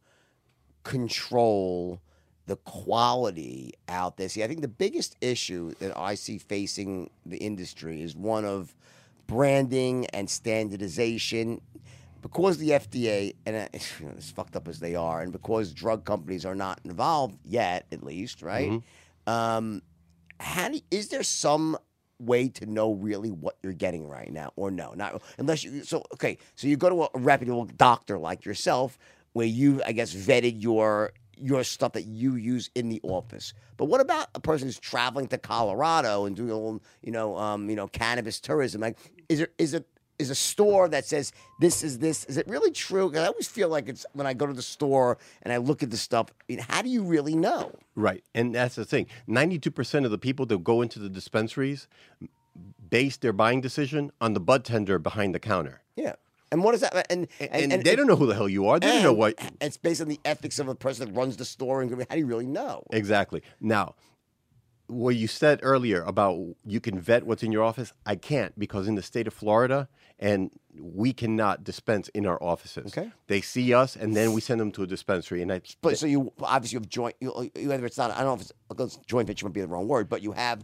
control 0.82 2.00
the 2.46 2.56
quality 2.56 3.74
out 3.88 4.16
there? 4.16 4.28
See, 4.28 4.42
I 4.42 4.48
think 4.48 4.60
the 4.60 4.68
biggest 4.68 5.16
issue 5.20 5.74
that 5.80 5.96
I 5.96 6.14
see 6.14 6.38
facing 6.38 7.10
the 7.24 7.38
industry 7.38 8.02
is 8.02 8.16
one 8.16 8.44
of 8.44 8.74
branding 9.26 10.06
and 10.06 10.28
standardization. 10.28 11.60
Because 12.20 12.58
the 12.58 12.70
FDA, 12.70 13.34
and 13.46 13.56
uh, 13.56 13.68
you 14.00 14.06
know, 14.06 14.14
as 14.16 14.30
fucked 14.30 14.54
up 14.54 14.68
as 14.68 14.78
they 14.78 14.94
are, 14.94 15.22
and 15.22 15.32
because 15.32 15.72
drug 15.72 16.04
companies 16.04 16.44
are 16.46 16.54
not 16.54 16.80
involved 16.84 17.38
yet, 17.44 17.86
at 17.90 18.04
least, 18.04 18.42
right? 18.42 18.82
Um, 19.26 19.82
how 20.38 20.68
do, 20.68 20.80
is 20.90 21.08
there 21.08 21.22
some 21.22 21.76
way 22.18 22.48
to 22.48 22.66
know 22.66 22.92
really 22.92 23.30
what 23.30 23.56
you're 23.62 23.72
getting 23.72 24.08
right 24.08 24.32
now 24.32 24.52
or 24.54 24.70
no 24.70 24.92
not 24.94 25.20
unless 25.38 25.64
you 25.64 25.82
so 25.82 26.04
okay 26.12 26.38
so 26.54 26.68
you 26.68 26.76
go 26.76 26.88
to 26.88 27.02
a 27.02 27.08
reputable 27.18 27.64
doctor 27.64 28.16
like 28.16 28.44
yourself 28.44 28.96
where 29.32 29.46
you 29.46 29.82
i 29.84 29.90
guess 29.90 30.14
vetted 30.14 30.62
your 30.62 31.10
your 31.42 31.64
stuff 31.64 31.92
that 31.92 32.04
you 32.04 32.36
use 32.36 32.70
in 32.74 32.88
the 32.88 33.00
office 33.02 33.52
but 33.76 33.86
what 33.86 34.00
about 34.00 34.28
a 34.34 34.40
person 34.40 34.68
who's 34.68 34.78
traveling 34.78 35.26
to 35.26 35.36
colorado 35.38 36.24
and 36.24 36.36
doing 36.36 36.50
a 36.50 36.54
little 36.54 36.82
you 37.02 37.10
know 37.12 37.36
um 37.36 37.68
you 37.68 37.76
know 37.76 37.88
cannabis 37.88 38.40
tourism 38.40 38.80
like 38.80 38.96
is 39.28 39.38
there 39.38 39.48
is 39.58 39.74
it 39.74 39.86
is 40.18 40.30
a 40.30 40.34
store 40.34 40.88
that 40.88 41.04
says 41.04 41.32
this 41.60 41.82
is 41.82 41.98
this 41.98 42.24
is 42.26 42.36
it 42.36 42.46
really 42.46 42.70
true 42.70 43.10
'Cause 43.10 43.18
i 43.20 43.26
always 43.26 43.48
feel 43.48 43.68
like 43.68 43.88
it's 43.88 44.06
when 44.12 44.26
i 44.26 44.32
go 44.34 44.46
to 44.46 44.52
the 44.52 44.62
store 44.62 45.18
and 45.42 45.52
i 45.52 45.56
look 45.56 45.82
at 45.82 45.90
the 45.90 45.96
stuff 45.96 46.28
I 46.30 46.44
mean, 46.48 46.58
how 46.60 46.80
do 46.82 46.88
you 46.88 47.02
really 47.02 47.34
know 47.34 47.72
Right. 47.94 48.24
And 48.34 48.54
that's 48.54 48.76
the 48.76 48.86
thing. 48.86 49.06
92% 49.28 50.06
of 50.06 50.10
the 50.10 50.16
people 50.16 50.46
that 50.46 50.64
go 50.64 50.80
into 50.80 50.98
the 50.98 51.10
dispensaries 51.10 51.88
base 52.88 53.16
their 53.18 53.32
buying 53.32 53.60
decision 53.60 54.12
on 54.20 54.32
the 54.34 54.40
bud 54.40 54.64
tender 54.64 54.98
behind 54.98 55.34
the 55.34 55.40
counter. 55.40 55.82
yeah 55.96 56.14
and 56.52 56.62
what 56.62 56.74
is 56.74 56.82
that 56.82 57.06
and 57.10 57.26
And, 57.40 57.82
they 57.82 57.96
don't 57.96 58.06
know 58.06 58.14
who 58.16 58.26
the 58.26 58.34
hell 58.34 58.48
you 58.48 58.68
are. 58.68 58.78
They 58.78 58.86
don't 58.86 59.02
know 59.02 59.12
what. 59.12 59.34
It's 59.60 59.76
based 59.76 60.00
on 60.00 60.08
the 60.08 60.20
ethics 60.24 60.58
of 60.60 60.66
the 60.66 60.74
person 60.76 61.06
that 61.08 61.14
runs 61.18 61.36
the 61.36 61.44
store. 61.44 61.82
And 61.82 61.90
how 62.08 62.14
do 62.14 62.18
you 62.18 62.26
really 62.26 62.46
know? 62.46 62.84
Exactly. 62.92 63.42
Now, 63.60 63.94
what 64.86 65.16
you 65.16 65.26
said 65.26 65.60
earlier 65.62 66.02
about 66.02 66.38
you 66.64 66.80
can 66.80 67.00
vet 67.00 67.24
what's 67.24 67.42
in 67.42 67.50
your 67.52 67.64
office, 67.64 67.92
I 68.04 68.16
can't 68.16 68.56
because 68.58 68.86
in 68.86 68.94
the 68.94 69.02
state 69.02 69.26
of 69.26 69.34
Florida, 69.34 69.88
and 70.18 70.50
we 70.78 71.12
cannot 71.12 71.64
dispense 71.64 72.08
in 72.10 72.26
our 72.26 72.40
offices. 72.42 72.96
Okay. 72.96 73.10
They 73.26 73.40
see 73.40 73.72
us, 73.74 73.96
and 73.96 74.14
then 74.14 74.32
we 74.32 74.40
send 74.40 74.60
them 74.60 74.70
to 74.72 74.82
a 74.82 74.86
dispensary. 74.86 75.42
And 75.42 75.52
I, 75.52 75.62
But 75.80 75.98
so 75.98 76.06
you 76.06 76.32
obviously 76.40 76.76
have 76.76 76.88
joint. 76.88 77.16
You, 77.20 77.50
you- 77.54 77.68
whether 77.68 77.86
it's 77.86 77.98
not, 77.98 78.10
I 78.10 78.18
don't 78.22 78.38
know 78.38 78.44
if 78.70 78.80
it's 78.80 78.96
joint 79.06 79.26
venture 79.26 79.46
might 79.46 79.54
be 79.54 79.60
the 79.62 79.68
wrong 79.68 79.88
word, 79.88 80.08
but 80.08 80.22
you 80.22 80.32
have 80.32 80.62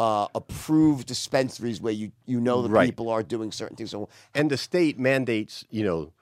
uh, 0.00 0.26
approved 0.34 1.06
dispensaries 1.06 1.78
where 1.78 1.92
you 1.92 2.10
you 2.24 2.40
know 2.40 2.62
the 2.62 2.70
Right. 2.70 2.88
people 2.88 3.10
are 3.10 3.22
doing 3.22 3.52
certain 3.52 3.76
things. 3.76 3.90
So 3.90 4.08
And 4.34 4.50
the 4.50 4.56
state 4.56 4.98
mandates, 4.98 5.64
you 5.70 5.84
know, 5.84 6.12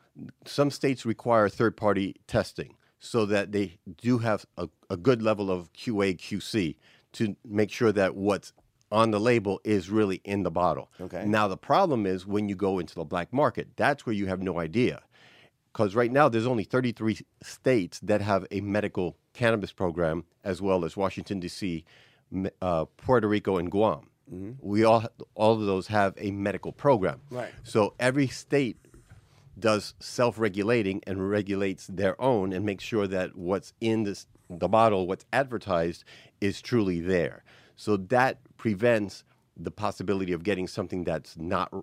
some 0.45 0.70
states 0.72 1.07
require 1.07 1.49
third 1.49 1.76
party 1.76 2.16
testing 2.26 2.74
so 2.99 3.24
that 3.26 3.53
they 3.53 3.79
do 4.03 4.18
have 4.18 4.45
a, 4.57 4.68
a 4.91 4.97
good 4.97 5.22
level 5.22 5.49
of 5.49 5.72
QA, 5.72 6.16
QC 6.18 6.74
to 7.12 7.37
make 7.45 7.70
sure 7.70 7.93
that 7.93 8.16
what's 8.16 8.53
on 8.91 9.12
the 9.12 9.20
label 9.20 9.61
is 9.62 9.91
really 9.91 10.20
in 10.24 10.43
the 10.43 10.51
bottle. 10.51 10.91
Okay. 11.01 11.24
Now, 11.24 11.47
the 11.47 11.57
problem 11.57 12.05
is 12.05 12.26
when 12.26 12.49
you 12.49 12.57
go 12.57 12.81
into 12.81 12.97
the 12.97 13.05
black 13.05 13.33
market, 13.33 13.68
that's 13.76 14.05
where 14.05 14.14
you 14.14 14.26
have 14.26 14.43
no 14.43 14.59
idea. 14.59 15.03
Because 15.72 15.95
right 15.95 16.11
now, 16.11 16.29
there's 16.29 16.47
only 16.47 16.64
33 16.64 17.20
states 17.43 18.01
that 18.01 18.20
have 18.22 18.45
a 18.51 18.61
medical 18.61 19.16
cannabis 19.35 19.70
program, 19.72 20.24
as 20.43 20.61
well 20.61 20.85
as 20.85 20.97
Washington, 20.97 21.39
D.C., 21.39 21.85
uh, 22.62 22.85
Puerto 22.97 23.29
Rico, 23.29 23.59
and 23.59 23.70
Guam. 23.70 24.11
We 24.61 24.85
all, 24.85 25.07
all 25.35 25.55
of 25.55 25.62
those 25.62 25.87
have 25.87 26.12
a 26.18 26.31
medical 26.31 26.70
program. 26.70 27.22
Right. 27.31 27.51
So 27.62 27.95
every 27.99 28.26
state 28.29 28.76
does 29.59 29.95
self-regulating 30.01 31.03
and 31.07 31.31
regulates 31.31 31.87
their 31.87 32.20
own 32.20 32.53
and 32.53 32.64
makes 32.66 32.85
sure 32.85 33.07
that 33.07 33.37
what's 33.37 33.72
in 33.81 34.05
this, 34.05 34.26
the 34.51 34.68
bottle, 34.68 35.07
what's 35.07 35.24
advertised, 35.33 36.05
is 36.43 36.61
truly 36.61 37.01
there. 37.01 37.43
So 37.76 37.97
that 37.97 38.39
prevents 38.59 39.24
the 39.57 39.70
possibility 39.70 40.35
of 40.35 40.43
getting 40.43 40.68
something 40.68 41.05
that's 41.05 41.37
not 41.39 41.70
r- 41.72 41.83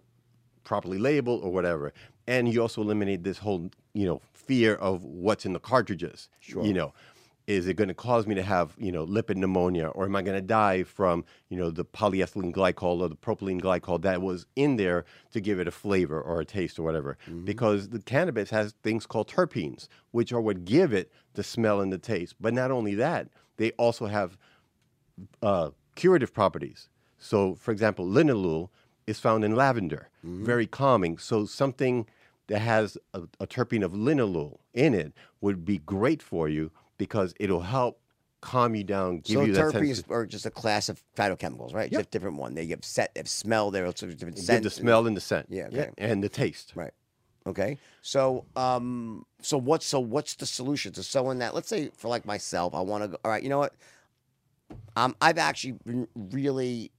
properly 0.63 0.99
labeled 0.99 1.43
or 1.43 1.51
whatever. 1.51 1.93
And 2.27 2.47
you 2.47 2.61
also 2.61 2.81
eliminate 2.81 3.23
this 3.23 3.39
whole, 3.39 3.71
you 3.93 4.05
know, 4.05 4.21
fear 4.33 4.75
of 4.75 5.03
what's 5.03 5.47
in 5.47 5.53
the 5.53 5.59
cartridges. 5.59 6.29
Sure. 6.39 6.63
You 6.63 6.73
know, 6.73 6.93
is 7.47 7.67
it 7.67 7.75
going 7.75 7.87
to 7.87 7.93
cause 7.93 8.25
me 8.25 8.35
to 8.35 8.41
have, 8.43 8.73
you 8.77 8.91
know, 8.91 9.05
lipid 9.05 9.37
pneumonia, 9.37 9.87
or 9.89 10.05
am 10.05 10.15
I 10.15 10.21
going 10.23 10.37
to 10.37 10.41
die 10.45 10.83
from, 10.83 11.25
you 11.49 11.57
know, 11.57 11.69
the 11.69 11.85
polyethylene 11.85 12.53
glycol 12.53 13.01
or 13.01 13.09
the 13.09 13.15
propylene 13.15 13.61
glycol 13.61 14.01
that 14.01 14.21
was 14.21 14.45
in 14.55 14.77
there 14.77 15.05
to 15.31 15.39
give 15.39 15.59
it 15.59 15.67
a 15.67 15.71
flavor 15.71 16.19
or 16.21 16.41
a 16.41 16.45
taste 16.45 16.79
or 16.79 16.83
whatever? 16.83 17.17
Because 17.43 17.89
the 17.89 17.99
cannabis 18.01 18.49
has 18.49 18.73
things 18.83 19.05
called 19.05 19.27
terpenes, 19.27 19.87
which 20.11 20.33
are 20.33 20.41
what 20.41 20.65
give 20.65 20.93
it 20.93 21.11
the 21.33 21.43
smell 21.43 21.81
and 21.81 21.93
the 21.93 21.97
taste. 21.99 22.35
But 22.39 22.53
not 22.53 22.71
only 22.71 22.95
that, 22.95 23.29
they 23.57 23.71
also 23.73 24.07
have 24.07 24.37
uh, 25.41 25.69
curative 25.95 26.33
properties. 26.33 26.89
So, 27.19 27.55
for 27.55 27.71
example, 27.71 28.05
linalool 28.05 28.69
is 29.07 29.19
found 29.19 29.43
in 29.43 29.55
lavender, 29.55 30.09
very 30.43 30.67
calming. 30.67 31.17
So, 31.19 31.45
something 31.45 32.07
that 32.47 32.59
has 32.59 32.97
a, 33.13 33.23
a 33.39 33.47
terpene 33.47 33.83
of 33.83 33.93
linalool 33.93 34.57
in 34.73 34.93
it 34.93 35.13
would 35.41 35.65
be 35.65 35.77
great 35.79 36.21
for 36.21 36.49
you 36.49 36.71
because 36.97 37.33
it'll 37.39 37.61
help 37.61 37.99
calm 38.41 38.75
you 38.75 38.83
down, 38.83 39.19
give 39.19 39.37
so 39.37 39.43
you 39.43 39.53
that 39.53 39.73
terpenes 39.73 39.95
sense. 39.95 40.07
are 40.09 40.25
just 40.25 40.45
a 40.45 40.51
class 40.51 40.87
of 40.87 41.01
phytochemicals, 41.17 41.73
right? 41.73 41.91
Yep. 41.91 42.01
Just 42.01 42.11
different 42.11 42.37
one. 42.37 42.53
They 42.53 42.67
give 42.67 42.85
set, 42.85 43.13
they 43.15 43.19
have 43.19 43.29
smell. 43.29 43.71
They're 43.71 43.85
also 43.87 44.05
different 44.07 44.35
Give 44.35 44.45
scents. 44.45 44.63
the 44.63 44.69
smell 44.69 45.07
and 45.07 45.17
the 45.17 45.21
scent. 45.21 45.47
Yeah, 45.49 45.67
okay. 45.67 45.89
and 45.97 46.23
the 46.23 46.29
taste. 46.29 46.73
Right. 46.75 46.93
Okay. 47.47 47.77
So, 48.01 48.45
um, 48.55 49.25
so 49.41 49.57
what's 49.57 49.85
so 49.85 49.99
what's 49.99 50.35
the 50.35 50.45
solution 50.45 50.91
to 50.93 51.03
someone 51.03 51.39
that 51.39 51.53
let's 51.53 51.67
say 51.67 51.89
for 51.95 52.07
like 52.07 52.25
myself, 52.25 52.73
I 52.75 52.81
want 52.81 53.03
to 53.03 53.07
go. 53.09 53.17
All 53.25 53.31
right, 53.31 53.41
you 53.43 53.49
know 53.49 53.59
what? 53.59 53.73
Um, 54.95 55.15
I've 55.21 55.37
actually 55.37 55.73
been 55.85 56.07
really, 56.15 56.91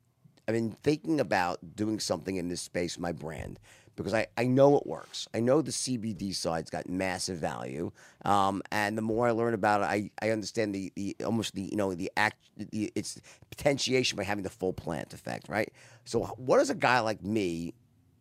I've 0.46 0.54
been 0.54 0.76
thinking 0.82 1.20
about 1.20 1.58
doing 1.74 1.98
something 1.98 2.36
in 2.36 2.48
this 2.48 2.60
space, 2.60 2.98
my 2.98 3.10
brand, 3.10 3.58
because 3.96 4.14
I 4.14 4.26
I 4.36 4.44
know 4.44 4.76
it 4.76 4.86
works. 4.86 5.28
I 5.34 5.40
know 5.40 5.62
the 5.62 5.70
CBD 5.70 6.34
side's 6.34 6.70
got 6.70 6.88
massive 6.88 7.38
value, 7.38 7.90
um, 8.24 8.62
and 8.70 8.96
the 8.96 9.02
more 9.02 9.26
I 9.26 9.32
learn 9.32 9.54
about 9.54 9.80
it, 9.80 9.84
I 9.84 10.10
I 10.20 10.30
understand 10.30 10.74
the 10.74 10.92
the 10.94 11.16
almost 11.24 11.54
the 11.54 11.62
you 11.62 11.76
know 11.76 11.94
the 11.94 12.10
act 12.16 12.36
the 12.56 12.92
its 12.94 13.20
potentiation 13.50 14.16
by 14.16 14.24
having 14.24 14.44
the 14.44 14.50
full 14.50 14.72
plant 14.72 15.12
effect, 15.12 15.48
right? 15.48 15.72
So, 16.04 16.24
what 16.36 16.58
does 16.58 16.70
a 16.70 16.74
guy 16.74 17.00
like 17.00 17.22
me 17.22 17.74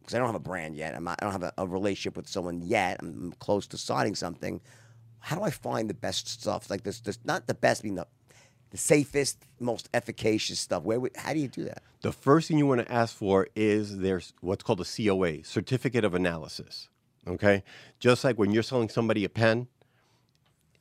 because 0.05 0.13
I 0.13 0.19
don't 0.19 0.27
have 0.27 0.35
a 0.35 0.39
brand 0.39 0.75
yet. 0.75 0.93
I'm 0.93 1.03
not, 1.03 1.17
I 1.19 1.25
don't 1.25 1.31
have 1.31 1.43
a, 1.43 1.53
a 1.57 1.67
relationship 1.67 2.15
with 2.15 2.27
someone 2.27 2.61
yet. 2.61 2.97
I'm 3.01 3.33
close 3.39 3.65
to 3.67 3.77
signing 3.77 4.13
something. 4.13 4.61
How 5.19 5.35
do 5.35 5.41
I 5.41 5.49
find 5.49 5.89
the 5.89 5.95
best 5.95 6.27
stuff? 6.27 6.69
Like 6.69 6.83
this, 6.83 6.99
this 6.99 7.17
not 7.25 7.47
the 7.47 7.55
best, 7.55 7.81
being 7.81 7.95
the 7.95 8.05
the 8.75 8.81
safest, 8.81 9.37
most 9.59 9.87
efficacious 9.93 10.59
stuff. 10.59 10.83
Where? 10.83 10.99
would- 10.99 11.15
How 11.15 11.31
do 11.33 11.39
you 11.39 11.47
do 11.47 11.63
that? 11.63 11.81
The 12.01 12.11
first 12.11 12.47
thing 12.49 12.57
you 12.57 12.67
want 12.67 12.81
to 12.85 12.91
ask 12.91 13.15
for 13.15 13.47
is 13.55 13.99
there's 13.99 14.33
what's 14.41 14.63
called 14.63 14.81
a 14.81 14.85
COA, 14.85 15.43
Certificate 15.45 16.03
of 16.03 16.13
Analysis. 16.13 16.89
Okay? 17.25 17.63
Just 17.99 18.23
like 18.25 18.37
when 18.37 18.51
you're 18.51 18.63
selling 18.63 18.89
somebody 18.89 19.23
a 19.23 19.29
pen, 19.29 19.67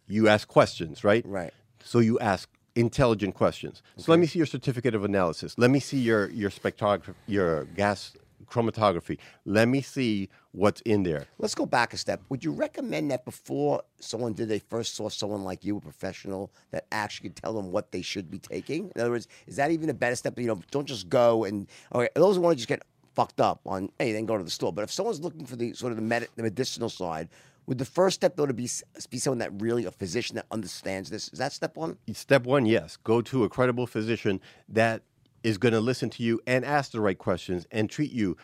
you 0.09 0.28
ask 0.28 0.49
questions, 0.49 1.05
right? 1.05 1.24
Right. 1.24 1.53
So 1.84 2.01
you 2.01 2.18
ask 2.18 2.49
intelligent 2.74 3.34
questions. 3.36 3.80
So 3.97 4.11
let 4.11 4.18
me 4.18 4.26
see 4.26 4.38
your 4.40 4.47
certificate 4.47 4.95
of 4.97 5.05
analysis. 5.05 5.55
Let 5.57 5.70
me 5.70 5.78
see 5.78 5.99
your 5.99 6.28
your 6.30 6.51
spectrography, 6.51 7.14
your 7.28 7.64
gas 7.66 8.12
chromatography. 8.45 9.18
Let 9.45 9.68
me 9.68 9.80
see 9.80 10.28
what's 10.53 10.80
in 10.82 11.03
there. 11.03 11.26
Let's 11.38 11.55
go 11.55 11.66
back 11.66 11.92
a 11.92 11.97
step. 11.97 12.22
Would 12.28 12.45
you 12.45 12.53
recommend 12.53 13.11
that 13.11 13.24
before 13.24 13.82
someone 14.01 14.32
did, 14.32 14.49
they 14.49 14.59
first 14.59 14.95
saw 14.95 15.09
someone 15.09 15.45
like 15.45 15.64
you, 15.64 15.76
a 15.76 15.80
professional, 15.80 16.53
that 16.70 16.86
actually 16.92 17.30
could 17.30 17.36
tell 17.36 17.53
them 17.53 17.72
what 17.72 17.92
they 17.92 18.03
should 18.03 18.30
be 18.30 18.38
taking? 18.38 18.90
In 18.95 19.01
other 19.01 19.11
words, 19.11 19.28
is 19.47 19.57
that 19.57 19.70
even 19.70 19.90
a 19.90 19.95
better 19.95 20.16
step? 20.16 20.38
You 20.38 20.47
know, 20.47 20.61
don't 20.70 20.86
just 20.86 21.09
go 21.09 21.45
and 21.45 21.66
okay. 21.95 22.09
Those 22.14 22.36
who 22.36 22.42
want 22.42 22.55
to 22.55 22.57
just 22.57 22.68
get 22.68 22.82
fucked 23.14 23.40
up 23.40 23.61
on, 23.66 23.90
hey, 23.99 24.12
then 24.12 24.26
go 24.26 24.36
to 24.36 24.45
the 24.45 24.51
store. 24.51 24.72
But 24.72 24.82
if 24.82 24.92
someone's 24.92 25.20
looking 25.20 25.47
for 25.47 25.57
the 25.57 25.72
sort 25.72 25.92
of 25.92 25.97
the, 25.97 26.03
med- 26.03 26.28
the 26.36 26.42
medicinal 26.42 26.88
side, 26.88 27.28
would 27.66 27.78
the 27.78 27.84
first 27.84 28.16
step 28.16 28.36
though 28.36 28.47
to 28.47 28.53
be 28.53 28.68
be 29.11 29.18
someone 29.18 29.38
that 29.38 29.51
really 29.61 29.84
a 29.86 29.90
physician 29.90 30.36
that 30.36 30.47
understands 30.51 31.11
this? 31.11 31.30
Is 31.32 31.38
that 31.38 31.53
step 31.53 31.76
one? 31.76 31.97
Step 32.12 32.45
one, 32.45 32.66
yes, 32.66 32.97
go 32.97 33.22
to 33.22 33.45
a 33.45 33.49
credible 33.49 33.86
physician 33.86 34.40
that 34.68 35.03
is 35.45 35.59
going 35.59 35.74
to 35.74 35.80
listen 35.80 36.11
to 36.11 36.22
you 36.24 36.40
and 36.47 36.64
ask 36.64 36.90
the 36.90 37.01
right 37.01 37.18
questions 37.18 37.66
and 37.70 37.88
treat 37.88 38.11
you 38.11 38.36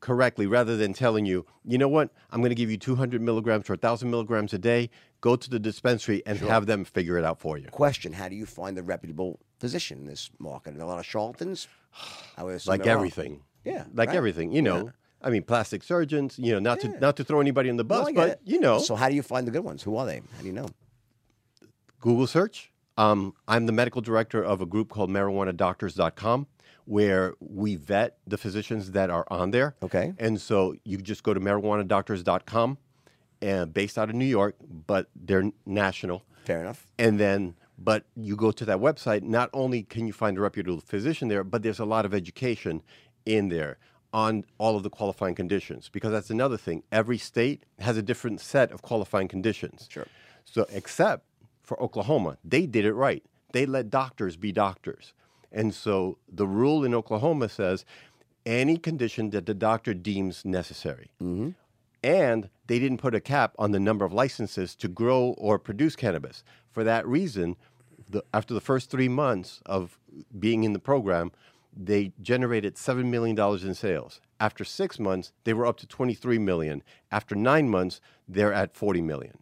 correctly 0.00 0.46
rather 0.46 0.76
than 0.76 0.92
telling 0.92 1.24
you, 1.24 1.46
you 1.64 1.78
know 1.78 1.88
what, 1.88 2.10
I'm 2.30 2.40
going 2.40 2.50
to 2.50 2.54
give 2.54 2.70
you 2.70 2.76
200 2.76 3.22
milligrams 3.22 3.70
or 3.70 3.72
1,000 3.72 4.10
milligrams 4.10 4.52
a 4.52 4.58
day. 4.58 4.90
Go 5.22 5.34
to 5.34 5.48
the 5.48 5.58
dispensary 5.58 6.22
and 6.26 6.38
have 6.40 6.66
them 6.66 6.84
figure 6.84 7.16
it 7.16 7.24
out 7.24 7.40
for 7.40 7.56
you. 7.58 7.66
Question: 7.68 8.12
How 8.12 8.28
do 8.28 8.36
you 8.36 8.44
find 8.46 8.76
the 8.76 8.82
reputable 8.82 9.40
physician 9.58 9.98
in 10.00 10.04
this 10.06 10.30
market? 10.38 10.74
There 10.74 10.82
a 10.84 10.86
lot 10.86 10.98
of 10.98 11.06
charlatans? 11.06 11.66
I 12.36 12.42
would 12.44 12.54
assume 12.56 12.70
Like 12.72 12.86
everything. 12.86 13.40
Yeah, 13.64 13.84
Like 13.94 14.08
right. 14.10 14.16
everything, 14.16 14.52
you 14.52 14.62
know. 14.62 14.92
I 15.20 15.30
mean, 15.30 15.42
plastic 15.42 15.82
surgeons, 15.82 16.38
you 16.38 16.52
know, 16.52 16.60
not 16.60 16.84
Yeah. 16.84 16.92
to 16.92 17.00
not 17.00 17.16
to 17.16 17.24
throw 17.24 17.40
anybody 17.40 17.68
in 17.68 17.76
the 17.76 17.82
bus, 17.84 18.06
get 18.06 18.14
but 18.14 18.28
it. 18.28 18.40
you 18.44 18.60
know, 18.60 18.78
So 18.78 18.94
how 18.94 19.08
do 19.08 19.16
you 19.16 19.22
find 19.22 19.46
the 19.46 19.50
good 19.50 19.64
ones? 19.64 19.82
Who 19.82 19.96
are 19.96 20.06
they? 20.06 20.20
How 20.36 20.40
do 20.42 20.46
you 20.46 20.52
know? 20.52 20.68
Google 22.00 22.26
search. 22.28 22.70
Um, 22.98 23.34
I'm 23.46 23.66
the 23.66 23.72
medical 23.72 24.02
director 24.02 24.42
of 24.42 24.60
a 24.60 24.66
group 24.66 24.90
called 24.90 25.08
marijuanadoctors.com 25.08 26.48
where 26.84 27.34
we 27.38 27.76
vet 27.76 28.16
the 28.26 28.36
physicians 28.36 28.90
that 28.92 29.08
are 29.08 29.26
on 29.30 29.52
there. 29.52 29.76
Okay. 29.82 30.14
And 30.18 30.40
so 30.40 30.74
you 30.84 30.98
just 30.98 31.22
go 31.22 31.32
to 31.32 31.38
marijuanadoctors.com 31.38 32.78
and 33.40 33.72
based 33.72 33.98
out 33.98 34.08
of 34.08 34.16
New 34.16 34.24
York, 34.24 34.56
but 34.86 35.08
they're 35.14 35.52
national. 35.64 36.24
Fair 36.44 36.60
enough. 36.60 36.86
And 36.98 37.20
then, 37.20 37.54
but 37.78 38.04
you 38.16 38.34
go 38.34 38.50
to 38.50 38.64
that 38.64 38.78
website, 38.78 39.22
not 39.22 39.50
only 39.52 39.84
can 39.84 40.06
you 40.06 40.12
find 40.12 40.36
a 40.36 40.40
reputable 40.40 40.80
physician 40.80 41.28
there, 41.28 41.44
but 41.44 41.62
there's 41.62 41.78
a 41.78 41.84
lot 41.84 42.04
of 42.04 42.12
education 42.12 42.82
in 43.24 43.48
there 43.48 43.78
on 44.12 44.44
all 44.56 44.74
of 44.74 44.82
the 44.82 44.90
qualifying 44.90 45.34
conditions 45.34 45.88
because 45.88 46.10
that's 46.10 46.30
another 46.30 46.56
thing. 46.56 46.82
Every 46.90 47.18
state 47.18 47.64
has 47.78 47.96
a 47.96 48.02
different 48.02 48.40
set 48.40 48.72
of 48.72 48.82
qualifying 48.82 49.28
conditions. 49.28 49.86
Sure. 49.90 50.06
So, 50.44 50.66
except 50.70 51.27
for 51.68 51.80
Oklahoma, 51.82 52.38
they 52.42 52.64
did 52.66 52.86
it 52.86 52.94
right. 52.94 53.22
They 53.52 53.66
let 53.66 53.90
doctors 53.90 54.36
be 54.36 54.52
doctors. 54.52 55.12
And 55.52 55.74
so 55.74 56.16
the 56.26 56.46
rule 56.46 56.82
in 56.82 56.94
Oklahoma 56.94 57.50
says 57.50 57.84
any 58.46 58.78
condition 58.78 59.30
that 59.30 59.44
the 59.44 59.52
doctor 59.52 59.92
deems 59.92 60.46
necessary. 60.46 61.10
Mm-hmm. 61.22 61.50
And 62.02 62.48
they 62.68 62.78
didn't 62.78 62.98
put 62.98 63.14
a 63.14 63.20
cap 63.20 63.54
on 63.58 63.72
the 63.72 63.80
number 63.80 64.06
of 64.06 64.14
licenses 64.14 64.74
to 64.76 64.88
grow 64.88 65.34
or 65.36 65.58
produce 65.58 65.94
cannabis. 65.94 66.42
For 66.72 66.84
that 66.84 67.06
reason, 67.06 67.56
the, 68.08 68.24
after 68.32 68.54
the 68.54 68.62
first 68.62 68.90
three 68.90 69.08
months 69.08 69.60
of 69.66 69.98
being 70.38 70.64
in 70.64 70.72
the 70.72 70.78
program, 70.78 71.32
they 71.76 72.12
generated 72.22 72.76
$7 72.76 73.04
million 73.04 73.38
in 73.38 73.74
sales. 73.74 74.22
After 74.40 74.64
six 74.64 74.98
months, 74.98 75.32
they 75.44 75.52
were 75.52 75.66
up 75.66 75.76
to 75.78 75.86
23 75.86 76.38
million. 76.38 76.82
After 77.12 77.34
nine 77.34 77.68
months, 77.68 78.00
they're 78.26 78.54
at 78.54 78.74
40 78.74 79.02
million. 79.02 79.38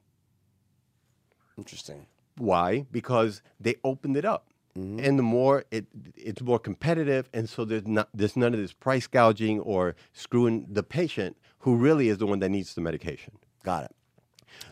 Interesting. 1.57 2.07
Why? 2.39 2.87
Because 2.93 3.43
they 3.61 3.76
opened 3.84 4.16
it 4.16 4.24
up. 4.24 4.47
And 4.74 5.18
the 5.18 5.22
more 5.22 5.64
it 5.70 5.87
it's 6.14 6.43
more 6.43 6.59
competitive, 6.59 7.30
and 7.32 7.49
so 7.49 7.64
there's 7.64 7.87
not 7.87 8.11
there's 8.12 8.37
none 8.37 8.53
of 8.53 8.61
this 8.61 8.74
price 8.74 9.07
gouging 9.07 9.59
or 9.61 9.97
screwing 10.12 10.66
the 10.70 10.82
patient 10.82 11.39
who 11.61 11.76
really 11.76 12.09
is 12.11 12.18
the 12.18 12.26
one 12.26 12.41
that 12.41 12.51
needs 12.51 12.74
the 12.74 12.82
medication. 12.82 13.32
Got 13.62 13.84
it. 13.84 13.93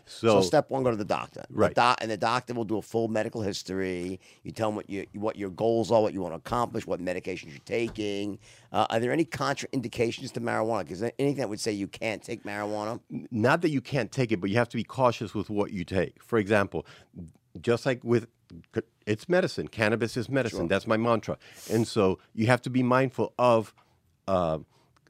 So, 0.05 0.27
So, 0.27 0.41
step 0.41 0.69
one, 0.69 0.83
go 0.83 0.91
to 0.91 0.95
the 0.97 1.03
doctor. 1.05 1.43
The 1.49 1.55
Right. 1.55 1.73
doc- 1.75 1.97
and 2.01 2.09
the 2.11 2.17
doctor 2.17 2.53
will 2.53 2.65
do 2.65 2.77
a 2.77 2.81
full 2.83 3.07
medical 3.07 3.41
history. 3.41 4.19
You 4.43 4.51
tell 4.51 4.69
them 4.69 4.75
what 4.75 4.89
you 4.91 5.07
what 5.13 5.37
your 5.37 5.49
goals 5.49 5.91
are, 5.91 6.01
what 6.03 6.13
you 6.13 6.21
want 6.21 6.33
to 6.33 6.37
accomplish, 6.37 6.85
what 6.85 6.99
medications 6.99 7.49
you're 7.49 7.59
taking. 7.65 8.37
Uh, 8.71 8.85
are 8.91 8.99
there 8.99 9.11
any 9.11 9.25
contraindications 9.25 10.31
to 10.33 10.39
marijuana? 10.39 10.81
Because 10.83 11.01
anything 11.01 11.37
that 11.37 11.49
would 11.49 11.59
say 11.59 11.71
you 11.71 11.87
can't 11.87 12.21
take 12.21 12.43
marijuana. 12.43 12.99
not 13.31 13.61
that 13.61 13.69
you 13.69 13.81
can't 13.81 14.11
take 14.11 14.31
it, 14.31 14.39
but 14.39 14.51
you 14.51 14.55
have 14.57 14.69
to 14.69 14.77
be 14.77 14.83
cautious 14.83 15.33
with 15.33 15.49
what 15.49 15.71
you 15.73 15.83
take. 15.83 16.21
For 16.21 16.37
example, 16.37 16.85
just 17.61 17.85
like 17.85 18.03
with 18.03 18.27
it's 19.05 19.27
medicine. 19.27 19.67
Cannabis 19.67 20.17
is 20.17 20.29
medicine. 20.29 20.67
That's 20.67 20.87
my 20.87 20.97
mantra. 20.97 21.37
And 21.69 21.87
so 21.87 22.19
you 22.33 22.47
have 22.47 22.61
to 22.63 22.69
be 22.69 22.83
mindful 22.83 23.33
of 23.39 23.73
uh, 24.27 24.59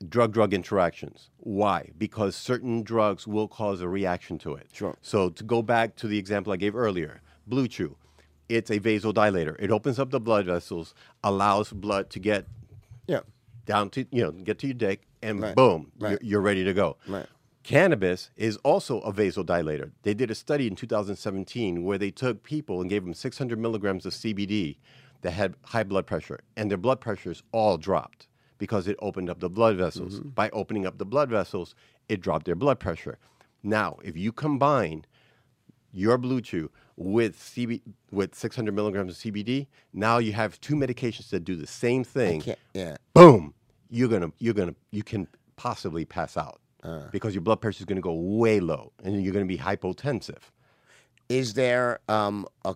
drug 0.10 0.34
drug 0.34 0.54
interactions. 0.54 1.30
Why? 1.38 1.92
Because 1.98 2.36
certain 2.36 2.84
drugs 2.84 3.28
will 3.28 3.48
cause 3.48 3.82
a 3.82 3.88
reaction 3.88 4.38
to 4.40 4.54
it. 4.56 4.68
Sure. 4.74 4.96
So 5.02 5.30
to 5.30 5.44
go 5.44 5.62
back 5.62 5.96
to 5.98 6.08
the 6.08 6.18
example 6.18 6.54
I 6.54 6.58
gave 6.58 6.76
earlier, 6.76 7.22
Blue 7.48 7.68
Chew, 7.68 7.98
it's 8.50 8.70
a 8.70 8.80
vasodilator. 8.80 9.56
It 9.60 9.72
opens 9.72 10.00
up 10.00 10.12
the 10.12 10.20
blood 10.20 10.46
vessels, 10.46 10.94
allows 11.24 11.72
blood 11.72 12.10
to 12.12 12.20
get 12.20 12.46
Yeah. 13.08 13.22
down 13.66 13.90
to 13.92 14.06
you 14.12 14.24
know 14.24 14.32
get 14.32 14.60
to 14.60 14.68
your 14.68 14.76
dick, 14.76 15.02
and 15.22 15.42
Right. 15.42 15.56
boom, 15.56 15.92
Right. 16.00 16.12
You're, 16.12 16.20
you're 16.22 16.42
ready 16.42 16.64
to 16.64 16.74
go. 16.74 16.98
Right. 17.08 17.26
Cannabis 17.66 18.30
is 18.36 18.58
also 18.58 19.00
a 19.00 19.12
vasodilator. 19.12 19.90
They 20.04 20.14
did 20.14 20.30
a 20.30 20.36
study 20.36 20.68
in 20.68 20.76
2017 20.76 21.84
where 21.84 21.98
they 21.98 22.12
took 22.12 22.44
people 22.44 22.80
and 22.80 22.88
gave 22.88 23.04
them 23.04 23.16
600 23.16 23.58
milligrams 23.58 24.06
of 24.06 24.14
CBD 24.14 24.78
that 25.22 25.32
had 25.32 25.56
high 25.64 25.84
blood 25.84 26.06
pressure, 26.06 26.42
and 26.56 26.70
their 26.70 26.78
blood 26.78 27.02
pressures 27.02 27.42
all 27.52 27.78
dropped 27.78 28.28
because 28.60 28.88
it 28.88 28.96
opened 29.00 29.32
up 29.32 29.40
the 29.40 29.50
blood 29.50 29.78
vessels. 29.78 30.20
Mm-hmm. 30.20 30.30
By 30.30 30.52
opening 30.52 30.86
up 30.86 31.00
the 31.00 31.08
blood 31.08 31.32
vessels, 31.32 31.74
it 32.08 32.22
dropped 32.22 32.46
their 32.46 32.56
blood 32.56 32.80
pressure. 32.80 33.18
Now, 33.64 33.98
if 34.04 34.16
you 34.16 34.32
combine 34.32 35.06
your 35.92 36.20
Blue 36.20 36.42
Chew 36.42 36.70
with 36.98 37.36
CB, 37.36 37.82
with 38.12 38.36
600 38.36 38.76
milligrams 38.76 39.14
of 39.14 39.18
CBD, 39.18 39.66
now 39.92 40.20
you 40.20 40.34
have 40.34 40.62
two 40.62 40.76
medications 40.76 41.32
that 41.32 41.44
do 41.44 41.56
the 41.56 41.66
same 41.66 42.04
thing 42.04 42.44
yeah. 42.76 42.98
boom, 43.16 43.56
you're 43.90 44.10
gonna 44.10 44.32
you're 44.38 44.54
gonna 44.54 44.76
you 44.92 45.02
can 45.02 45.28
possibly 45.56 46.06
pass 46.06 46.38
out 46.38 46.60
Uh. 46.86 47.08
because 47.12 47.34
your 47.34 47.42
blood 47.42 47.60
pressure 47.62 47.80
is 47.82 47.86
gonna 47.86 48.02
go 48.02 48.14
way 48.14 48.60
low 48.60 48.92
and 49.04 49.24
you're 49.24 49.34
gonna 49.34 49.46
be 49.46 49.58
hypotensive. 49.58 50.44
Is 51.30 51.56
there 51.56 52.00
um, 52.08 52.46
a, 52.64 52.76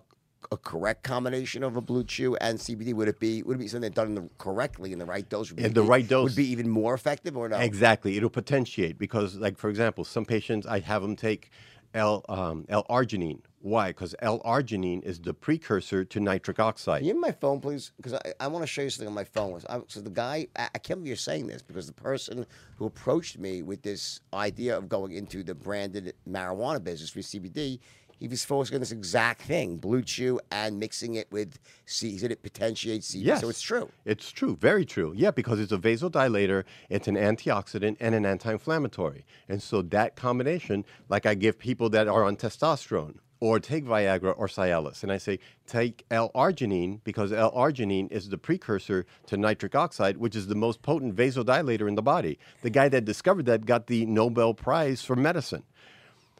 a 0.50 0.56
correct 0.56 1.04
combination 1.04 1.62
of 1.62 1.76
a 1.76 1.80
blue 1.80 2.02
chew 2.02 2.34
and 2.36 2.58
CBD? 2.58 2.92
Would 2.94 3.06
it 3.06 3.20
be 3.20 3.42
would 3.44 3.54
it 3.56 3.60
be 3.60 3.68
something 3.68 3.92
done 3.92 4.08
in 4.08 4.14
the, 4.16 4.28
correctly 4.38 4.92
in 4.92 4.98
the 4.98 5.06
right 5.06 5.28
dose? 5.28 5.50
Would 5.52 5.60
In 5.60 5.68
be- 5.70 5.74
the 5.74 5.82
right 5.84 6.06
dose. 6.08 6.24
would 6.30 6.36
be 6.36 6.50
even 6.50 6.68
more 6.68 6.94
effective 6.94 7.36
or 7.36 7.48
no? 7.48 7.58
Exactly, 7.58 8.16
it'll 8.16 8.30
potentiate 8.30 8.98
because, 8.98 9.36
like 9.36 9.56
for 9.56 9.70
example, 9.70 10.04
some 10.04 10.24
patients 10.24 10.66
I 10.66 10.80
have 10.80 11.02
them 11.02 11.14
take 11.14 11.50
L 11.94 12.24
um, 12.28 12.64
L-arginine. 12.68 13.40
Why? 13.62 13.88
Because 13.88 14.14
L-arginine 14.20 15.04
is 15.04 15.20
the 15.20 15.34
precursor 15.34 16.02
to 16.04 16.20
nitric 16.20 16.58
oxide. 16.58 17.02
Give 17.02 17.14
me 17.14 17.20
my 17.20 17.32
phone, 17.32 17.60
please? 17.60 17.92
Because 17.96 18.14
I, 18.14 18.32
I 18.40 18.46
want 18.46 18.62
to 18.62 18.66
show 18.66 18.82
you 18.82 18.90
something 18.90 19.08
on 19.08 19.14
my 19.14 19.24
phone. 19.24 19.60
I, 19.68 19.80
so 19.86 20.00
the 20.00 20.08
guy, 20.08 20.46
I, 20.56 20.68
I 20.74 20.78
can't 20.78 21.00
believe 21.00 21.08
you're 21.08 21.16
saying 21.16 21.46
this 21.46 21.60
because 21.60 21.86
the 21.86 21.92
person 21.92 22.46
who 22.76 22.86
approached 22.86 23.38
me 23.38 23.62
with 23.62 23.82
this 23.82 24.20
idea 24.32 24.78
of 24.78 24.88
going 24.88 25.12
into 25.12 25.42
the 25.42 25.54
branded 25.54 26.14
marijuana 26.28 26.82
business 26.82 27.10
for 27.10 27.20
CBD, 27.20 27.80
he 28.20 28.28
was 28.28 28.44
focusing 28.44 28.76
on 28.76 28.80
this 28.80 28.92
exact 28.92 29.42
thing: 29.42 29.78
blue 29.78 30.02
chew 30.02 30.38
and 30.52 30.78
mixing 30.78 31.14
it 31.14 31.26
with 31.32 31.58
C. 31.86 32.12
He 32.12 32.18
said 32.18 32.30
it 32.30 32.42
potentiates 32.42 33.12
CBD. 33.12 33.24
Yes. 33.24 33.40
So 33.40 33.48
it's 33.48 33.62
true. 33.62 33.90
It's 34.04 34.30
true, 34.30 34.56
very 34.56 34.84
true. 34.84 35.12
Yeah, 35.16 35.30
because 35.30 35.58
it's 35.58 35.72
a 35.72 35.78
vasodilator, 35.78 36.64
it's 36.88 37.08
an 37.08 37.16
antioxidant, 37.16 37.96
and 37.98 38.14
an 38.14 38.24
anti 38.24 38.52
inflammatory. 38.52 39.24
And 39.48 39.62
so 39.62 39.82
that 39.82 40.14
combination, 40.14 40.84
like 41.08 41.26
I 41.26 41.34
give 41.34 41.58
people 41.58 41.88
that 41.90 42.06
are 42.06 42.24
on 42.24 42.36
testosterone, 42.36 43.16
or 43.40 43.58
take 43.58 43.86
Viagra 43.86 44.34
or 44.36 44.46
Cialis, 44.46 45.02
and 45.02 45.10
I 45.10 45.16
say 45.16 45.38
take 45.66 46.04
L 46.10 46.30
arginine 46.34 47.00
because 47.04 47.32
L 47.32 47.50
arginine 47.52 48.12
is 48.12 48.28
the 48.28 48.36
precursor 48.36 49.06
to 49.26 49.38
nitric 49.38 49.74
oxide, 49.74 50.18
which 50.18 50.36
is 50.36 50.46
the 50.46 50.54
most 50.54 50.82
potent 50.82 51.16
vasodilator 51.16 51.88
in 51.88 51.94
the 51.94 52.02
body. 52.02 52.38
The 52.60 52.70
guy 52.70 52.90
that 52.90 53.06
discovered 53.06 53.46
that 53.46 53.64
got 53.64 53.86
the 53.86 54.04
Nobel 54.04 54.52
Prize 54.52 55.02
for 55.02 55.16
medicine. 55.16 55.62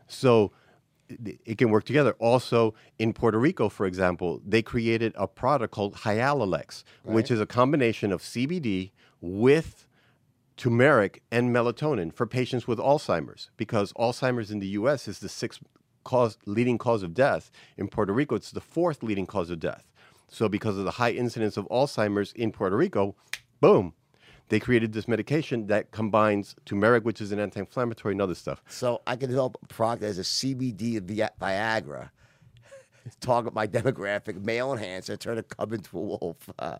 So 0.09 0.53
it- 1.45 1.59
can 1.59 1.71
work 1.71 1.85
together. 1.85 2.15
Also, 2.19 2.75
in 2.99 3.13
Puerto 3.13 3.39
Rico, 3.39 3.69
for 3.69 3.87
example, 3.87 4.41
they 4.47 4.63
created 4.63 5.13
a 5.17 5.27
product 5.27 5.73
called 5.73 5.95
Hyalalex, 5.97 6.85
which 7.05 7.31
is 7.31 7.41
a 7.41 7.47
combination 7.47 8.13
of 8.13 8.23
CBD 8.23 8.93
with 9.21 9.87
turmeric 10.57 11.23
and 11.31 11.55
melatonin 11.55 12.13
for 12.13 12.27
patients 12.27 12.67
with 12.69 12.79
Alzheimer's. 12.79 13.51
Because 13.57 13.93
Alzheimer's 13.95 14.51
in 14.51 14.59
the 14.61 14.69
U.S. 14.69 15.09
is 15.09 15.19
the 15.21 15.29
sixth 15.29 15.61
cause, 16.05 16.37
leading 16.47 16.79
cause 16.79 17.03
of 17.03 17.15
death. 17.15 17.51
In 17.77 17.89
Puerto 17.89 18.13
Rico, 18.13 18.35
it's 18.35 18.51
the 18.51 18.61
fourth 18.61 19.03
leading 19.03 19.27
cause 19.27 19.51
of 19.51 19.59
death. 19.61 19.87
So, 20.29 20.49
because 20.49 20.79
of 20.79 20.85
the 20.85 20.93
high 20.93 21.11
incidence 21.13 21.57
of 21.57 21.67
Alzheimer's 21.69 22.33
in 22.33 22.53
Puerto 22.53 22.77
Rico, 22.77 23.17
boom, 23.61 23.95
they 24.51 24.61
created 24.61 24.93
this 24.93 25.09
medication 25.09 25.69
that 25.69 25.93
combines 25.93 26.55
turmeric, 26.67 27.05
which 27.05 27.21
is 27.21 27.33
an 27.33 27.39
anti-inflammatory, 27.39 28.13
and 28.13 28.21
other 28.21 28.35
stuff. 28.35 28.63
So 28.69 29.01
I 29.07 29.17
can 29.17 29.31
develop 29.31 29.57
a 29.63 29.67
product 29.67 30.03
as 30.03 30.19
a 30.19 30.23
CBD 30.23 31.01
Vi- 31.01 31.31
Viagra. 31.41 32.11
Target 33.21 33.55
my 33.55 33.67
demographic, 33.67 34.45
male 34.45 34.73
enhancer, 34.73 35.17
turn 35.17 35.39
a 35.39 35.43
cub 35.43 35.73
into 35.73 35.97
a 35.97 36.01
wolf. 36.01 36.51
Uh, 36.59 36.77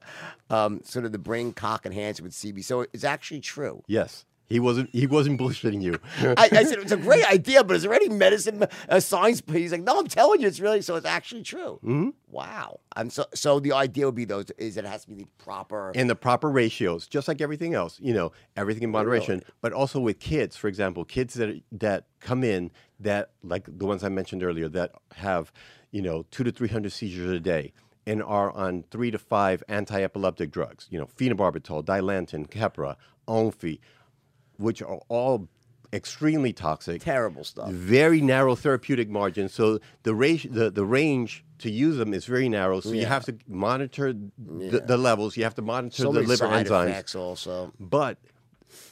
um, 0.51 0.81
sort 0.85 1.05
of 1.05 1.13
the 1.13 1.19
brain 1.19 1.53
cock 1.53 1.87
enhancer 1.87 2.23
with 2.23 2.33
CBD. 2.33 2.63
So 2.65 2.85
it's 2.93 3.05
actually 3.05 3.41
true. 3.41 3.83
Yes, 3.87 4.27
he 4.51 4.59
wasn't. 4.59 4.91
He 4.93 5.07
wasn't 5.07 5.41
bullshitting 5.41 5.81
you. 5.81 5.99
I, 6.37 6.49
I 6.51 6.65
said 6.65 6.81
it's 6.81 6.91
a 6.91 6.97
great 6.97 7.25
idea, 7.25 7.63
but 7.63 7.77
is 7.77 7.85
there 7.85 7.95
any 7.95 8.09
medicine 8.09 8.67
uh, 8.89 8.99
science? 8.99 9.41
He's 9.47 9.71
like, 9.71 9.85
no, 9.85 10.01
I'm 10.01 10.09
telling 10.09 10.41
you, 10.41 10.49
it's 10.49 10.59
really 10.59 10.83
so. 10.83 10.97
It's 10.97 11.07
actually 11.07 11.45
true. 11.45 11.79
Mm-hmm. 11.85 12.09
Wow. 12.29 12.81
I'm 12.97 13.11
so 13.11 13.27
so. 13.33 13.61
The 13.61 13.73
idea 13.73 14.07
would 14.07 14.17
be 14.17 14.25
those 14.25 14.51
is 14.59 14.77
it 14.77 14.85
has 14.85 15.03
to 15.03 15.09
be 15.09 15.15
the 15.15 15.27
proper. 15.39 15.93
in 15.95 16.09
the 16.09 16.17
proper 16.17 16.51
ratios, 16.51 17.07
just 17.07 17.29
like 17.29 17.41
everything 17.41 17.75
else. 17.75 18.01
You 18.01 18.13
know, 18.13 18.33
everything 18.57 18.83
in 18.83 18.91
moderation. 18.91 19.43
But 19.61 19.73
also 19.73 20.01
with 20.01 20.19
kids, 20.19 20.57
for 20.57 20.67
example, 20.67 21.05
kids 21.05 21.35
that 21.35 21.63
that 21.71 22.07
come 22.19 22.43
in 22.43 22.73
that 22.99 23.31
like 23.45 23.69
the 23.79 23.87
ones 23.87 24.03
I 24.03 24.09
mentioned 24.09 24.43
earlier 24.43 24.69
that 24.69 24.91
have 25.15 25.53
you 25.93 26.03
know 26.03 26.27
two 26.33 26.43
to 26.43 26.51
three 26.51 26.69
hundred 26.69 26.91
seizures 26.91 27.31
a 27.31 27.41
day 27.41 27.73
and 28.05 28.21
are 28.21 28.51
on 28.51 28.83
three 28.91 29.13
to 29.13 29.19
five 29.19 29.63
anti-epileptic 29.69 30.51
drugs. 30.51 30.89
You 30.91 30.99
know, 30.99 31.07
phenobarbital, 31.07 31.85
dilantin, 31.85 32.49
Keppra, 32.49 32.97
Onfi, 33.29 33.79
which 34.61 34.83
are 34.83 35.01
all 35.09 35.49
extremely 35.93 36.53
toxic. 36.53 37.03
Terrible 37.03 37.45
stuff. 37.45 37.71
Very 37.71 38.21
narrow 38.21 38.55
therapeutic 38.55 39.09
margins. 39.09 39.53
So 39.53 39.81
the 40.03 40.15
range, 40.15 40.47
the, 40.51 40.71
the 40.71 40.85
range 40.85 41.45
to 41.59 41.71
use 41.71 41.97
them 41.97 42.15
is 42.15 42.25
very 42.25 42.49
narrow. 42.49 42.81
So 42.81 42.93
you 42.93 43.07
have 43.07 43.25
to 43.27 43.37
monitor 43.49 44.13
the, 44.13 44.81
the 44.87 44.97
levels. 44.97 45.37
You 45.37 45.45
have 45.45 45.55
to 45.57 45.63
monitor 45.63 46.03
So 46.03 46.13
the 46.13 46.23
liver 46.23 46.47
enzymes. 46.47 47.17
also. 47.17 47.73
But 47.79 48.19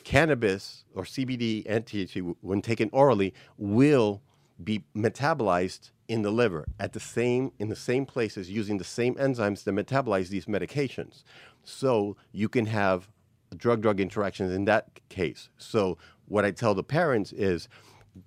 cannabis 0.04 0.84
or 0.94 1.04
CBD 1.04 1.64
and 1.68 1.84
THC, 1.86 2.34
when 2.40 2.62
taken 2.62 2.90
orally, 2.92 3.32
will 3.56 4.22
be 4.62 4.84
metabolized 4.96 5.90
in 6.08 6.22
the 6.22 6.30
liver 6.30 6.66
at 6.80 6.94
the 6.94 7.00
same 7.00 7.52
in 7.58 7.68
the 7.68 7.76
same 7.76 8.06
places 8.06 8.50
using 8.50 8.78
the 8.78 8.84
same 8.84 9.14
enzymes 9.16 9.64
that 9.64 9.72
metabolize 9.74 10.28
these 10.28 10.46
medications. 10.46 11.22
So 11.62 12.16
you 12.32 12.48
can 12.48 12.66
have 12.66 13.08
drug-drug 13.56 14.00
interactions 14.00 14.52
in 14.52 14.64
that 14.66 15.00
case. 15.08 15.48
So 15.58 15.98
what 16.26 16.44
I 16.44 16.50
tell 16.50 16.74
the 16.74 16.82
parents 16.82 17.32
is 17.32 17.68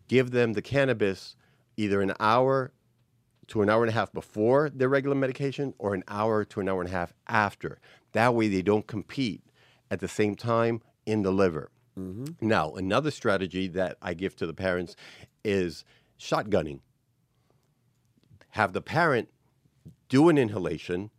give 0.07 0.31
them 0.31 0.53
the 0.53 0.61
cannabis 0.61 1.35
either 1.77 2.01
an 2.01 2.13
hour 2.19 2.71
to 3.47 3.61
an 3.61 3.69
hour 3.69 3.83
and 3.83 3.89
a 3.89 3.93
half 3.93 4.13
before 4.13 4.69
their 4.69 4.87
regular 4.87 5.15
medication 5.15 5.73
or 5.77 5.93
an 5.93 6.03
hour 6.07 6.45
to 6.45 6.61
an 6.61 6.69
hour 6.69 6.81
and 6.81 6.89
a 6.89 6.93
half 6.93 7.13
after. 7.27 7.79
That 8.13 8.33
way 8.33 8.47
they 8.47 8.61
don't 8.61 8.87
compete 8.87 9.43
at 9.89 9.99
the 9.99 10.07
same 10.07 10.35
time 10.35 10.81
in 11.05 11.23
the 11.23 11.31
liver. 11.31 11.69
Mm-hmm. 11.99 12.47
Now, 12.47 12.71
another 12.71 13.11
strategy 13.11 13.67
that 13.69 13.97
I 14.01 14.13
give 14.13 14.35
to 14.37 14.47
the 14.47 14.53
parents 14.53 14.95
is 15.43 15.83
shotgunning. 16.19 16.79
Have 18.51 18.73
the 18.73 18.81
parent 18.81 19.29
do 20.07 20.29
an 20.29 20.37
inhalation, 20.37 21.09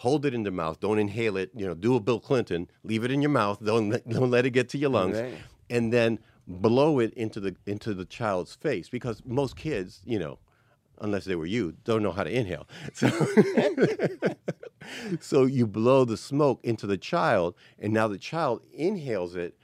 hold 0.00 0.24
it 0.24 0.32
in 0.32 0.44
their 0.44 0.52
mouth, 0.52 0.80
don't 0.80 0.98
inhale 0.98 1.36
it, 1.36 1.50
you 1.54 1.66
know, 1.66 1.74
do 1.74 1.94
a 1.94 2.00
Bill 2.00 2.20
Clinton, 2.20 2.70
leave 2.84 3.04
it 3.04 3.10
in 3.10 3.20
your 3.20 3.30
mouth, 3.30 3.62
don't 3.62 3.90
let, 3.90 4.08
don't 4.16 4.30
let 4.30 4.46
it 4.46 4.50
get 4.50 4.68
to 4.70 4.78
your 4.78 4.88
lungs, 4.90 5.18
Right. 5.18 5.34
and 5.68 5.92
then 5.92 6.18
blow 6.48 6.98
it 7.00 7.12
into 7.14 7.38
the 7.38 7.54
into 7.66 7.92
the 7.94 8.04
child's 8.06 8.54
face 8.54 8.88
because 8.88 9.22
most 9.26 9.56
kids, 9.56 10.00
you 10.04 10.18
know, 10.18 10.38
unless 11.02 11.24
they 11.26 11.36
were 11.36 11.44
you, 11.46 11.74
don't 11.84 12.02
know 12.02 12.12
how 12.12 12.24
to 12.24 12.30
inhale. 12.30 12.66
So, 12.94 13.08
so 15.20 15.44
you 15.44 15.66
blow 15.66 16.04
the 16.04 16.16
smoke 16.16 16.60
into 16.64 16.86
the 16.86 16.96
child, 16.96 17.54
and 17.78 17.92
now 17.92 18.08
the 18.08 18.18
child 18.18 18.62
inhales 18.72 19.36
it, 19.36 19.56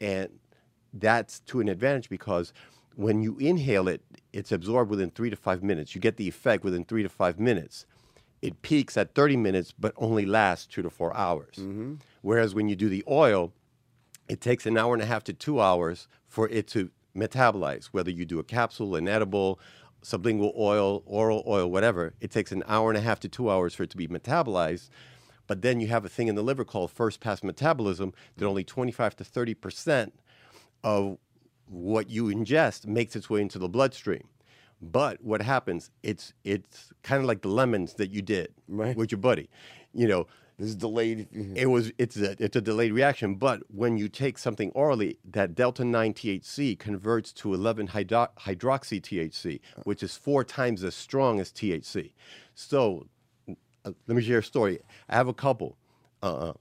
and 0.00 0.28
that's 0.92 1.40
to 1.40 1.60
an 1.60 1.68
advantage 1.68 2.08
because 2.08 2.52
when 2.96 3.22
you 3.22 3.36
inhale 3.38 3.88
it, 3.88 4.02
it's 4.32 4.52
absorbed 4.52 4.90
within 4.90 5.10
three 5.10 5.30
to 5.30 5.36
five 5.36 5.62
minutes. 5.62 5.94
You 5.94 6.00
get 6.00 6.16
the 6.16 6.28
effect 6.28 6.64
within 6.64 6.84
three 6.84 7.02
to 7.02 7.08
five 7.08 7.38
minutes. 7.38 7.86
It 8.44 8.60
peaks 8.60 8.98
at 8.98 9.14
30 9.14 9.38
minutes, 9.38 9.72
but 9.72 9.94
only 9.96 10.26
lasts 10.26 10.66
two 10.66 10.82
to 10.82 10.90
four 10.90 11.16
hours. 11.16 11.56
Mm-hmm. 11.56 11.94
Whereas 12.20 12.54
when 12.54 12.68
you 12.68 12.76
do 12.76 12.90
the 12.90 13.02
oil, 13.08 13.54
it 14.28 14.42
takes 14.42 14.66
an 14.66 14.76
hour 14.76 14.92
and 14.92 15.02
a 15.02 15.06
half 15.06 15.24
to 15.24 15.32
two 15.32 15.62
hours 15.62 16.08
for 16.26 16.46
it 16.50 16.66
to 16.68 16.90
metabolize, 17.16 17.86
whether 17.86 18.10
you 18.10 18.26
do 18.26 18.38
a 18.38 18.44
capsule, 18.44 18.96
an 18.96 19.08
edible, 19.08 19.58
sublingual 20.02 20.52
oil, 20.58 21.02
oral 21.06 21.42
oil, 21.46 21.70
whatever. 21.70 22.12
It 22.20 22.30
takes 22.30 22.52
an 22.52 22.62
hour 22.68 22.90
and 22.90 22.98
a 22.98 23.00
half 23.00 23.18
to 23.20 23.30
two 23.30 23.50
hours 23.50 23.72
for 23.74 23.84
it 23.84 23.90
to 23.90 23.96
be 23.96 24.08
metabolized. 24.08 24.90
But 25.46 25.62
then 25.62 25.80
you 25.80 25.88
have 25.88 26.04
a 26.04 26.10
thing 26.10 26.28
in 26.28 26.34
the 26.34 26.42
liver 26.42 26.66
called 26.66 26.90
first 26.90 27.20
pass 27.20 27.42
metabolism 27.42 28.12
that 28.36 28.44
only 28.44 28.62
25 28.62 29.16
to 29.16 29.24
30 29.24 29.54
percent 29.54 30.14
of 30.82 31.16
what 31.66 32.10
you 32.10 32.26
ingest 32.26 32.86
makes 32.86 33.16
its 33.16 33.30
way 33.30 33.40
into 33.40 33.58
the 33.58 33.70
bloodstream. 33.70 34.28
But 34.92 35.22
what 35.22 35.40
happens? 35.42 35.90
It's 36.02 36.32
it's 36.44 36.92
kind 37.02 37.20
of 37.20 37.26
like 37.26 37.42
the 37.42 37.48
lemons 37.48 37.94
that 37.94 38.10
you 38.10 38.22
did 38.22 38.48
Right. 38.68 38.96
with 38.96 39.10
your 39.12 39.18
buddy. 39.20 39.48
You 39.92 40.08
know, 40.08 40.26
This 40.58 40.68
is 40.70 40.76
delayed. 40.76 41.28
it 41.56 41.66
was 41.66 41.92
it's 41.98 42.16
a 42.16 42.36
it's 42.42 42.56
a 42.56 42.60
delayed 42.60 42.92
reaction. 42.92 43.36
But 43.36 43.62
when 43.68 43.96
you 43.96 44.08
take 44.08 44.36
something 44.38 44.70
orally, 44.72 45.18
that 45.32 45.54
delta 45.54 45.84
nine 45.84 46.12
THC 46.14 46.76
converts 46.78 47.32
to 47.34 47.54
eleven 47.54 47.88
hydro- 47.88 48.32
hydroxy 48.40 49.00
THC, 49.00 49.60
which 49.84 50.02
is 50.02 50.16
four 50.16 50.44
times 50.44 50.84
as 50.84 50.94
strong 50.94 51.40
as 51.40 51.50
THC. 51.50 52.12
So 52.54 53.06
uh, 53.48 53.92
let 54.06 54.16
me 54.16 54.22
share 54.22 54.38
a 54.38 54.42
story. 54.42 54.80
I 55.08 55.16
have 55.16 55.28
a 55.28 55.34
couple. 55.34 55.76
Uh, 56.22 56.52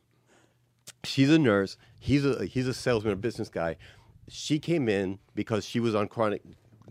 she's 1.03 1.29
a 1.29 1.39
nurse. 1.39 1.77
He's 1.99 2.25
a 2.25 2.45
he's 2.45 2.67
a 2.67 2.73
salesman, 2.73 3.13
a 3.13 3.15
business 3.17 3.49
guy. 3.49 3.77
She 4.29 4.57
came 4.59 4.87
in 4.87 5.19
because 5.35 5.65
she 5.65 5.79
was 5.79 5.93
on 5.95 6.07
chronic 6.07 6.41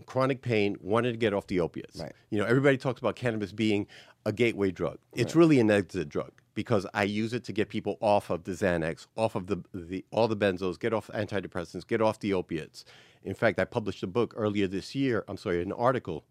chronic 0.05 0.41
pain, 0.41 0.77
wanted 0.81 1.11
to 1.11 1.17
get 1.17 1.33
off 1.33 1.47
the 1.47 1.59
opiates. 1.59 1.99
Right. 1.99 2.13
You 2.29 2.39
know, 2.39 2.45
everybody 2.45 2.77
talks 2.77 2.99
about 2.99 3.15
cannabis 3.15 3.51
being 3.51 3.87
a 4.25 4.31
gateway 4.31 4.71
drug. 4.71 4.97
It's 5.13 5.35
really 5.35 5.59
an 5.59 5.69
exit 5.69 6.09
drug 6.09 6.31
because 6.53 6.85
I 6.93 7.03
use 7.03 7.33
it 7.33 7.43
to 7.45 7.53
get 7.53 7.69
people 7.69 7.97
off 7.99 8.29
of 8.29 8.43
the 8.43 8.51
Xanax, 8.51 9.07
off 9.15 9.35
of 9.35 9.47
the, 9.47 9.63
the 9.73 10.05
all 10.11 10.27
the 10.27 10.37
benzos, 10.37 10.79
get 10.79 10.93
off 10.93 11.09
antidepressants, 11.13 11.85
get 11.85 12.01
off 12.01 12.19
the 12.19 12.33
opiates. 12.33 12.85
In 13.23 13.33
fact, 13.33 13.59
I 13.59 13.65
published 13.65 14.03
a 14.03 14.07
book 14.07 14.33
earlier 14.35 14.67
this 14.67 14.95
year. 14.95 15.23
I'm 15.27 15.37
sorry, 15.37 15.61
an 15.61 15.71
article, 15.71 16.23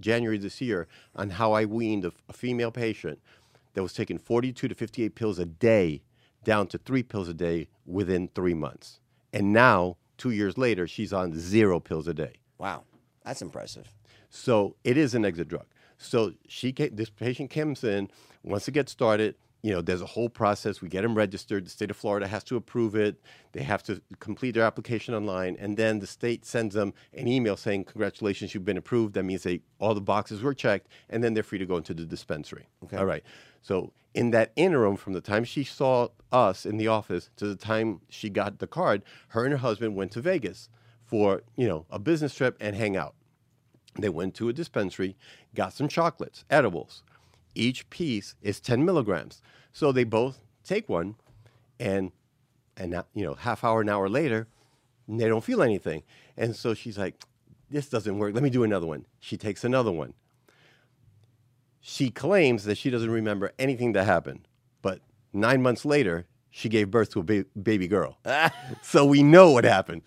January 0.00 0.38
this 0.38 0.60
year, 0.60 0.86
on 1.14 1.30
how 1.30 1.52
I 1.52 1.64
weaned 1.64 2.04
a, 2.04 2.12
a 2.28 2.32
female 2.32 2.70
patient 2.70 3.20
that 3.74 3.82
was 3.82 3.92
taking 3.92 4.18
42 4.18 4.68
to 4.68 4.74
58 4.74 5.14
pills 5.14 5.38
a 5.38 5.44
day 5.44 6.02
down 6.44 6.66
to 6.68 6.78
three 6.78 7.02
pills 7.02 7.28
a 7.28 7.34
day 7.34 7.68
within 7.84 8.28
three 8.34 8.54
months. 8.54 9.00
And 9.32 9.52
now, 9.52 9.96
two 10.16 10.30
years 10.30 10.56
later, 10.56 10.86
she's 10.86 11.12
on 11.12 11.38
zero 11.38 11.80
pills 11.80 12.08
a 12.08 12.14
day. 12.14 12.34
Wow, 12.58 12.84
that's 13.26 13.42
impressive. 13.42 13.92
So 14.30 14.76
it 14.84 14.96
is 14.96 15.14
an 15.14 15.24
exit 15.24 15.48
drug. 15.48 15.66
So 15.98 16.32
she 16.46 16.72
came, 16.72 16.94
this 16.94 17.10
patient 17.10 17.50
comes 17.50 17.82
in, 17.84 18.08
wants 18.44 18.64
to 18.66 18.70
get 18.70 18.88
started. 18.88 19.34
You 19.62 19.72
know, 19.72 19.82
there's 19.82 20.02
a 20.02 20.06
whole 20.06 20.28
process. 20.28 20.80
We 20.80 20.88
get 20.88 21.02
them 21.02 21.16
registered. 21.16 21.66
The 21.66 21.70
state 21.70 21.90
of 21.90 21.96
Florida 21.96 22.28
has 22.28 22.44
to 22.44 22.56
approve 22.56 22.94
it. 22.94 23.20
They 23.50 23.64
have 23.64 23.82
to 23.84 24.00
complete 24.20 24.52
their 24.52 24.62
application 24.62 25.12
online, 25.12 25.56
and 25.58 25.76
then 25.76 25.98
the 25.98 26.06
state 26.06 26.44
sends 26.44 26.74
them 26.74 26.94
an 27.14 27.26
email 27.26 27.56
saying, 27.56 27.84
"Congratulations, 27.84 28.54
you've 28.54 28.64
been 28.64 28.76
approved." 28.76 29.14
That 29.14 29.24
means 29.24 29.42
they 29.42 29.62
all 29.80 29.94
the 29.94 30.00
boxes 30.00 30.40
were 30.42 30.54
checked, 30.54 30.88
and 31.10 31.24
then 31.24 31.34
they're 31.34 31.42
free 31.42 31.58
to 31.58 31.66
go 31.66 31.78
into 31.78 31.94
the 31.94 32.04
dispensary. 32.04 32.68
Okay. 32.84 32.96
All 32.96 33.06
right. 33.06 33.24
So 33.60 33.92
in 34.14 34.30
that 34.30 34.52
interim, 34.54 34.94
from 34.94 35.14
the 35.14 35.20
time 35.20 35.42
she 35.42 35.64
saw 35.64 36.08
us 36.30 36.64
in 36.64 36.76
the 36.76 36.86
office 36.86 37.30
to 37.36 37.48
the 37.48 37.56
time 37.56 38.02
she 38.08 38.30
got 38.30 38.60
the 38.60 38.68
card, 38.68 39.02
her 39.28 39.42
and 39.42 39.52
her 39.52 39.58
husband 39.58 39.96
went 39.96 40.12
to 40.12 40.20
Vegas 40.20 40.68
for 41.06 41.42
you 41.56 41.66
know 41.66 41.86
a 41.90 41.98
business 41.98 42.34
trip 42.34 42.56
and 42.60 42.76
hang 42.76 42.96
out. 42.96 43.14
They 43.98 44.08
went 44.08 44.34
to 44.34 44.48
a 44.48 44.52
dispensary, 44.52 45.16
got 45.54 45.72
some 45.72 45.88
chocolates, 45.88 46.44
edibles. 46.50 47.02
Each 47.54 47.88
piece 47.88 48.34
is 48.42 48.60
10 48.60 48.84
milligrams. 48.84 49.40
So 49.72 49.90
they 49.90 50.04
both 50.04 50.40
take 50.64 50.88
one, 50.88 51.14
and 51.80 52.12
and 52.76 53.02
you 53.14 53.24
know, 53.24 53.34
half 53.34 53.64
hour, 53.64 53.80
an 53.80 53.88
hour 53.88 54.08
later, 54.08 54.48
they 55.08 55.28
don't 55.28 55.44
feel 55.44 55.62
anything. 55.62 56.02
And 56.36 56.54
so 56.54 56.74
she's 56.74 56.98
like, 56.98 57.22
"This 57.70 57.88
doesn't 57.88 58.18
work. 58.18 58.34
Let 58.34 58.42
me 58.42 58.50
do 58.50 58.64
another 58.64 58.86
one." 58.86 59.06
She 59.20 59.36
takes 59.36 59.64
another 59.64 59.92
one. 59.92 60.12
She 61.80 62.10
claims 62.10 62.64
that 62.64 62.76
she 62.76 62.90
doesn't 62.90 63.10
remember 63.10 63.52
anything 63.58 63.92
that 63.92 64.04
happened, 64.04 64.48
but 64.82 65.00
nine 65.32 65.62
months 65.62 65.84
later, 65.84 66.26
she 66.50 66.68
gave 66.68 66.90
birth 66.90 67.10
to 67.10 67.20
a 67.20 67.22
ba- 67.22 67.46
baby 67.62 67.86
girl. 67.86 68.18
so 68.82 69.04
we 69.04 69.22
know 69.22 69.52
what 69.52 69.64
happened. 69.64 70.02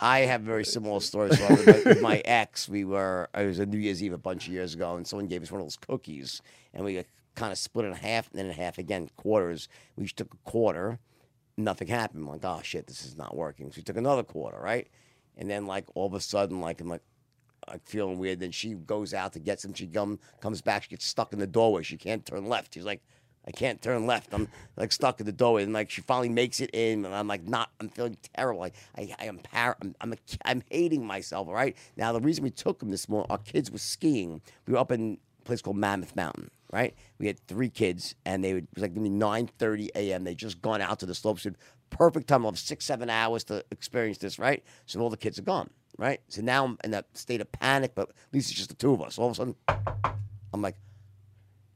I 0.00 0.20
have 0.20 0.40
very 0.40 0.64
similar 0.64 1.00
story. 1.00 1.30
So 1.36 1.44
I 1.44 1.50
was 1.50 1.66
with, 1.66 1.84
with 1.84 2.02
my 2.02 2.18
ex, 2.24 2.68
we 2.68 2.84
were, 2.84 3.28
it 3.34 3.46
was 3.46 3.58
a 3.58 3.66
New 3.66 3.78
Year's 3.78 4.02
Eve 4.02 4.14
a 4.14 4.18
bunch 4.18 4.46
of 4.46 4.52
years 4.52 4.74
ago, 4.74 4.96
and 4.96 5.06
someone 5.06 5.26
gave 5.26 5.42
us 5.42 5.52
one 5.52 5.60
of 5.60 5.66
those 5.66 5.76
cookies, 5.76 6.40
and 6.72 6.84
we 6.84 7.04
kind 7.34 7.52
of 7.52 7.58
split 7.58 7.84
it 7.84 7.88
in 7.88 7.94
half 7.94 8.30
and 8.30 8.38
then 8.38 8.46
in 8.46 8.52
half 8.52 8.78
again, 8.78 9.10
quarters. 9.16 9.68
We 9.96 10.04
each 10.04 10.16
took 10.16 10.32
a 10.32 10.50
quarter, 10.50 10.98
nothing 11.56 11.88
happened. 11.88 12.22
I'm 12.22 12.28
like, 12.28 12.44
oh 12.44 12.60
shit, 12.62 12.86
this 12.86 13.04
is 13.04 13.16
not 13.16 13.36
working. 13.36 13.70
So 13.70 13.76
we 13.78 13.82
took 13.82 13.96
another 13.96 14.22
quarter, 14.22 14.58
right? 14.58 14.88
And 15.36 15.48
then, 15.48 15.66
like, 15.66 15.84
all 15.94 16.06
of 16.06 16.14
a 16.14 16.20
sudden, 16.20 16.60
like, 16.60 16.80
I'm 16.80 16.88
like, 16.88 17.02
I'm 17.68 17.80
feeling 17.84 18.18
weird. 18.18 18.40
Then 18.40 18.50
she 18.50 18.74
goes 18.74 19.14
out 19.14 19.32
to 19.34 19.38
get 19.38 19.60
some. 19.60 19.74
She 19.74 19.86
come, 19.86 20.18
comes 20.40 20.60
back. 20.60 20.82
She 20.82 20.90
gets 20.90 21.04
stuck 21.04 21.32
in 21.32 21.38
the 21.38 21.46
doorway. 21.46 21.82
She 21.82 21.96
can't 21.96 22.24
turn 22.24 22.48
left. 22.48 22.74
She's 22.74 22.84
like, 22.84 23.02
I 23.50 23.52
can't 23.52 23.82
turn 23.82 24.06
left. 24.06 24.32
I'm 24.32 24.46
like 24.76 24.92
stuck 24.92 25.18
in 25.18 25.26
the 25.26 25.32
doorway. 25.32 25.64
And 25.64 25.72
like 25.72 25.90
she 25.90 26.02
finally 26.02 26.28
makes 26.28 26.60
it 26.60 26.70
in, 26.72 27.04
and 27.04 27.12
I'm 27.12 27.26
like, 27.26 27.42
not. 27.48 27.70
I'm 27.80 27.88
feeling 27.88 28.16
terrible. 28.36 28.60
Like 28.60 28.74
I, 28.96 29.12
I 29.18 29.24
am 29.24 29.38
par. 29.38 29.76
I'm, 29.82 29.96
I'm, 30.00 30.12
a, 30.12 30.16
I'm 30.44 30.62
hating 30.70 31.04
myself. 31.04 31.48
All 31.48 31.54
right. 31.54 31.76
Now 31.96 32.12
the 32.12 32.20
reason 32.20 32.44
we 32.44 32.50
took 32.50 32.78
them 32.78 32.90
this 32.90 33.08
morning, 33.08 33.26
our 33.28 33.38
kids 33.38 33.72
were 33.72 33.78
skiing. 33.78 34.40
We 34.66 34.74
were 34.74 34.78
up 34.78 34.92
in 34.92 35.18
a 35.40 35.44
place 35.44 35.62
called 35.62 35.78
Mammoth 35.78 36.14
Mountain. 36.14 36.52
Right. 36.72 36.94
We 37.18 37.26
had 37.26 37.44
three 37.48 37.70
kids, 37.70 38.14
and 38.24 38.44
they 38.44 38.54
would, 38.54 38.64
it 38.64 38.74
was 38.76 38.82
like 38.82 38.94
9:30 38.94 39.88
a.m. 39.96 40.22
They 40.22 40.36
just 40.36 40.62
gone 40.62 40.80
out 40.80 41.00
to 41.00 41.06
the 41.06 41.14
slopes. 41.16 41.44
Perfect 41.90 42.28
time. 42.28 42.44
Have 42.44 42.56
six, 42.56 42.84
seven 42.84 43.10
hours 43.10 43.42
to 43.44 43.64
experience 43.72 44.18
this. 44.18 44.38
Right. 44.38 44.62
So 44.86 45.00
all 45.00 45.10
the 45.10 45.16
kids 45.16 45.40
are 45.40 45.42
gone 45.42 45.70
right? 45.98 46.20
So 46.28 46.40
now 46.40 46.64
I'm 46.64 46.78
in 46.82 46.92
that 46.92 47.06
state 47.12 47.42
of 47.42 47.52
panic, 47.52 47.92
but 47.94 48.08
at 48.08 48.14
least 48.32 48.50
it's 48.50 48.58
just 48.58 48.70
the 48.70 48.74
two 48.74 48.94
of 48.94 49.02
us. 49.02 49.18
All 49.18 49.26
of 49.26 49.32
a 49.32 49.34
sudden, 49.34 49.54
I'm 50.54 50.62
like, 50.62 50.76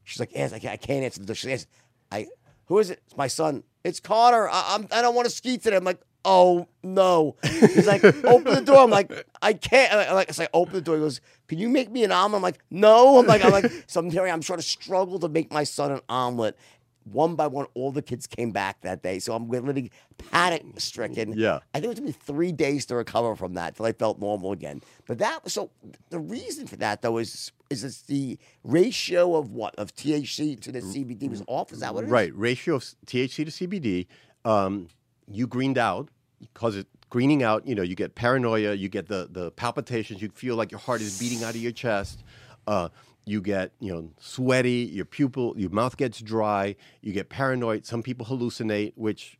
she's 0.05 0.21
like, 0.21 0.33
yes, 0.35 0.53
I 0.53 0.59
can't, 0.59 0.73
I 0.73 0.77
can't 0.77 1.05
answer 1.05 1.21
the 1.21 1.27
door. 1.27 1.35
She 1.35 1.49
says, 1.49 1.67
I, 2.13 2.27
who 2.67 2.79
is 2.79 2.91
it? 2.91 3.01
It's 3.07 3.17
my 3.17 3.27
son. 3.27 3.65
It's 3.83 4.01
Connor. 4.01 4.49
I, 4.49 4.75
I'm, 4.75 4.87
I 4.93 5.03
don't 5.03 5.15
want 5.15 5.27
to 5.27 5.35
ski 5.35 5.59
today. 5.59 5.77
I'm 5.77 5.85
like, 5.85 6.01
oh 6.25 6.69
no. 6.83 7.37
He's 7.43 7.87
like, 7.87 8.03
open 8.05 8.55
the 8.55 8.63
door. 8.65 8.79
I'm 8.79 8.91
like, 8.91 9.13
I 9.43 9.53
can't. 9.53 9.93
I, 9.93 10.13
like, 10.13 10.33
so 10.33 10.45
I 10.45 10.49
open 10.55 10.75
the 10.75 10.81
door. 10.81 10.97
He 10.97 11.03
goes, 11.03 11.21
can 11.49 11.59
you 11.59 11.69
make 11.69 11.91
me 11.91 12.05
an 12.05 12.13
omelet? 12.13 12.39
I'm 12.39 12.43
like, 12.43 12.65
no. 12.71 13.19
I'm 13.19 13.27
like, 13.27 13.45
I'm 13.45 13.53
like, 13.53 13.71
so 13.87 14.01
I'm 14.01 14.11
here. 14.11 14.27
I'm 14.27 14.41
trying 14.41 14.59
to 14.59 14.65
struggle 14.65 15.19
to 15.19 15.29
make 15.29 15.53
my 15.53 15.65
son 15.65 15.93
an 15.93 16.01
omelet. 16.09 16.57
One 17.05 17.35
by 17.35 17.49
one, 17.49 17.67
all 17.75 17.93
the 17.93 18.01
kids 18.01 18.27
came 18.27 18.51
back 18.51 18.81
that 18.81 19.03
day. 19.03 19.19
So 19.19 19.35
I'm 19.35 19.51
literally 19.51 19.93
panic 20.17 20.65
stricken. 20.79 21.35
Yeah. 21.37 21.59
I 21.75 21.81
think 21.81 21.93
it 21.93 21.97
took 21.97 22.05
me 22.07 22.13
three 22.13 22.51
days 22.51 22.87
to 22.87 22.97
recover 22.97 23.37
from 23.37 23.53
that 23.55 23.77
till 23.77 23.85
I 23.85 23.93
felt 23.93 24.19
normal 24.19 24.53
again. 24.53 24.81
But 25.07 25.19
that 25.19 25.45
was 25.45 25.53
so 25.53 25.71
the 26.09 26.19
reason 26.19 26.67
for 26.67 26.77
that 26.77 27.03
though 27.03 27.19
is 27.19 27.53
is 27.75 27.85
it's 27.85 28.03
the 28.03 28.39
ratio 28.63 29.37
of 29.37 29.51
what 29.51 29.75
of 29.77 29.95
THC 29.95 30.61
to 30.61 30.73
the 30.73 30.81
CBD 30.81 31.29
was 31.29 31.43
off. 31.47 31.73
Is 31.73 31.81
that 31.81 31.95
what 31.95 32.05
it 32.05 32.07
is? 32.07 32.13
Right. 32.13 32.37
Ratio 32.37 32.77
of 32.77 32.83
THC 33.07 33.45
to 33.45 33.67
CBD. 33.67 34.07
Um, 34.45 34.89
you 35.27 35.47
greened 35.47 35.79
out 35.79 36.09
because 36.41 36.77
it 36.77 36.87
greening 37.11 37.43
out. 37.43 37.67
You 37.67 37.75
know, 37.75 37.83
you 37.83 37.95
get 37.95 38.15
paranoia. 38.15 38.75
You 38.75 38.89
get 38.89 39.09
the 39.09 39.29
the 39.31 39.51
palpitations. 39.53 40.23
You 40.23 40.31
feel 40.31 40.57
like 40.57 40.71
your 40.71 40.81
heart 40.81 41.01
is 41.01 41.19
beating 41.19 41.43
out 41.45 41.51
of 41.51 41.61
your 41.61 41.73
chest. 41.73 42.23
Uh, 42.67 42.89
you 43.27 43.41
get 43.41 43.73
you 43.81 43.93
know 43.93 44.11
sweaty. 44.21 44.91
Your 44.93 45.07
pupil, 45.07 45.55
your 45.57 45.71
mouth 45.71 45.97
gets 45.97 46.21
dry. 46.21 46.77
You 47.01 47.13
get 47.13 47.29
paranoid. 47.29 47.87
Some 47.87 48.03
people 48.03 48.27
hallucinate, 48.27 48.93
which 48.97 49.39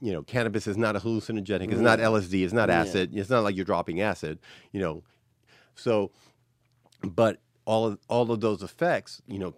you 0.00 0.12
know, 0.12 0.22
cannabis 0.22 0.66
is 0.66 0.76
not 0.76 0.96
a 0.96 1.00
hallucinogenic. 1.00 1.72
It's 1.72 1.80
not 1.80 1.98
LSD. 1.98 2.44
It's 2.44 2.52
not 2.52 2.68
acid. 2.68 3.10
It's 3.14 3.30
not 3.30 3.42
like 3.42 3.56
you're 3.56 3.64
dropping 3.64 4.02
acid. 4.02 4.38
You 4.72 4.80
know, 4.80 5.02
so 5.74 6.10
but 7.02 7.38
all 7.64 7.86
of 7.86 7.98
all 8.08 8.30
of 8.30 8.40
those 8.40 8.62
effects, 8.62 9.22
you 9.26 9.38
know, 9.38 9.54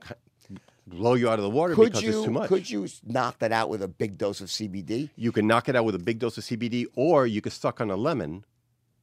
blow 0.87 1.15
you 1.15 1.29
out 1.29 1.39
of 1.39 1.43
the 1.43 1.51
water 1.51 1.75
Could 1.75 1.87
because 1.93 2.03
you 2.03 2.11
it's 2.11 2.25
too 2.25 2.31
much. 2.31 2.49
could 2.49 2.71
you 2.71 2.87
knock 3.05 3.39
that 3.41 3.53
out 3.53 3.69
with 3.69 3.83
a 3.83 3.89
big 3.89 4.19
dose 4.19 4.41
of 4.41 4.49
CBD? 4.49 5.11
You 5.17 5.33
can 5.33 5.47
knock 5.47 5.69
it 5.69 5.77
out 5.77 5.85
with 5.85 5.95
a 5.95 6.01
big 6.01 6.19
dose 6.19 6.39
of 6.39 6.45
CBD, 6.45 6.87
or 6.95 7.27
you 7.27 7.41
can 7.41 7.53
suck 7.53 7.81
on 7.81 7.91
a 7.91 7.97
lemon, 7.97 8.45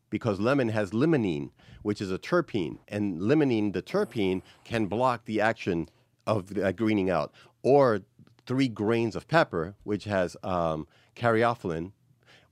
because 0.10 0.40
lemon 0.40 0.70
has 0.70 0.92
limonene, 0.92 1.50
which 1.82 2.00
is 2.02 2.12
a 2.12 2.18
terpene, 2.18 2.78
and 2.88 3.20
limonene, 3.20 3.74
the 3.74 3.82
terpene, 3.82 4.42
can 4.64 4.86
block 4.86 5.26
the 5.26 5.42
action 5.42 5.90
of 6.26 6.54
the, 6.54 6.68
uh, 6.68 6.72
greening 6.72 7.10
out. 7.10 7.34
Or 7.64 8.02
three 8.46 8.68
grains 8.68 9.16
of 9.16 9.28
pepper, 9.28 9.76
which 9.84 10.06
has 10.06 10.38
um, 10.44 10.88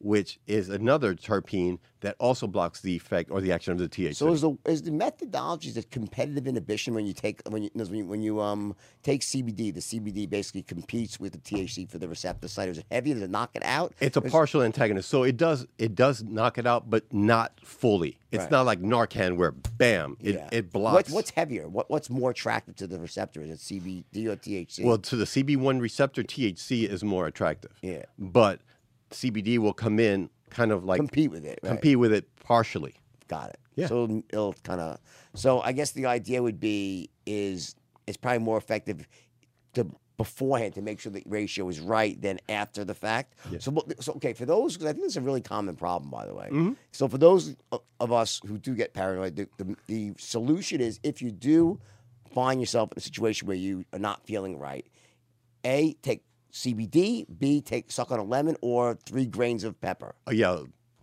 which 0.04 0.40
is 0.48 0.70
another 0.70 1.14
terpene 1.16 1.80
that 2.02 2.16
also 2.20 2.48
blocks 2.48 2.82
the 2.82 2.96
effect 2.96 3.30
or 3.30 3.40
the 3.42 3.52
action 3.52 3.72
of 3.74 3.78
the 3.78 3.88
THC. 3.88 4.16
So 4.16 4.32
is 4.32 4.42
the 4.42 4.58
is 4.66 4.82
the 4.82 4.92
methodology 4.92 5.70
the 5.72 5.84
competitive 5.84 6.48
inhibition 6.48 6.94
when 6.96 7.06
you 7.06 7.14
take 7.14 7.42
when 7.48 7.64
you 7.64 7.70
when 7.74 7.94
you, 7.96 8.06
when 8.06 8.22
you 8.24 8.42
um 8.42 8.76
take 9.04 9.22
CBD, 9.22 9.74
the 9.74 9.80
CBD 9.82 10.28
basically 10.30 10.64
competes 10.64 11.20
with 11.20 11.34
the 11.34 11.38
THC 11.40 11.88
for 11.90 12.00
the 12.00 12.08
receptor 12.08 12.48
site. 12.48 12.70
Is 12.70 12.80
it 12.80 12.86
heavier 12.92 13.16
to 13.16 13.28
knock 13.28 13.52
it 13.54 13.64
out? 13.64 13.94
It's 14.00 14.18
a 14.18 14.22
partial 14.22 14.64
antagonist, 14.64 15.10
so 15.10 15.24
it 15.24 15.38
does 15.38 15.68
it 15.78 15.94
does 15.96 16.24
knock 16.24 16.58
it 16.58 16.66
out, 16.66 16.90
but 16.90 17.12
not 17.14 17.60
fully. 17.64 18.18
It's 18.32 18.44
Right. 18.44 18.52
not 18.52 18.66
like 18.66 18.82
Narcan 18.82 19.36
where 19.38 19.52
bam 19.52 20.18
it, 20.22 20.36
Yeah. 20.36 20.50
it 20.52 20.66
What, 20.66 20.72
blocks. 20.72 21.10
what's 21.12 21.30
heavier? 21.32 21.68
What, 21.68 21.90
what's 21.90 22.10
more 22.10 22.32
attractive 22.32 22.76
to 22.78 22.88
the 22.88 22.98
receptor? 23.00 23.42
Is 23.42 23.50
it 23.52 23.60
CBD 23.60 24.28
or 24.28 24.38
THC? 24.38 24.84
well, 24.86 24.98
to 24.98 25.16
the 25.18 25.26
CB1 25.26 25.82
receptor, 25.82 26.24
THC 26.24 26.88
is 26.90 27.04
more 27.04 27.28
attractive. 27.28 27.72
Yeah. 27.84 28.04
but 28.18 28.62
CBD 29.12 29.58
will 29.58 29.74
come 29.74 30.00
in 30.00 30.30
kind 30.50 30.72
of 30.72 30.84
like 30.84 30.98
compete 30.98 31.32
with 31.32 31.46
it. 31.46 31.60
Right? 31.64 31.70
compete 31.70 32.00
with 32.00 32.14
it 32.14 32.28
partially. 32.44 32.96
Got 33.28 33.50
it. 33.52 33.60
Yeah. 33.76 33.88
So 33.88 34.24
it'll 34.30 34.54
kind 34.64 34.82
of. 34.82 35.00
So 35.34 35.62
I 35.62 35.72
guess 35.72 35.92
the 35.92 36.06
idea 36.06 36.44
would 36.44 36.60
be 36.60 37.10
is 37.26 37.76
it's 38.08 38.18
probably 38.18 38.40
more 38.40 38.58
effective 38.58 39.08
to 39.74 39.88
beforehand 40.18 40.76
to 40.76 40.82
make 40.82 41.00
sure 41.00 41.12
the 41.12 41.24
ratio 41.26 41.68
is 41.68 41.80
right 41.80 42.22
than 42.22 42.40
after 42.48 42.84
the 42.84 42.94
fact. 42.94 43.36
Yeah. 43.50 43.58
So, 43.60 43.84
so 44.00 44.14
okay, 44.14 44.34
for 44.34 44.46
those, 44.46 44.74
because 44.74 44.90
I 44.90 44.94
think 44.94 45.06
it's 45.06 45.16
a 45.16 45.22
really 45.22 45.42
common 45.42 45.76
problem, 45.76 46.12
by 46.12 46.28
the 46.28 46.36
way. 46.36 46.46
Mm-hmm. 46.46 46.74
So, 46.92 47.08
for 47.08 47.18
those 47.18 47.56
of 48.00 48.12
us 48.12 48.40
who 48.46 48.58
do 48.58 48.76
get 48.76 48.94
paranoid, 48.94 49.36
the, 49.36 49.48
the, 49.58 49.76
the 49.88 50.14
solution 50.20 50.80
is 50.80 51.00
if 51.02 51.22
you 51.22 51.32
do 51.32 51.80
find 52.34 52.60
yourself 52.60 52.92
in 52.92 52.98
a 52.98 53.02
situation 53.02 53.48
where 53.48 53.58
you 53.58 53.84
are 53.94 54.00
not 54.00 54.24
feeling 54.26 54.60
right, 54.60 54.86
A, 55.66 55.94
take 56.04 56.24
CBD, 56.52 57.26
B, 57.40 57.62
take 57.62 57.92
suck 57.92 58.12
on 58.12 58.20
a 58.20 58.24
lemon, 58.24 58.56
or 58.62 58.96
three 59.06 59.26
grains 59.26 59.64
of 59.64 59.80
pepper. 59.80 60.16
Oh, 60.28 60.32
yeah, 60.32 60.60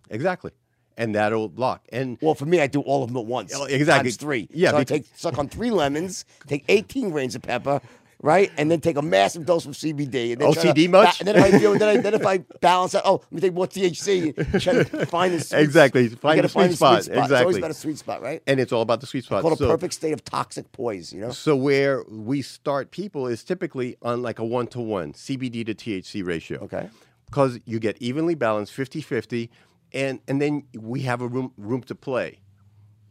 exactly. 0.09 0.51
And 0.97 1.15
that'll 1.15 1.47
block. 1.49 1.85
And 1.93 2.17
Well, 2.21 2.35
for 2.35 2.45
me, 2.45 2.59
I 2.59 2.67
do 2.67 2.81
all 2.81 3.03
of 3.03 3.09
them 3.09 3.17
at 3.17 3.25
once. 3.25 3.53
Oh, 3.55 3.63
exactly. 3.63 4.09
Times 4.09 4.17
three. 4.17 4.49
Yeah, 4.51 4.71
So 4.71 4.77
I 4.77 4.83
take 4.83 5.05
suck 5.15 5.37
on 5.37 5.47
three 5.47 5.71
lemons, 5.71 6.25
take 6.47 6.65
18 6.67 7.09
grains 7.11 7.35
of 7.35 7.41
pepper, 7.41 7.79
right, 8.21 8.51
and 8.57 8.69
then 8.69 8.81
take 8.81 8.97
a 8.97 9.01
massive 9.01 9.45
dose 9.45 9.65
of 9.65 9.73
CBD. 9.73 10.33
And 10.33 10.41
then 10.41 10.53
to 10.53 10.59
OCD 10.59 10.85
ba- 10.85 11.03
much? 11.03 11.19
and 11.19 11.27
then 11.27 11.35
if 11.37 11.43
I 11.43 11.57
feel, 11.57 11.77
then, 11.77 11.89
I, 11.89 11.97
then 12.01 12.13
if 12.13 12.25
I 12.25 12.37
balance 12.61 12.95
out, 12.95 13.03
oh, 13.05 13.21
let 13.23 13.31
me 13.31 13.41
take 13.41 13.53
more 13.53 13.67
THC. 13.67 14.37
and 14.37 14.61
Try 14.61 14.83
to 14.83 15.05
find 15.05 15.33
the 15.33 15.39
sweet, 15.39 15.59
Exactly. 15.59 16.09
Find 16.09 16.37
gotta 16.37 16.41
the 16.43 16.49
sweet 16.49 16.75
spot. 16.75 17.07
It's 17.07 17.31
always 17.31 17.57
about 17.57 17.71
a 17.71 17.75
sweet 17.75 17.97
spot, 17.97 18.21
right? 18.21 18.41
and 18.47 18.59
it's 18.59 18.71
all 18.71 18.81
about 18.81 19.01
the 19.01 19.07
sweet 19.07 19.25
spot. 19.25 19.41
Called 19.41 19.59
a 19.61 19.67
perfect 19.67 19.93
state 19.93 20.13
of 20.13 20.23
toxic 20.23 20.71
poise. 20.71 21.13
You 21.13 21.21
know. 21.21 21.31
So 21.31 21.55
where 21.55 22.03
we 22.09 22.41
start 22.41 22.91
people 22.91 23.27
is 23.27 23.43
typically 23.43 23.97
on 24.01 24.21
like 24.21 24.39
a 24.39 24.45
one 24.45 24.67
to 24.67 24.79
one 24.81 25.13
CBD 25.13 25.65
to 25.65 25.73
THC 25.75 26.25
ratio. 26.25 26.59
Okay. 26.59 26.89
Because 27.25 27.59
you 27.65 27.79
get 27.79 27.95
evenly 28.01 28.33
balanced 28.33 28.75
50-50 28.75 29.49
and 29.93 30.19
and 30.27 30.41
then 30.41 30.63
we 30.75 31.01
have 31.01 31.21
a 31.21 31.27
room 31.27 31.51
room 31.57 31.81
to 31.83 31.95
play. 31.95 32.39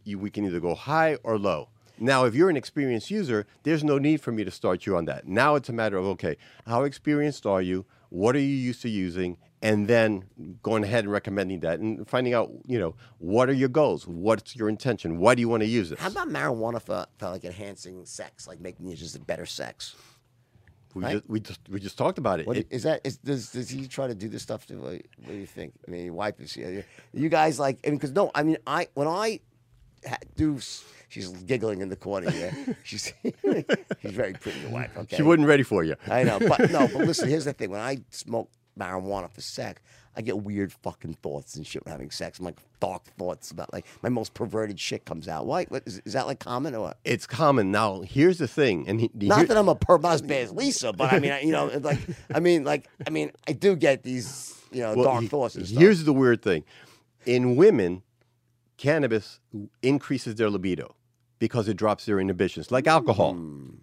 You, 0.05 0.19
we 0.19 0.31
can 0.31 0.45
either 0.45 0.61
go 0.61 0.75
high 0.75 1.17
or 1.23 1.39
low. 1.39 1.69
Now, 2.01 2.25
if 2.25 2.35
you're 2.35 2.51
an 2.51 2.57
experienced 2.57 3.11
user, 3.11 3.47
there's 3.63 3.83
no 3.85 3.99
need 3.99 4.21
for 4.21 4.33
me 4.33 4.45
to 4.45 4.51
start 4.51 4.87
you 4.87 4.97
on 4.97 5.05
that. 5.07 5.27
Now 5.27 5.55
it's 5.55 5.69
a 5.69 5.73
matter 5.73 5.97
of 5.97 6.05
okay, 6.07 6.37
how 6.67 6.85
experienced 6.85 7.47
are 7.47 7.63
you? 7.63 7.85
What 8.11 8.35
are 8.37 8.41
you 8.41 8.47
used 8.47 8.83
to 8.83 8.89
using? 8.89 9.37
And 9.61 9.89
then 9.89 10.25
going 10.63 10.85
ahead 10.85 11.03
and 11.05 11.13
recommending 11.13 11.61
that 11.61 11.81
and 11.81 12.09
finding 12.09 12.33
out, 12.33 12.51
you 12.67 12.79
know, 12.79 12.95
what 13.19 13.49
are 13.49 13.53
your 13.55 13.69
goals? 13.69 14.07
What's 14.07 14.55
your 14.55 14.69
intention? 14.69 15.19
Why 15.19 15.35
do 15.35 15.41
you 15.41 15.49
want 15.49 15.63
to 15.65 15.69
use 15.69 15.91
it? 15.91 15.99
How 15.99 16.09
about 16.09 16.29
marijuana 16.29 16.81
for, 16.81 17.07
for 17.19 17.31
like 17.31 17.45
enhancing 17.45 18.07
sex, 18.07 18.47
like 18.47 18.61
making 18.61 18.89
it 18.89 18.95
just 18.95 19.17
a 19.17 19.21
better 19.21 19.47
sex? 19.47 19.97
We 20.95 21.03
right? 21.03 21.13
just 21.15 21.29
we 21.29 21.41
just 21.41 21.61
we 21.69 21.81
just 21.81 21.99
talked 21.99 22.19
about 22.19 22.39
it. 22.41 22.47
What 22.47 22.57
It- 22.57 22.69
is 22.71 22.85
that? 22.85 23.01
Is 23.05 23.19
does 23.19 23.51
does 23.51 23.69
he 23.69 23.89
try 23.89 24.07
to 24.07 24.15
do 24.15 24.29
this 24.29 24.43
stuff? 24.43 24.65
To 24.67 24.77
what, 24.77 24.93
what 24.93 25.29
do 25.29 25.35
you 25.35 25.47
think? 25.47 25.75
I 25.87 25.91
mean, 25.91 26.15
wife 26.15 26.41
is 26.41 26.53
here. 26.53 26.87
You 27.13 27.29
guys 27.29 27.59
like? 27.59 27.79
I 27.85 27.91
mean, 27.91 27.99
because 27.99 28.13
no, 28.13 28.31
I 28.35 28.43
mean, 28.45 28.57
I 28.67 28.89
when 28.95 29.07
I 29.09 29.41
do, 30.37 30.59
she's 31.09 31.29
giggling 31.29 31.81
in 31.81 31.89
the 31.89 31.97
corner 31.97 32.31
here. 32.31 32.53
She's 32.85 33.13
she's 33.23 34.13
very 34.13 34.33
pretty, 34.35 34.61
your 34.61 34.71
wife. 34.71 34.91
Okay, 34.97 35.17
She 35.17 35.23
wasn't 35.23 35.47
ready 35.49 35.63
for 35.63 35.85
you. 35.85 35.97
I 36.09 36.23
know, 36.25 36.39
but 36.39 36.71
no, 36.71 36.89
but 36.89 36.95
listen. 37.07 37.29
Here's 37.29 37.45
the 37.45 37.53
thing: 37.53 37.71
when 37.71 37.81
I 37.81 37.99
smoke 38.11 38.51
marijuana 38.79 39.31
for 39.31 39.41
sex, 39.41 39.83
I 40.17 40.23
get 40.23 40.39
weird 40.39 40.73
fucking 40.73 41.15
thoughts 41.15 41.57
and 41.57 41.67
shit 41.67 41.85
when 41.85 41.93
having 41.93 42.11
sex. 42.11 42.39
I'm 42.39 42.45
like 42.45 42.59
dark 42.81 43.05
thoughts 43.19 43.51
about 43.51 43.73
like 43.73 43.87
my 44.03 44.09
most 44.09 44.35
perverted 44.35 44.79
shit 44.79 45.05
comes 45.05 45.29
out. 45.29 45.47
Why? 45.47 45.65
What, 45.65 45.83
is, 45.87 46.01
is 46.05 46.13
that 46.13 46.27
like 46.27 46.39
common 46.41 46.75
or 46.75 46.81
what? 46.83 46.99
It's 47.05 47.27
common 47.27 47.71
now. 47.71 48.01
Here's 48.03 48.39
the 48.39 48.49
thing, 48.49 48.87
and 48.89 49.01
he, 49.01 49.11
Not 49.15 49.49
that 49.49 49.57
I'm 49.57 49.69
a 49.69 49.75
perv, 49.77 50.03
not 50.03 50.23
as 50.31 50.53
Lisa, 50.53 50.93
but 50.93 51.13
I 51.13 51.19
mean, 51.19 51.33
I- 51.33 51.41
you 51.41 51.53
know, 51.53 51.67
like 51.81 51.99
I 52.33 52.41
mean, 52.41 52.65
like 52.65 52.89
I 53.07 53.11
mean, 53.11 53.33
I 53.49 53.53
do 53.53 53.75
get 53.77 54.03
these, 54.03 54.55
you 54.71 54.83
know, 54.83 54.95
well, 54.95 55.05
dark 55.05 55.23
he- 55.23 55.29
thoughts 55.29 55.57
and 55.57 55.67
stuff. 55.67 55.81
Here's 55.81 56.05
the 56.05 56.13
weird 56.13 56.43
thing: 56.43 56.65
in 57.27 57.57
women, 57.57 58.03
cannabis 58.79 59.41
increases 59.83 60.37
their 60.37 60.49
libido 60.49 60.95
because 61.39 61.69
it 61.69 61.77
drops 61.77 62.07
their 62.07 62.19
inhibitions, 62.19 62.71
like 62.71 62.85
mm. 62.85 62.93
alcohol. 62.93 63.35
Mm. 63.35 63.75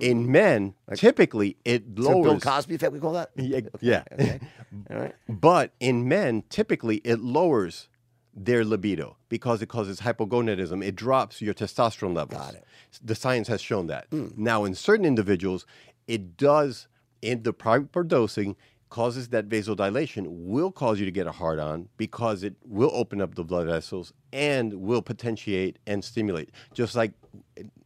In 0.00 0.30
men, 0.30 0.74
typically 0.94 1.56
it. 1.64 1.82
So 1.96 2.10
Bill 2.10 2.22
lowers. 2.22 2.42
Cosby 2.42 2.76
effect, 2.76 2.92
we 2.92 3.00
call 3.00 3.14
that. 3.14 3.30
Yeah, 3.34 3.60
yeah. 3.80 4.04
Okay. 4.12 4.40
All 4.90 4.96
right. 4.96 5.14
But 5.28 5.72
in 5.80 6.06
men, 6.06 6.44
typically 6.50 6.98
it 6.98 7.18
lowers 7.18 7.88
their 8.32 8.64
libido 8.64 9.16
because 9.28 9.60
it 9.62 9.68
causes 9.68 10.00
hypogonadism. 10.00 10.84
It 10.84 10.94
drops 10.94 11.42
your 11.42 11.54
testosterone 11.54 12.14
levels. 12.14 12.40
Got 12.40 12.54
it. 12.54 12.64
The 13.02 13.16
science 13.16 13.48
has 13.48 13.60
shown 13.60 13.88
that. 13.88 14.06
Hmm. 14.10 14.28
Now, 14.36 14.64
in 14.64 14.76
certain 14.76 15.04
individuals, 15.04 15.66
it 16.06 16.36
does, 16.36 16.86
in 17.20 17.42
the 17.42 17.52
proper 17.52 18.04
dosing, 18.04 18.54
causes 18.90 19.28
that 19.28 19.48
vasodilation, 19.48 20.26
will 20.28 20.70
cause 20.70 20.98
you 20.98 21.04
to 21.04 21.10
get 21.12 21.26
a 21.26 21.32
hard 21.32 21.58
on 21.58 21.88
because 21.96 22.42
it 22.42 22.54
will 22.64 22.90
open 22.92 23.20
up 23.20 23.34
the 23.34 23.44
blood 23.44 23.66
vessels 23.66 24.12
and 24.32 24.72
will 24.74 25.02
potentiate 25.02 25.78
and 25.86 26.04
stimulate. 26.04 26.50
Just 26.74 26.94
like 26.94 27.12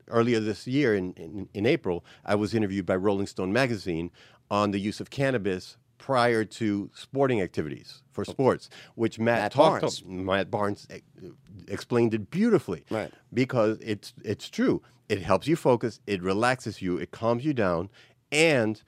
earlier 0.08 0.40
this 0.40 0.66
year 0.66 0.94
in, 0.94 1.12
in, 1.14 1.48
in 1.54 1.66
April, 1.66 2.04
I 2.24 2.34
was 2.34 2.54
interviewed 2.54 2.86
by 2.86 2.96
Rolling 2.96 3.26
Stone 3.26 3.52
magazine 3.52 4.10
on 4.50 4.70
the 4.70 4.78
use 4.78 5.00
of 5.00 5.10
cannabis 5.10 5.76
prior 5.98 6.44
to 6.44 6.90
sporting 6.94 7.40
activities 7.40 8.02
for 8.10 8.24
oh. 8.26 8.30
sports, 8.30 8.68
which 8.96 9.18
Matt, 9.18 9.38
Matt 9.38 9.52
talked 9.52 9.80
Barnes. 9.80 10.02
Matt 10.04 10.50
Barnes 10.50 10.88
explained 11.68 12.12
it 12.14 12.30
beautifully. 12.30 12.84
Right. 12.90 13.12
Because 13.32 13.78
it's 13.80 14.12
it's 14.24 14.50
true. 14.50 14.82
It 15.08 15.22
helps 15.22 15.46
you 15.46 15.56
focus, 15.56 16.00
it 16.06 16.22
relaxes 16.22 16.80
you, 16.80 16.96
it 16.96 17.10
calms 17.10 17.44
you 17.44 17.52
down, 17.52 17.90
and 18.30 18.82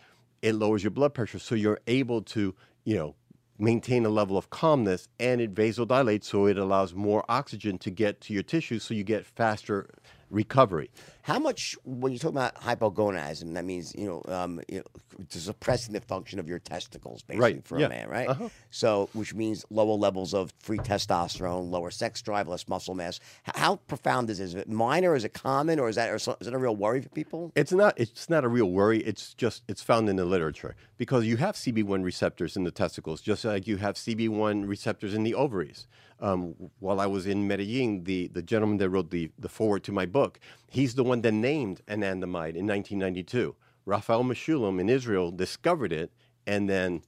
it 0.44 0.54
lowers 0.54 0.84
your 0.84 0.90
blood 0.90 1.14
pressure 1.14 1.38
so 1.38 1.54
you're 1.54 1.80
able 1.86 2.20
to, 2.20 2.54
you 2.84 2.94
know, 2.94 3.14
maintain 3.58 4.04
a 4.04 4.10
level 4.10 4.36
of 4.36 4.50
calmness 4.50 5.08
and 5.18 5.40
it 5.40 5.54
vasodilates 5.54 6.24
so 6.24 6.46
it 6.46 6.58
allows 6.58 6.92
more 6.92 7.24
oxygen 7.30 7.78
to 7.78 7.90
get 7.90 8.20
to 8.20 8.34
your 8.34 8.42
tissues 8.42 8.82
so 8.82 8.92
you 8.92 9.04
get 9.04 9.24
faster 9.24 9.88
recovery. 10.28 10.90
How 11.24 11.38
much 11.38 11.74
when 11.84 12.12
you 12.12 12.18
talk 12.18 12.32
about 12.32 12.54
hypogonadism, 12.56 13.54
that 13.54 13.64
means 13.64 13.94
you 13.94 14.04
know, 14.04 14.22
um, 14.30 14.60
you 14.68 14.80
know 14.80 14.84
suppressing 15.30 15.94
the 15.94 16.02
function 16.02 16.38
of 16.38 16.46
your 16.46 16.58
testicles, 16.58 17.22
basically 17.22 17.54
Right, 17.54 17.66
for 17.66 17.80
yeah. 17.80 17.86
a 17.86 17.88
man, 17.88 18.08
right? 18.10 18.28
Uh-huh. 18.28 18.50
So, 18.68 19.08
which 19.14 19.32
means 19.32 19.64
lower 19.70 19.94
levels 19.94 20.34
of 20.34 20.52
free 20.58 20.76
testosterone, 20.76 21.70
lower 21.70 21.90
sex 21.90 22.20
drive, 22.20 22.46
less 22.46 22.68
muscle 22.68 22.94
mass. 22.94 23.20
H- 23.48 23.54
how 23.56 23.76
profound 23.76 24.28
is 24.28 24.36
this? 24.36 24.50
Is 24.50 24.54
it 24.56 24.68
minor? 24.68 25.16
Is 25.16 25.24
it 25.24 25.32
common, 25.32 25.78
or 25.78 25.88
is 25.88 25.96
that 25.96 26.10
or 26.10 26.18
so- 26.18 26.36
is 26.40 26.46
it 26.46 26.52
a 26.52 26.58
real 26.58 26.76
worry 26.76 27.00
for 27.00 27.08
people? 27.08 27.52
It's 27.56 27.72
not. 27.72 27.98
It's 27.98 28.28
not 28.28 28.44
a 28.44 28.48
real 28.48 28.70
worry. 28.70 28.98
It's 28.98 29.32
just. 29.32 29.62
It's 29.66 29.82
found 29.82 30.10
in 30.10 30.16
the 30.16 30.26
literature 30.26 30.76
because 30.98 31.24
you 31.24 31.38
have 31.38 31.54
CB1 31.56 32.04
receptors 32.04 32.54
in 32.54 32.64
the 32.64 32.70
testicles, 32.70 33.22
just 33.22 33.46
like 33.46 33.66
you 33.66 33.78
have 33.78 33.94
CB1 33.96 34.68
receptors 34.68 35.14
in 35.14 35.22
the 35.22 35.32
ovaries. 35.34 35.86
Um, 36.20 36.54
while 36.78 37.00
I 37.00 37.06
was 37.06 37.26
in 37.26 37.48
Medellin, 37.48 38.04
the 38.04 38.28
the 38.28 38.42
gentleman 38.42 38.76
that 38.78 38.88
wrote 38.90 39.10
the 39.10 39.30
the 39.38 39.48
forward 39.48 39.82
to 39.84 39.92
my 39.92 40.06
book, 40.06 40.38
he's 40.70 40.94
the 40.94 41.02
one 41.04 41.13
that 41.22 41.32
named 41.32 41.82
anandamide 41.86 42.56
in 42.56 42.66
1992. 42.66 43.54
Raphael 43.86 44.24
Mechoulam 44.24 44.80
in 44.80 44.88
Israel 44.88 45.30
discovered 45.30 45.92
it, 45.92 46.10
and 46.46 46.68
then 46.68 47.02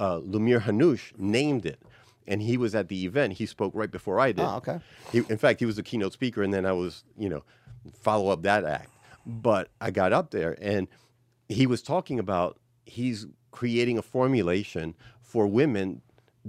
uh, 0.00 0.18
Lumir 0.20 0.62
Hanush 0.62 1.12
named 1.18 1.66
it. 1.66 1.80
And 2.26 2.42
he 2.42 2.56
was 2.56 2.74
at 2.74 2.88
the 2.88 3.04
event. 3.04 3.34
He 3.34 3.46
spoke 3.46 3.72
right 3.74 3.90
before 3.90 4.18
I 4.18 4.32
did. 4.32 4.44
Oh, 4.44 4.56
okay. 4.56 4.80
He, 5.12 5.18
in 5.28 5.38
fact, 5.38 5.60
he 5.60 5.66
was 5.66 5.76
the 5.76 5.82
keynote 5.82 6.12
speaker, 6.12 6.42
and 6.42 6.52
then 6.52 6.66
I 6.66 6.72
was, 6.72 7.04
you 7.16 7.28
know, 7.28 7.44
follow 7.94 8.30
up 8.30 8.42
that 8.42 8.64
act. 8.64 8.90
But 9.24 9.70
I 9.80 9.90
got 9.90 10.12
up 10.12 10.30
there, 10.30 10.56
and 10.60 10.88
he 11.48 11.66
was 11.66 11.82
talking 11.82 12.18
about 12.18 12.58
he's 12.84 13.26
creating 13.52 13.96
a 13.96 14.02
formulation 14.02 14.94
for 15.20 15.46
women 15.46 16.02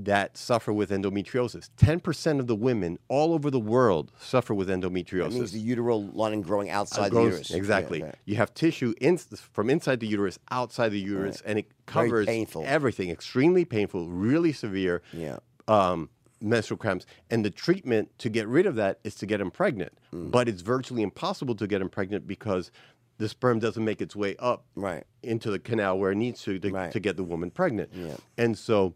that 0.06 0.38
suffer 0.38 0.72
with 0.72 0.92
endometriosis. 0.92 1.70
Ten 1.76 2.00
percent 2.00 2.40
of 2.40 2.48
the 2.48 2.56
women 2.56 3.00
all 3.08 3.34
over 3.34 3.50
the 3.50 3.60
world 3.60 4.12
suffer 4.20 4.54
with 4.54 4.70
endometriosis. 4.70 5.30
That 5.30 5.34
means 5.34 5.52
the 5.52 5.60
uterine 5.60 6.12
lining 6.14 6.42
growing 6.44 6.70
outside 6.70 7.10
Grows- 7.12 7.24
the 7.26 7.30
uterus. 7.38 7.52
Exactly. 7.52 8.00
Yeah, 8.00 8.06
right. 8.06 8.16
You 8.26 8.36
have 8.36 8.54
tissue 8.54 8.94
in, 9.02 9.18
from 9.18 9.70
inside 9.70 10.00
the 10.00 10.08
uterus, 10.08 10.38
outside 10.52 10.90
the 10.90 11.00
uterus, 11.00 11.42
and 11.46 11.58
it 11.60 11.72
covers 11.88 12.28
everything. 12.28 13.10
Extremely 13.10 13.66
painful, 13.66 14.08
really 14.10 14.54
severe 14.54 15.02
Yeah. 15.12 15.38
um, 15.68 16.10
menstrual 16.40 16.78
cramps. 16.78 17.06
And 17.32 17.44
the 17.44 17.50
treatment 17.50 18.10
to 18.20 18.30
get 18.30 18.48
rid 18.48 18.68
of 18.68 18.76
that 18.76 19.00
is 19.04 19.16
to 19.16 19.26
get 19.26 19.38
them 19.40 19.50
pregnant. 19.50 19.98
Mm. 20.14 20.30
But 20.30 20.48
it's 20.48 20.62
virtually 20.62 21.02
impossible 21.02 21.56
to 21.56 21.66
get 21.66 21.80
them 21.80 21.90
pregnant 21.90 22.28
because 22.28 22.70
the 23.18 23.28
sperm 23.28 23.58
doesn't 23.58 23.84
make 23.84 24.00
its 24.00 24.16
way 24.16 24.36
up 24.38 24.66
Right. 24.76 25.04
into 25.24 25.50
the 25.50 25.58
canal 25.58 25.98
where 25.98 26.12
it 26.12 26.16
needs 26.18 26.44
to 26.44 26.60
to, 26.60 26.70
Right. 26.70 26.92
to 26.92 27.00
get 27.00 27.18
the 27.18 27.24
woman 27.24 27.50
pregnant. 27.50 27.90
Yeah. 27.96 28.18
And 28.38 28.56
so 28.56 28.94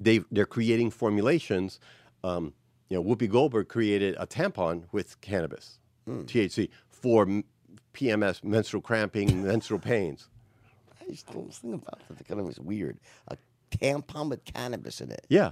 they 0.00 0.20
they're 0.30 0.46
creating 0.46 0.90
formulations. 0.90 1.78
Um, 2.24 2.52
you 2.88 2.96
know, 2.96 3.02
Whoopi 3.04 3.28
Goldberg 3.28 3.68
created 3.68 4.14
a 4.18 4.26
tampon 4.26 4.84
with 4.92 5.20
cannabis, 5.20 5.78
Hmm. 6.06 6.22
THC, 6.22 6.68
for 6.88 7.22
m- 7.22 7.44
PMS, 7.94 8.44
menstrual 8.44 8.80
cramping, 8.82 9.42
menstrual 9.46 9.80
pains. 9.80 10.28
I 11.00 11.10
just 11.10 11.26
don't 11.32 11.52
think 11.52 11.74
about 11.82 12.00
that. 12.08 12.18
The 12.18 12.24
kind 12.24 12.40
of 12.40 12.46
was 12.46 12.58
weird. 12.60 12.98
A 13.28 13.36
tampon 13.70 14.30
with 14.30 14.44
cannabis 14.44 15.00
in 15.00 15.10
it. 15.10 15.26
Yeah. 15.28 15.46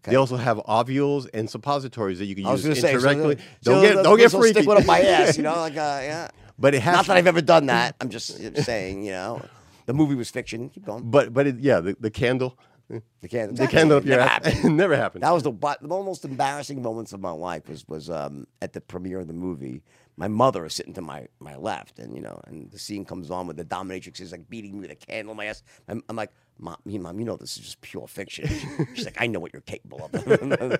Okay. 0.00 0.12
They 0.12 0.16
also 0.16 0.36
have 0.36 0.60
ovules 0.66 1.26
and 1.26 1.48
suppositories 1.50 2.18
that 2.20 2.26
you 2.26 2.34
can 2.36 2.46
use 2.46 2.62
to 2.62 2.74
so 2.76 2.88
don't 3.00 3.38
so 3.62 3.82
get 3.82 4.02
don't 4.04 4.16
get 4.18 4.30
freaky. 4.30 4.52
Stick 4.52 4.66
one 4.68 4.78
up 4.78 4.86
my 4.86 5.00
ass, 5.00 5.36
you 5.36 5.42
know, 5.48 5.56
like 5.56 5.72
uh, 5.72 6.00
yeah. 6.02 6.28
but 6.58 6.74
it 6.74 6.82
has 6.82 6.94
Not 6.96 7.06
that 7.06 7.16
I've 7.16 7.26
ever 7.26 7.40
done 7.40 7.66
that. 7.66 7.96
I'm 8.00 8.08
just 8.08 8.36
saying, 8.64 9.04
you 9.04 9.10
know, 9.12 9.42
the 9.86 9.94
movie 9.94 10.14
was 10.14 10.30
fiction. 10.30 10.68
Keep 10.70 10.86
going. 10.86 11.10
but 11.10 11.34
but 11.34 11.48
it, 11.48 11.58
yeah, 11.58 11.80
the, 11.80 11.96
the 11.98 12.10
candle 12.10 12.56
The 13.20 13.28
candle. 13.28 13.56
The 13.56 13.66
candle 13.66 13.98
up 13.98 14.04
your 14.04 14.16
Never 14.18 14.28
ass. 14.30 14.46
happened. 14.54 14.76
Never 14.78 14.96
happened. 14.96 15.22
That 15.24 15.32
was 15.32 15.42
the, 15.42 15.50
the 15.52 15.88
most 15.88 16.24
embarrassing 16.24 16.80
moments 16.82 17.12
of 17.12 17.20
my 17.20 17.30
life 17.32 17.68
was 17.68 17.86
was 17.88 18.08
um, 18.08 18.46
at 18.62 18.72
the 18.72 18.80
premiere 18.80 19.20
of 19.20 19.26
the 19.26 19.32
movie. 19.32 19.82
My 20.16 20.28
mother 20.28 20.64
is 20.64 20.74
sitting 20.74 20.94
to 20.94 21.00
my, 21.02 21.28
my 21.38 21.54
left, 21.56 21.98
and 21.98 22.14
you 22.14 22.20
know, 22.20 22.40
and 22.46 22.70
the 22.70 22.78
scene 22.78 23.04
comes 23.04 23.30
on 23.30 23.46
with 23.46 23.56
the 23.56 23.64
dominatrix 23.64 24.20
is 24.20 24.32
like 24.32 24.48
beating 24.48 24.74
me 24.74 24.80
with 24.80 24.90
a 24.90 24.96
candle 24.96 25.32
in 25.32 25.36
my 25.36 25.46
ass. 25.46 25.62
I'm, 25.88 26.02
I'm 26.08 26.16
like, 26.16 26.30
mom, 26.58 26.76
you, 26.86 26.98
mom, 26.98 27.18
you 27.20 27.24
know 27.24 27.36
this 27.36 27.56
is 27.56 27.62
just 27.64 27.80
pure 27.80 28.06
fiction. 28.08 28.48
She's 28.94 29.04
like, 29.04 29.20
I 29.20 29.26
know 29.26 29.38
what 29.40 29.52
you're 29.52 29.62
capable 29.62 30.10
of. 30.12 30.78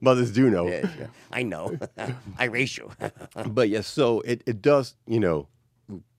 Mothers 0.00 0.30
do 0.32 0.50
know. 0.50 0.66
Yeah, 0.66 0.88
yeah. 0.98 1.06
I 1.32 1.42
know. 1.42 1.78
I 2.38 2.44
race 2.44 2.76
you. 2.78 2.90
But 3.48 3.68
yes, 3.70 3.86
so 3.86 4.20
it, 4.20 4.42
it 4.46 4.62
does, 4.62 4.94
you 5.06 5.20
know, 5.20 5.48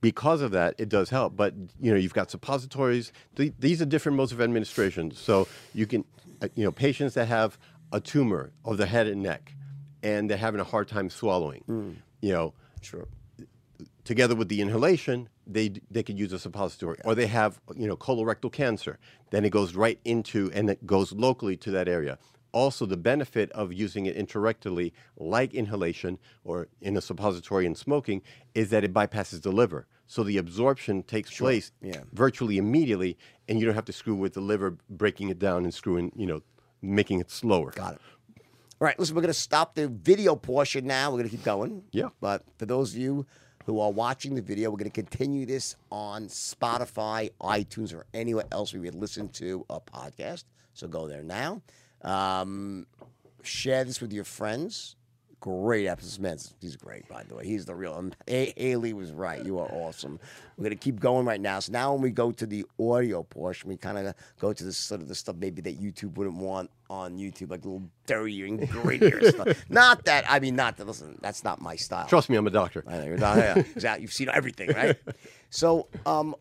because 0.02 0.42
of 0.42 0.52
that, 0.52 0.76
it 0.78 0.90
does 0.90 1.10
help. 1.10 1.36
But, 1.36 1.54
you 1.80 1.92
know, 1.92 1.98
you've 1.98 2.14
got 2.14 2.32
suppositories. 2.32 3.12
Th- 3.36 3.54
these 3.60 3.82
are 3.82 3.86
different 3.86 4.18
modes 4.18 4.32
of 4.32 4.42
administration. 4.42 5.12
So 5.12 5.48
you 5.74 5.86
can, 5.86 6.06
uh, 6.42 6.48
you 6.56 6.64
know, 6.64 6.72
patients 6.72 7.14
that 7.16 7.28
have 7.28 7.58
a 7.92 8.00
tumor 8.00 8.52
of 8.66 8.78
the 8.78 8.86
head 8.86 9.08
and 9.08 9.22
neck 9.22 9.54
and 10.04 10.30
they're 10.30 10.38
having 10.38 10.60
a 10.62 10.64
hard 10.64 10.88
time 10.88 11.10
swallowing, 11.10 11.64
you 12.22 12.34
know, 12.34 12.54
sure. 12.82 13.08
together 14.04 14.36
with 14.36 14.50
the 14.50 14.62
inhalation, 14.62 15.30
they 15.46 15.74
they 15.90 16.04
could 16.04 16.18
use 16.18 16.34
a 16.34 16.40
suppository. 16.40 17.00
Or 17.04 17.16
they 17.16 17.28
have 17.28 17.60
you 17.76 17.88
know 17.88 17.96
colorectal 17.98 18.52
cancer, 18.52 18.98
then 19.32 19.46
it 19.46 19.52
goes 19.52 19.76
right 19.76 20.00
into 20.06 20.52
and 20.54 20.70
it 20.70 20.86
goes 20.86 21.12
locally 21.12 21.58
to 21.58 21.72
that 21.72 21.88
area. 21.88 22.18
Also, 22.54 22.86
the 22.86 22.98
benefit 22.98 23.52
of 23.52 23.72
using 23.72 24.06
it 24.06 24.18
intrarectally, 24.18 24.92
like 25.18 25.54
inhalation 25.54 26.20
or 26.44 26.68
in 26.82 26.98
a 26.98 27.02
suppository 27.02 27.66
and 27.66 27.78
smoking, 27.78 28.22
is 28.54 28.70
that 28.72 28.84
it 28.84 28.94
bypasses 28.94 29.42
the 29.42 29.52
liver. 29.52 29.88
So 30.08 30.24
the 30.24 30.38
absorption 30.38 31.04
takes 31.04 31.38
place 31.38 31.72
yeah. 31.82 32.02
virtually 32.12 32.58
immediately, 32.58 33.18
and 33.48 33.60
you 33.60 33.66
don't 33.66 33.76
have 33.76 33.86
to 33.86 33.94
screw 33.94 34.16
with 34.16 34.34
the 34.34 34.42
liver, 34.42 34.78
breaking 34.90 35.30
it 35.30 35.40
down 35.40 35.64
and 35.64 35.74
screwing, 35.74 36.12
you 36.16 36.26
know, 36.26 36.42
making 36.82 37.22
it 37.22 37.32
slower. 37.32 37.72
Got 37.72 37.94
it. 37.94 38.02
All 38.82 38.86
right, 38.86 39.00
listen, 39.00 39.16
we're 39.16 39.22
going 39.22 39.34
to 39.34 39.40
stop 39.40 39.76
the 39.76 39.88
video 39.88 40.36
portion 40.36 40.88
now. 40.88 41.12
We're 41.12 41.20
going 41.20 41.30
to 41.30 41.36
keep 41.38 41.46
going. 41.46 41.84
Yeah. 41.92 42.10
But 42.20 42.44
for 42.58 42.66
those 42.66 42.94
of 42.94 43.00
you 43.00 43.26
who 43.66 43.80
are 43.80 43.92
watching 43.92 44.36
the 44.36 44.42
video, 44.42 44.72
we're 44.72 44.78
going 44.78 44.92
to 44.92 45.02
continue 45.02 45.46
this 45.46 45.76
on 45.92 46.24
Spotify, 46.26 47.30
iTunes, 47.42 47.94
or 47.94 48.08
anywhere 48.14 48.46
else 48.52 48.74
we 48.74 48.80
would 48.80 48.96
listen 48.96 49.30
to 49.30 49.66
a 49.70 49.80
podcast. 49.80 50.46
So 50.74 50.88
go 50.88 51.08
there 51.08 51.24
now. 51.24 51.62
Um, 52.04 52.88
share 53.44 53.84
this 53.84 54.02
with 54.02 54.14
your 54.14 54.24
friends. 54.24 54.96
Great 55.40 55.88
episode, 55.88 56.22
man. 56.22 56.38
He's 56.60 56.76
great, 56.76 57.10
by 57.10 57.24
the 57.24 57.34
way. 57.34 57.44
He's 57.48 57.66
the 57.66 57.74
real. 57.74 57.96
Um, 57.96 58.14
A- 58.28 58.54
Haley 58.56 58.94
was 58.94 59.12
right. 59.12 59.44
You 59.44 59.58
are 59.58 59.68
awesome. 59.72 60.20
We're 60.56 60.66
gonna 60.66 60.76
keep 60.76 61.00
going 61.00 61.26
right 61.26 61.42
now. 61.42 61.60
So 61.60 61.72
now, 61.72 61.94
when 61.94 62.04
we 62.04 62.12
go 62.12 62.32
to 62.32 62.46
the 62.46 62.64
audio 62.80 63.24
portion, 63.24 63.68
we 63.68 63.76
kind 63.76 63.98
of 63.98 64.14
go 64.40 64.54
to 64.54 64.64
the 64.64 64.72
sort 64.72 65.02
of 65.02 65.08
the 65.08 65.16
stuff 65.16 65.38
maybe 65.38 65.60
that 65.64 65.82
YouTube 65.82 66.14
wouldn't 66.14 66.36
want 66.36 66.70
on 66.92 67.18
YouTube, 67.18 67.50
like 67.50 67.66
little 67.66 67.82
dirty 68.06 68.48
and 68.48 68.60
grittier 68.60 69.28
stuff. 69.32 69.66
Not 69.70 70.06
that 70.06 70.26
I 70.30 70.40
mean, 70.40 70.56
not 70.56 70.78
that. 70.78 70.86
Listen, 70.86 71.18
that's 71.22 71.44
not 71.44 71.60
my 71.60 71.76
style. 71.76 72.06
Trust 72.06 72.30
me, 72.30 72.36
I'm 72.36 72.46
a 72.46 72.52
doctor. 72.52 72.84
I 72.86 72.98
know 72.98 73.06
you're 73.06 73.18
not. 73.18 73.38
Yeah, 73.38 73.58
exactly. 73.58 74.04
You've 74.04 74.14
seen 74.14 74.30
everything, 74.30 74.70
right? 74.70 74.96
so, 75.50 75.88
um, 76.06 76.36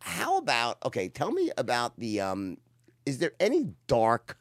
how 0.00 0.38
about 0.38 0.78
okay? 0.86 1.08
Tell 1.08 1.30
me 1.30 1.52
about 1.56 1.96
the. 2.00 2.20
Um, 2.20 2.56
is 3.06 3.18
there 3.18 3.32
any 3.38 3.68
dark 3.86 4.38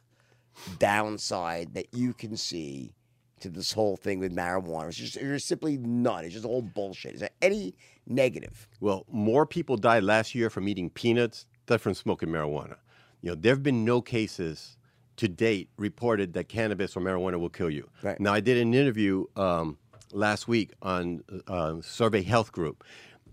downside 0.77 1.73
that 1.73 1.87
you 1.93 2.13
can 2.13 2.37
see 2.37 2.93
to 3.41 3.49
this 3.49 3.71
whole 3.71 3.97
thing 3.97 4.19
with 4.19 4.35
marijuana? 4.35 4.89
It's 4.89 4.97
just 4.97 5.15
there's 5.15 5.45
simply 5.45 5.77
none. 5.77 6.25
It's 6.25 6.33
just 6.33 6.45
all 6.45 6.61
bullshit. 6.61 7.15
Is 7.15 7.19
there 7.21 7.29
any 7.41 7.75
negative? 8.07 8.67
Well, 8.79 9.05
more 9.11 9.45
people 9.45 9.77
died 9.77 10.03
last 10.03 10.35
year 10.35 10.49
from 10.49 10.67
eating 10.67 10.89
peanuts 10.89 11.45
than 11.67 11.79
from 11.79 11.93
smoking 11.93 12.29
marijuana. 12.29 12.77
You 13.21 13.31
know, 13.31 13.35
there 13.35 13.53
have 13.53 13.63
been 13.63 13.85
no 13.85 14.01
cases 14.01 14.77
to 15.17 15.27
date 15.27 15.69
reported 15.77 16.33
that 16.33 16.47
cannabis 16.47 16.95
or 16.95 17.01
marijuana 17.01 17.39
will 17.39 17.49
kill 17.49 17.69
you. 17.69 17.89
Right. 18.01 18.19
Now, 18.19 18.33
I 18.33 18.39
did 18.39 18.57
an 18.57 18.73
interview 18.73 19.25
um, 19.35 19.77
last 20.13 20.47
week 20.47 20.71
on 20.81 21.23
uh, 21.47 21.81
Survey 21.81 22.23
Health 22.23 22.53
Group, 22.53 22.85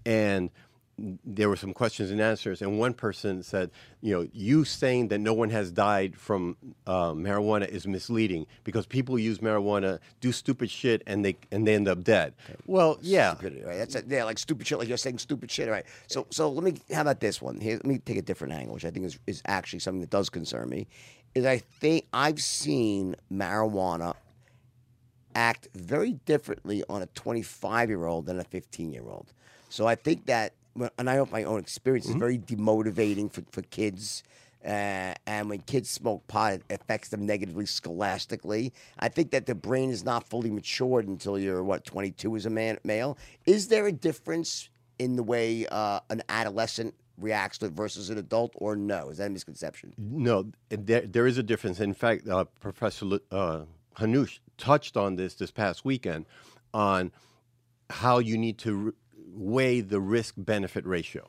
and 0.05 0.51
there 0.99 1.49
were 1.49 1.57
some 1.57 1.75
questions 1.75 2.11
and 2.11 2.21
answers, 2.21 2.63
and 2.63 2.79
one 2.79 2.95
person 2.95 3.43
said, 3.43 3.71
"You 4.01 4.15
know, 4.15 4.29
you 4.33 4.65
saying 4.65 5.09
that 5.09 5.19
no 5.19 5.35
one 5.35 5.51
has 5.51 5.71
died 5.71 6.17
from 6.17 6.57
uh, 6.87 7.13
marijuana 7.13 7.69
is 7.69 7.87
misleading 7.87 8.47
because 8.65 8.87
people 8.87 9.19
use 9.19 9.39
marijuana, 9.39 9.99
do 10.21 10.33
stupid 10.33 10.71
shit, 10.71 11.03
and 11.07 11.25
they 11.25 11.37
and 11.53 11.67
they 11.67 11.75
end 11.75 11.89
up 11.89 12.03
dead." 12.03 12.35
Well, 12.67 12.99
yeah, 13.03 13.35
Stupidity, 13.35 13.65
right? 13.65 13.77
That's 13.77 13.95
it. 13.95 14.07
Yeah, 14.09 14.25
like 14.25 14.39
stupid 14.39 14.67
shit. 14.67 14.79
Like 14.79 14.89
you're 14.89 14.97
saying 14.97 15.19
stupid 15.19 15.51
shit, 15.51 15.69
right? 15.69 15.85
So, 16.07 16.27
so 16.31 16.51
let 16.51 16.65
me. 16.65 16.81
How 16.93 17.03
about 17.03 17.21
this 17.21 17.43
one? 17.43 17.61
Here, 17.61 17.75
let 17.75 17.87
me 17.87 17.99
take 17.99 18.17
a 18.17 18.23
different 18.23 18.55
angle, 18.55 18.75
which 18.75 18.87
I 18.87 18.91
think 18.91 19.05
is 19.05 19.19
is 19.27 19.43
actually 19.47 19.81
something 19.81 20.01
that 20.01 20.11
does 20.11 20.31
concern 20.31 20.69
me. 20.71 20.87
Is 21.35 21.45
I 21.45 21.59
think 21.59 22.07
I've 22.15 22.41
seen 22.41 23.17
marijuana 23.31 24.15
act 25.35 25.69
very 25.75 26.15
differently 26.25 26.83
on 26.89 27.03
a 27.03 27.07
25 27.09 27.91
year 27.91 28.07
old 28.07 28.25
than 28.27 28.41
a 28.41 28.45
15 28.45 28.93
year 28.93 29.05
old. 29.07 29.33
So 29.69 29.87
I 29.87 29.95
think 29.95 30.27
that, 30.27 30.55
and 30.99 31.11
I 31.11 31.17
hope 31.17 31.31
my 31.31 31.45
own 31.45 31.61
experience 31.61 32.09
is 32.09 32.15
very 32.15 32.39
demotivating 32.39 33.33
for, 33.33 33.43
for 33.51 33.63
kids. 33.63 34.23
Uh, 34.65 35.15
and 35.27 35.49
when 35.49 35.61
kids 35.61 35.89
smoke 35.89 36.27
pot, 36.27 36.55
it 36.55 36.63
affects 36.69 37.11
them 37.11 37.25
negatively 37.25 37.67
scholastically. 37.67 38.73
I 38.99 39.09
think 39.09 39.31
that 39.31 39.47
the 39.47 39.55
brain 39.55 39.91
is 39.91 40.05
not 40.05 40.29
fully 40.29 40.51
matured 40.51 41.07
until 41.07 41.39
you're, 41.39 41.63
what, 41.63 41.85
22 41.85 42.35
as 42.35 42.47
a 42.47 42.51
man, 42.51 42.79
male. 42.83 43.17
Is 43.45 43.69
there 43.69 43.87
a 43.87 43.93
difference 43.93 44.69
in 44.99 45.15
the 45.15 45.23
way 45.23 45.67
uh, 45.71 46.01
an 46.11 46.23
adolescent 46.29 46.95
reacts 47.17 47.59
to 47.59 47.67
it 47.67 47.73
versus 47.73 48.11
an 48.11 48.19
adult, 48.19 48.53
or 48.57 48.75
no? 48.75 49.09
Is 49.09 49.19
that 49.19 49.29
a 49.29 49.31
misconception? 49.31 49.95
No, 49.99 50.51
there, 50.69 51.03
there 51.03 51.27
is 51.29 51.39
a 51.39 51.43
difference. 51.43 51.79
In 51.79 51.95
fact, 51.95 52.27
uh, 52.29 52.45
Professor 52.61 53.21
uh, 53.31 53.63
Hanush 53.97 54.41
touched 54.59 54.97
on 54.97 55.17
this 55.17 55.35
this 55.35 55.51
past 55.51 55.85
weekend 55.85 56.27
on 56.75 57.13
how 57.89 58.19
you 58.19 58.37
need 58.37 58.59
to 58.59 58.95
weigh 59.37 59.81
the 59.81 60.01
risk 60.01 60.35
benefit 60.37 60.87
ratio. 60.87 61.29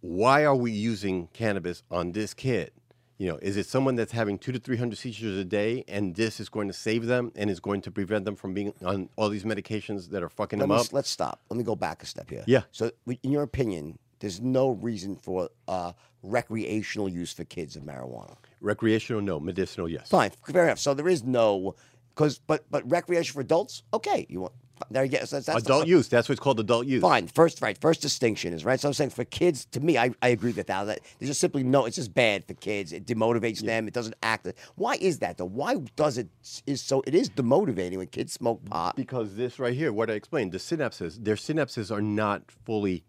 Why 0.00 0.44
are 0.44 0.54
we 0.56 0.72
using 0.72 1.28
cannabis 1.32 1.82
on 1.90 2.12
this 2.12 2.34
kid? 2.34 2.72
You 3.16 3.28
know, 3.28 3.38
is 3.40 3.56
it 3.56 3.66
someone 3.66 3.94
that's 3.94 4.12
having 4.12 4.38
two 4.38 4.50
to 4.52 4.58
three 4.58 4.76
hundred 4.76 4.98
seizures 4.98 5.38
a 5.38 5.44
day, 5.44 5.84
and 5.86 6.16
this 6.16 6.40
is 6.40 6.48
going 6.48 6.66
to 6.66 6.74
save 6.74 7.06
them 7.06 7.30
and 7.36 7.48
is 7.48 7.60
going 7.60 7.80
to 7.82 7.90
prevent 7.90 8.24
them 8.24 8.34
from 8.34 8.52
being 8.52 8.74
on 8.84 9.08
all 9.16 9.28
these 9.28 9.44
medications 9.44 10.10
that 10.10 10.22
are 10.22 10.28
fucking 10.28 10.58
Let 10.58 10.64
them 10.68 10.76
me, 10.76 10.82
up? 10.82 10.92
let's 10.92 11.08
stop. 11.08 11.40
Let 11.48 11.56
me 11.56 11.62
go 11.62 11.76
back 11.76 12.02
a 12.02 12.06
step 12.06 12.28
here. 12.28 12.42
Yeah. 12.46 12.62
So, 12.72 12.90
in 13.06 13.30
your 13.30 13.44
opinion, 13.44 13.98
there's 14.18 14.40
no 14.40 14.70
reason 14.70 15.16
for 15.16 15.48
uh, 15.68 15.92
recreational 16.22 17.08
use 17.08 17.32
for 17.32 17.44
kids 17.44 17.76
of 17.76 17.84
marijuana. 17.84 18.36
Recreational, 18.60 19.22
no. 19.22 19.38
Medicinal, 19.38 19.88
yes. 19.88 20.08
Fine, 20.08 20.32
fair 20.50 20.64
enough. 20.64 20.80
So 20.80 20.92
there 20.92 21.08
is 21.08 21.22
no, 21.22 21.76
because 22.14 22.40
but 22.40 22.64
but 22.70 22.90
recreation 22.90 23.32
for 23.32 23.40
adults, 23.40 23.84
okay. 23.92 24.26
You 24.28 24.40
want 24.40 24.54
there 24.90 25.04
you 25.04 25.10
go. 25.10 25.18
So 25.24 25.36
that's, 25.36 25.46
that's 25.46 25.62
the- 25.62 25.72
Adult 25.72 25.86
use. 25.86 26.08
That's 26.08 26.28
what's 26.28 26.40
called 26.40 26.60
adult 26.60 26.86
use. 26.86 27.00
Fine. 27.00 27.28
First, 27.28 27.62
right. 27.62 27.78
First 27.78 28.02
distinction 28.02 28.52
is 28.52 28.64
right. 28.64 28.78
So 28.78 28.88
I'm 28.88 28.94
saying 28.94 29.10
for 29.10 29.24
kids, 29.24 29.66
to 29.66 29.80
me, 29.80 29.96
I, 29.96 30.10
I 30.20 30.28
agree 30.28 30.52
with 30.52 30.66
that. 30.66 30.84
That 30.84 31.00
there's 31.18 31.30
just 31.30 31.40
simply 31.40 31.62
no. 31.62 31.84
It's 31.86 31.96
just 31.96 32.12
bad 32.14 32.44
for 32.44 32.54
kids. 32.54 32.92
It 32.92 33.06
demotivates 33.06 33.60
them. 33.60 33.86
It 33.88 33.94
doesn't 33.94 34.16
act. 34.22 34.46
Why 34.74 34.96
is 34.96 35.20
that 35.20 35.38
though? 35.38 35.44
Why 35.44 35.76
does 35.96 36.18
it 36.18 36.28
is 36.66 36.80
so? 36.82 37.02
It 37.06 37.14
is 37.14 37.30
demotivating 37.30 37.96
when 37.98 38.08
kids 38.08 38.32
smoke 38.32 38.64
pot. 38.64 38.96
Because 38.96 39.36
this 39.36 39.58
right 39.58 39.74
here, 39.74 39.92
what 39.92 40.10
I 40.10 40.14
explained, 40.14 40.52
the 40.52 40.58
synapses, 40.58 41.22
their 41.22 41.36
synapses 41.36 41.90
are 41.90 42.02
not 42.02 42.50
fully 42.64 43.04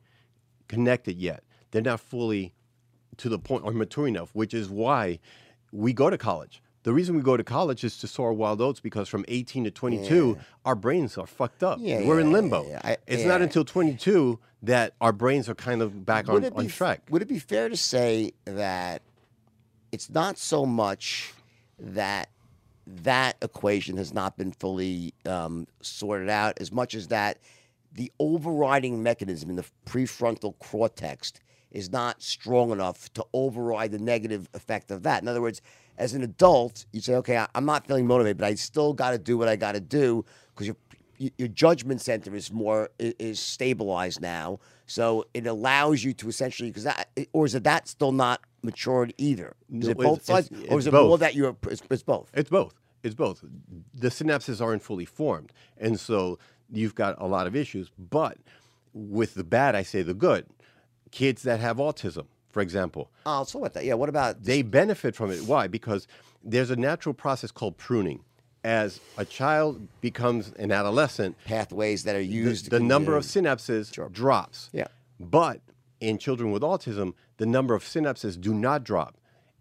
connected 0.67 1.17
yet. 1.17 1.43
They're 1.71 1.81
not 1.81 1.99
fully 1.99 2.53
to 3.17 3.29
the 3.29 3.39
point 3.39 3.63
or 3.63 3.71
mature 3.71 4.07
enough, 4.07 4.29
which 4.33 4.53
is 4.53 4.69
why 4.69 5.19
we 5.71 5.93
go 5.93 6.09
to 6.09 6.17
college. 6.17 6.61
The 6.85 6.93
reason 6.93 7.15
we 7.15 7.23
go 7.23 7.35
to 7.35 7.43
college 7.43 7.83
is 7.83 7.97
to 7.97 8.07
soar 8.07 8.31
wild 8.31 8.61
oats 8.61 8.79
because 8.79 9.09
from 9.09 9.25
18 9.27 9.63
to 9.63 9.71
22, 9.71 10.37
our 10.65 10.75
brains 10.75 11.17
are 11.17 11.25
fucked 11.25 11.63
up. 11.63 11.79
Yeah, 11.81 12.05
We're 12.05 12.19
in 12.19 12.31
limbo. 12.31 12.63
yeah, 12.67 12.69
yeah. 12.73 12.91
I- 12.91 12.97
it's 13.07 13.23
not 13.23 13.41
until 13.41 13.65
22 13.65 14.39
that 14.61 14.93
our 15.01 15.11
brains 15.11 15.49
are 15.49 15.55
kind 15.55 15.81
of 15.81 16.05
back 16.05 16.29
on, 16.29 16.43
it 16.43 16.53
on 16.55 16.67
track. 16.67 17.01
Would 17.09 17.23
it 17.23 17.27
be 17.27 17.39
fair 17.39 17.69
to 17.69 17.75
say 17.75 18.33
that 18.45 19.01
it's 19.91 20.11
not 20.11 20.37
so 20.37 20.63
much 20.63 21.33
that 21.79 22.29
that 22.85 23.37
equation 23.41 23.97
has 23.97 24.13
not 24.13 24.37
been 24.37 24.51
fully 24.51 25.15
um, 25.25 25.65
sorted 25.81 26.29
out 26.29 26.53
as 26.61 26.71
much 26.71 26.93
as 26.93 27.07
that 27.07 27.39
the 27.93 28.11
overriding 28.19 29.01
mechanism 29.01 29.49
in 29.49 29.55
the 29.55 29.65
prefrontal 29.87 30.53
cortex 30.59 31.33
is 31.71 31.91
not 31.91 32.21
strong 32.21 32.69
enough 32.71 33.11
to 33.13 33.25
override 33.33 33.91
the 33.91 33.97
negative 33.97 34.47
effect 34.53 34.91
of 34.91 35.01
that. 35.01 35.23
In 35.23 35.27
other 35.27 35.41
words, 35.41 35.63
as 35.97 36.13
an 36.13 36.23
adult, 36.23 36.85
you 36.91 37.01
say, 37.01 37.15
okay, 37.15 37.45
I'm 37.55 37.65
not 37.65 37.87
feeling 37.87 38.07
motivated, 38.07 38.37
but 38.37 38.45
I 38.47 38.55
still 38.55 38.93
got 38.93 39.11
to 39.11 39.17
do 39.17 39.37
what 39.37 39.47
I 39.47 39.55
got 39.55 39.73
to 39.73 39.79
do 39.79 40.25
because 40.53 40.67
your 40.67 40.75
your 41.37 41.47
judgment 41.47 42.01
center 42.01 42.35
is 42.35 42.51
more 42.51 42.89
is 42.99 43.39
stabilized 43.39 44.19
now, 44.21 44.59
so 44.85 45.25
it 45.33 45.47
allows 45.47 46.03
you 46.03 46.11
to 46.13 46.27
essentially 46.27 46.69
because 46.69 46.83
that 46.83 47.07
or 47.31 47.45
is 47.45 47.55
it 47.55 47.63
that 47.63 47.87
still 47.87 48.11
not 48.11 48.41
matured 48.63 49.13
either? 49.17 49.55
Is 49.73 49.87
it 49.87 49.97
both 49.97 50.23
it's- 50.23 50.25
sides, 50.25 50.47
it's- 50.51 50.67
or 50.69 50.79
is 50.79 50.87
it 50.87 50.93
more 50.93 51.03
both. 51.03 51.19
that 51.21 51.33
you're 51.35 51.55
it's, 51.69 51.81
it's 51.89 52.03
both? 52.03 52.29
It's 52.33 52.49
both. 52.49 52.73
It's 53.01 53.15
both. 53.15 53.45
The 53.93 54.09
synapses 54.09 54.59
aren't 54.61 54.81
fully 54.81 55.05
formed. 55.05 55.53
And 55.77 55.99
so 55.99 56.37
you've 56.71 56.95
got 56.95 57.15
a 57.21 57.27
lot 57.27 57.45
of 57.47 57.55
issues. 57.55 57.91
But 57.97 58.39
with 58.93 59.35
the 59.35 59.43
bad, 59.43 59.75
I 59.75 59.83
say 59.83 60.01
the 60.01 60.15
good. 60.15 60.47
Kids 61.11 61.43
that 61.43 61.59
have 61.59 61.77
autism, 61.77 62.25
for 62.55 62.61
example, 62.61 63.11
Oh, 63.25 63.43
so 63.43 63.59
what? 63.59 63.73
The, 63.73 63.83
yeah. 63.83 63.95
What 63.95 64.07
about? 64.07 64.41
they 64.45 64.61
benefit 64.61 65.13
from 65.13 65.29
it. 65.29 65.41
Why? 65.41 65.67
Because 65.67 66.07
there's 66.41 66.69
a 66.69 66.77
natural 66.77 67.13
process 67.13 67.51
called 67.51 67.77
pruning. 67.77 68.23
As 68.63 69.01
a 69.17 69.25
child 69.25 69.89
becomes 69.99 70.53
an 70.57 70.71
adolescent, 70.71 71.35
pathways 71.43 72.05
that 72.05 72.15
are 72.15 72.21
used. 72.21 72.69
the 72.71 72.79
to- 72.79 72.85
number 72.85 73.17
of 73.17 73.25
synapses 73.25 73.91
drops. 74.13 74.69
Yeah. 74.71 74.87
But 75.19 75.59
in 75.99 76.17
children 76.17 76.49
with 76.51 76.61
autism, 76.61 77.13
the 77.35 77.45
number 77.45 77.75
of 77.75 77.83
synapses 77.83 78.39
do 78.39 78.53
not 78.53 78.85
drop, 78.85 79.17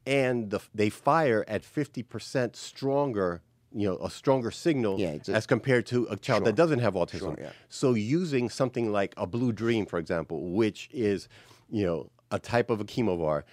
and 0.06 0.50
the, 0.50 0.60
they 0.72 0.88
fire 0.88 1.44
at 1.48 1.64
50% 1.64 2.54
stronger. 2.54 3.42
You 3.76 3.88
know, 3.88 3.96
a 3.96 4.08
stronger 4.08 4.52
signal 4.52 5.00
Yeah, 5.00 5.16
a- 5.26 5.32
as 5.32 5.46
compared 5.48 5.84
to 5.86 6.06
a 6.08 6.16
child 6.16 6.44
that 6.44 6.54
doesn't 6.54 6.78
have 6.78 6.94
autism. 6.94 7.18
Sure, 7.18 7.36
yeah. 7.40 7.50
So 7.68 7.94
using 7.94 8.48
something 8.48 8.92
like 8.92 9.14
a 9.16 9.26
blue 9.26 9.50
dream, 9.50 9.84
for 9.84 9.98
example, 9.98 10.52
which 10.52 10.88
is, 10.92 11.26
you 11.68 11.84
know, 11.84 12.08
a 12.34 12.38
type 12.38 12.68
of 12.70 12.80
a 12.80 12.84
chemovar 12.84 13.44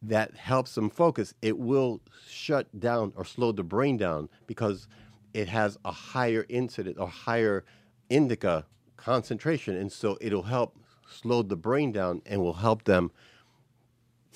that 0.00 0.28
helps 0.36 0.74
them 0.76 0.88
focus, 0.88 1.34
it 1.42 1.58
will 1.58 2.00
shut 2.28 2.66
down 2.78 3.12
or 3.16 3.24
slow 3.24 3.50
the 3.52 3.64
brain 3.64 3.96
down 3.96 4.28
because 4.46 4.86
it 5.34 5.48
has 5.48 5.76
a 5.84 5.90
higher 5.90 6.46
incident 6.48 6.96
or 6.98 7.08
higher 7.08 7.64
indica 8.08 8.64
concentration. 8.96 9.76
And 9.76 9.90
so 9.90 10.16
it'll 10.20 10.44
help 10.44 10.76
slow 11.10 11.42
the 11.42 11.56
brain 11.56 11.90
down 11.90 12.22
and 12.26 12.40
will 12.40 12.54
help 12.66 12.84
them 12.84 13.10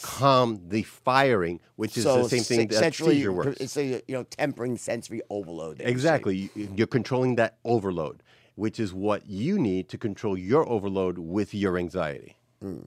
calm 0.00 0.60
the 0.68 0.82
firing, 0.82 1.60
which 1.76 1.96
is 1.96 2.04
so 2.04 2.22
the 2.24 2.28
same 2.28 2.42
thing 2.42 2.68
that 2.68 2.94
seizure 3.14 3.32
works. 3.32 3.60
It's 3.60 3.76
a 3.76 3.84
you 4.08 4.14
know 4.16 4.24
tempering 4.24 4.76
sensory 4.78 5.22
overload. 5.30 5.78
that 5.78 5.84
you're 5.84 5.86
saying. 5.90 5.94
Exactly. 5.96 6.50
You- 6.56 6.68
You're 6.76 6.86
controlling 6.88 7.36
that 7.36 7.58
overload, 7.64 8.22
which 8.56 8.80
is 8.80 8.92
what 8.92 9.26
you 9.26 9.58
need 9.60 9.88
to 9.90 9.98
control 9.98 10.36
your 10.36 10.68
overload 10.68 11.18
with 11.18 11.54
your 11.54 11.78
anxiety. 11.78 12.36
Hmm. 12.60 12.78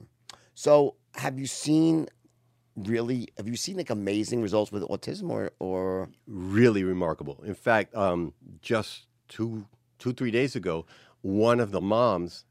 So, 0.56 0.94
have 1.14 1.38
you 1.38 1.46
seen 1.46 2.08
really? 2.76 3.28
Have 3.36 3.46
you 3.46 3.56
seen 3.56 3.76
like 3.76 3.90
amazing 3.90 4.40
results 4.40 4.72
with 4.72 4.82
autism, 4.84 5.28
or 5.28 5.52
or 5.58 6.08
Really 6.26 6.82
remarkable. 6.82 7.42
In 7.44 7.54
fact, 7.54 7.94
um, 7.94 8.32
just 8.62 9.02
two, 9.28 9.66
two, 9.98 10.14
three 10.14 10.30
days 10.30 10.56
ago, 10.56 10.86
one 11.20 11.60
of 11.60 11.72
the 11.72 11.82
moms 11.82 12.46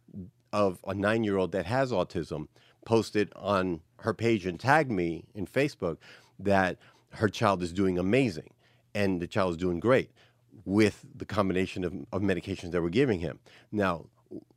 of 0.54 0.80
a 0.88 0.94
nine 0.94 1.24
year 1.24 1.38
old 1.38 1.52
that 1.54 1.66
has 1.66 1.92
autism 1.92 2.48
posted 2.86 3.34
on 3.36 3.82
her 4.02 4.14
page 4.14 4.46
and 4.46 4.60
tagged 4.60 4.92
me 4.92 5.26
in 5.34 5.48
Facebook 5.48 5.98
that 6.38 6.78
her 7.14 7.28
child 7.28 7.64
is 7.64 7.74
doing 7.74 7.98
amazing 7.98 8.52
and 8.94 9.20
the 9.20 9.28
child 9.28 9.52
is 9.52 9.58
doing 9.58 9.80
great 9.80 10.12
with 10.64 11.04
the 11.16 11.26
combination 11.26 11.84
of, 11.84 11.94
of 12.14 12.22
medications 12.22 12.70
that 12.70 12.84
we're 12.84 12.90
giving 12.90 13.20
him. 13.20 13.40
Now, 13.72 14.06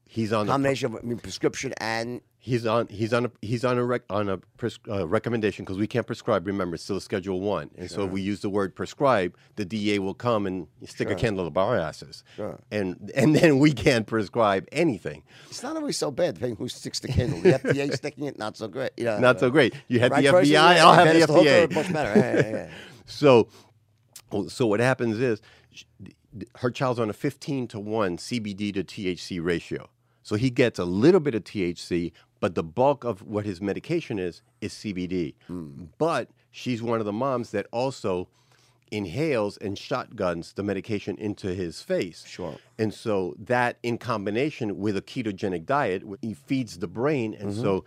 he's 0.09 0.33
on 0.33 0.47
the 0.47 0.53
combination 0.53 0.93
of 0.95 1.01
I 1.03 1.07
mean, 1.07 1.19
prescription 1.19 1.73
and 1.79 2.21
He's 2.41 2.65
on. 2.67 2.87
He's 2.87 3.13
on 3.13 3.27
a. 3.27 3.31
He's 3.43 3.65
on 3.65 3.79
a 3.79 3.85
rec, 3.85 4.03
on 4.09 4.29
a 4.29 4.39
pres, 4.57 4.79
uh, 4.89 5.07
recommendation 5.09 5.65
because 5.65 5.77
we 5.77 5.89
can't 5.89 6.07
prescribe. 6.07 6.47
Remember, 6.47 6.77
it's 6.77 6.85
still 6.85 6.97
a 6.97 7.01
Schedule 7.01 7.41
One, 7.41 7.69
and 7.77 7.91
so 7.91 8.05
if 8.05 8.13
we 8.13 8.23
use 8.23 8.41
the 8.41 8.49
word 8.49 8.77
prescribe, 8.77 9.37
the 9.57 9.65
DA 9.65 9.99
will 9.99 10.15
come 10.15 10.47
and 10.47 10.69
stick 10.87 11.11
a 11.11 11.17
candle 11.17 11.47
up 11.49 11.59
our 11.59 11.77
asses, 11.77 12.23
Sure. 12.37 12.59
and 12.71 13.11
and 13.17 13.35
then 13.35 13.59
we 13.59 13.73
can't 13.73 14.07
prescribe 14.07 14.69
anything. 14.71 15.25
it's 15.51 15.65
not 15.65 15.77
always 15.77 15.97
so 15.97 16.13
bad. 16.13 16.35
Depending 16.35 16.57
who 16.57 16.69
sticks 16.69 17.01
the 17.01 17.09
candle, 17.09 17.41
the 17.41 17.55
FDA 17.59 17.93
sticking 18.03 18.25
it, 18.25 18.39
not 18.39 18.57
so 18.57 18.69
great. 18.69 18.93
You 18.97 19.07
know, 19.07 19.19
Not 19.19 19.41
so 19.41 19.51
great. 19.51 19.75
You 19.89 19.99
had 19.99 20.13
right 20.13 20.25
the 20.25 20.31
person, 20.31 20.49
FBI. 20.49 20.75
yeah, 20.77 20.87
I'll 20.87 20.95
have 20.95 21.13
the 21.13 21.21
FDA. 21.27 21.75
Much 21.75 21.93
better. 21.93 22.19
Yeah, 22.19 22.51
yeah. 22.51 22.71
So, 23.07 23.49
so 24.49 24.67
what 24.67 24.79
happens 24.81 25.19
is, 25.19 25.41
sh- 25.73 25.85
her 26.59 26.71
child's 26.71 27.01
on 27.01 27.11
a 27.11 27.15
15 27.15 27.67
to 27.69 27.81
one 27.81 28.17
CBD 28.17 28.73
to 28.75 28.85
THC 28.85 29.43
ratio. 29.45 29.89
So 30.23 30.37
he 30.37 30.51
gets 30.51 30.79
a 30.79 30.85
little 30.85 31.21
bit 31.21 31.35
of 31.35 31.45
THC, 31.45 32.12
but 32.41 32.55
the 32.55 32.62
bulk 32.62 33.05
of 33.05 33.23
what 33.23 33.45
his 33.45 33.61
medication 33.61 34.19
is 34.19 34.43
is 34.61 34.73
CBD. 34.73 35.35
Hmm. 35.47 35.85
But 35.99 36.31
she's 36.51 36.83
one 36.83 37.01
of 37.01 37.07
the 37.07 37.12
moms 37.12 37.51
that 37.53 37.66
also 37.73 38.29
inhales 38.91 39.57
and 39.59 39.77
shotguns 39.79 40.55
the 40.55 40.62
medication 40.62 41.16
into 41.19 41.55
his 41.55 41.83
face. 41.83 42.25
Sure. 42.27 42.57
And 42.79 42.93
so 42.93 43.35
that 43.39 43.79
in 43.83 43.99
combination 43.99 44.79
with 44.79 44.97
a 44.97 45.03
ketogenic 45.03 45.66
diet, 45.66 46.03
he 46.23 46.35
feeds 46.35 46.79
the 46.79 46.89
brain, 46.89 47.35
and 47.35 47.51
mm-hmm. 47.51 47.61
so 47.61 47.85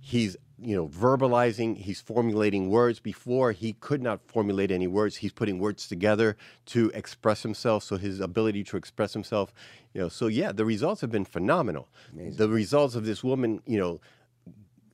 he's 0.00 0.36
you 0.62 0.76
know 0.76 0.88
verbalizing 0.88 1.76
he's 1.76 2.00
formulating 2.00 2.70
words. 2.70 3.00
Before 3.00 3.52
he 3.52 3.74
could 3.74 4.02
not 4.02 4.20
formulate 4.26 4.70
any 4.70 4.86
words. 4.86 5.16
He's 5.16 5.32
putting 5.32 5.58
words 5.58 5.88
together 5.88 6.36
to 6.66 6.90
express 6.94 7.42
himself 7.42 7.84
so 7.84 7.96
his 7.96 8.20
ability 8.20 8.64
to 8.64 8.76
express 8.76 9.12
himself 9.12 9.52
you 9.92 10.00
know. 10.00 10.08
So 10.08 10.26
yeah 10.26 10.52
the 10.52 10.64
results 10.64 11.00
have 11.00 11.10
been 11.10 11.24
phenomenal. 11.24 11.88
The 12.36 12.48
results 12.48 12.94
of 12.94 13.04
this 13.04 13.22
woman 13.24 13.60
you 13.66 13.78
know 13.78 14.00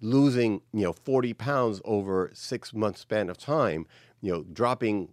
losing 0.00 0.62
you 0.72 0.84
know 0.84 0.92
40 0.92 1.34
pounds 1.34 1.80
over 1.84 2.30
six 2.32 2.72
month 2.72 2.98
span 2.98 3.28
of 3.28 3.36
time 3.36 3.84
you 4.20 4.32
know 4.32 4.44
dropping 4.52 5.08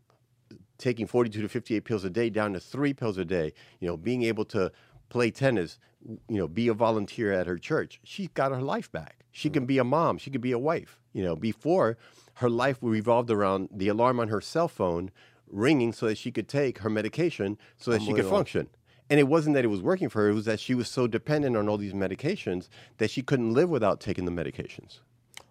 taking 0.78 1.08
42 1.08 1.42
to 1.42 1.50
58 1.50 1.86
pills 1.86 2.04
a 2.04 2.10
day 2.10 2.30
down 2.30 2.54
to 2.54 2.60
three 2.60 2.94
pills 2.94 3.18
a 3.18 3.26
day, 3.26 3.54
you 3.80 3.88
know, 3.88 3.98
being 3.98 4.24
able 4.24 4.46
to 4.46 4.72
play 5.16 5.32
tennis, 5.32 5.80
you 6.28 6.38
know, 6.38 6.46
be 6.46 6.68
a 6.68 6.74
volunteer 6.74 7.32
at 7.32 7.48
her 7.48 7.58
church. 7.58 8.02
She's 8.04 8.28
got 8.28 8.52
her 8.52 8.62
life 8.62 8.92
back. 8.92 9.24
She 9.32 9.50
can 9.50 9.64
mm. 9.64 9.68
be 9.68 9.78
a 9.78 9.86
mom. 9.86 10.18
She 10.18 10.30
can 10.30 10.42
be 10.42 10.52
a 10.52 10.60
wife. 10.60 11.00
You 11.14 11.24
know, 11.24 11.38
before 11.38 11.98
her 12.36 12.50
life 12.50 12.78
revolved 12.82 13.32
around 13.32 13.70
the 13.72 13.88
alarm 13.88 14.20
on 14.20 14.28
her 14.28 14.42
cell 14.42 14.68
phone 14.68 15.12
ringing 15.48 15.94
so 15.94 16.08
that 16.08 16.18
she 16.18 16.32
could 16.34 16.50
take 16.50 16.80
her 16.80 16.90
medication 16.90 17.58
so 17.78 17.92
that 17.92 18.02
she 18.02 18.14
could 18.14 18.26
function. 18.26 18.68
And 19.10 19.18
it 19.18 19.30
wasn't 19.30 19.54
that 19.54 19.64
it 19.64 19.70
was 19.70 19.82
working 19.82 20.10
for 20.10 20.24
her, 20.24 20.32
it 20.32 20.34
was 20.34 20.46
that 20.46 20.60
she 20.60 20.76
was 20.76 20.90
so 20.90 21.08
dependent 21.08 21.56
on 21.56 21.70
all 21.70 21.78
these 21.78 21.94
medications 21.94 22.68
that 22.98 23.10
she 23.10 23.22
couldn't 23.22 23.54
live 23.54 23.70
without 23.70 24.02
taking 24.02 24.26
the 24.26 24.32
medications. 24.32 25.00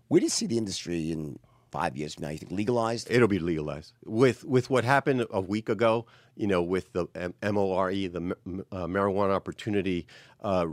Where 0.08 0.20
do 0.20 0.26
you 0.26 0.30
see 0.30 0.46
the 0.46 0.58
industry 0.58 1.10
in 1.10 1.38
five 1.75 1.97
years 1.97 2.14
from 2.14 2.22
now? 2.22 2.31
You 2.31 2.39
think 2.39 2.53
legalized? 2.53 3.11
It'll 3.11 3.29
be 3.29 3.41
legalized 3.41 3.93
with 4.05 4.45
with 4.45 4.70
what 4.70 4.85
happened 4.85 5.27
a 5.31 5.41
week 5.41 5.68
ago. 5.68 6.07
You 6.37 6.47
know, 6.47 6.62
with 6.62 6.93
the 6.93 7.07
M- 7.14 7.35
MORE, 7.43 7.91
the 7.91 8.37
uh, 8.72 8.87
Marijuana 8.87 9.35
Opportunity 9.35 10.07
uh, 10.43 10.66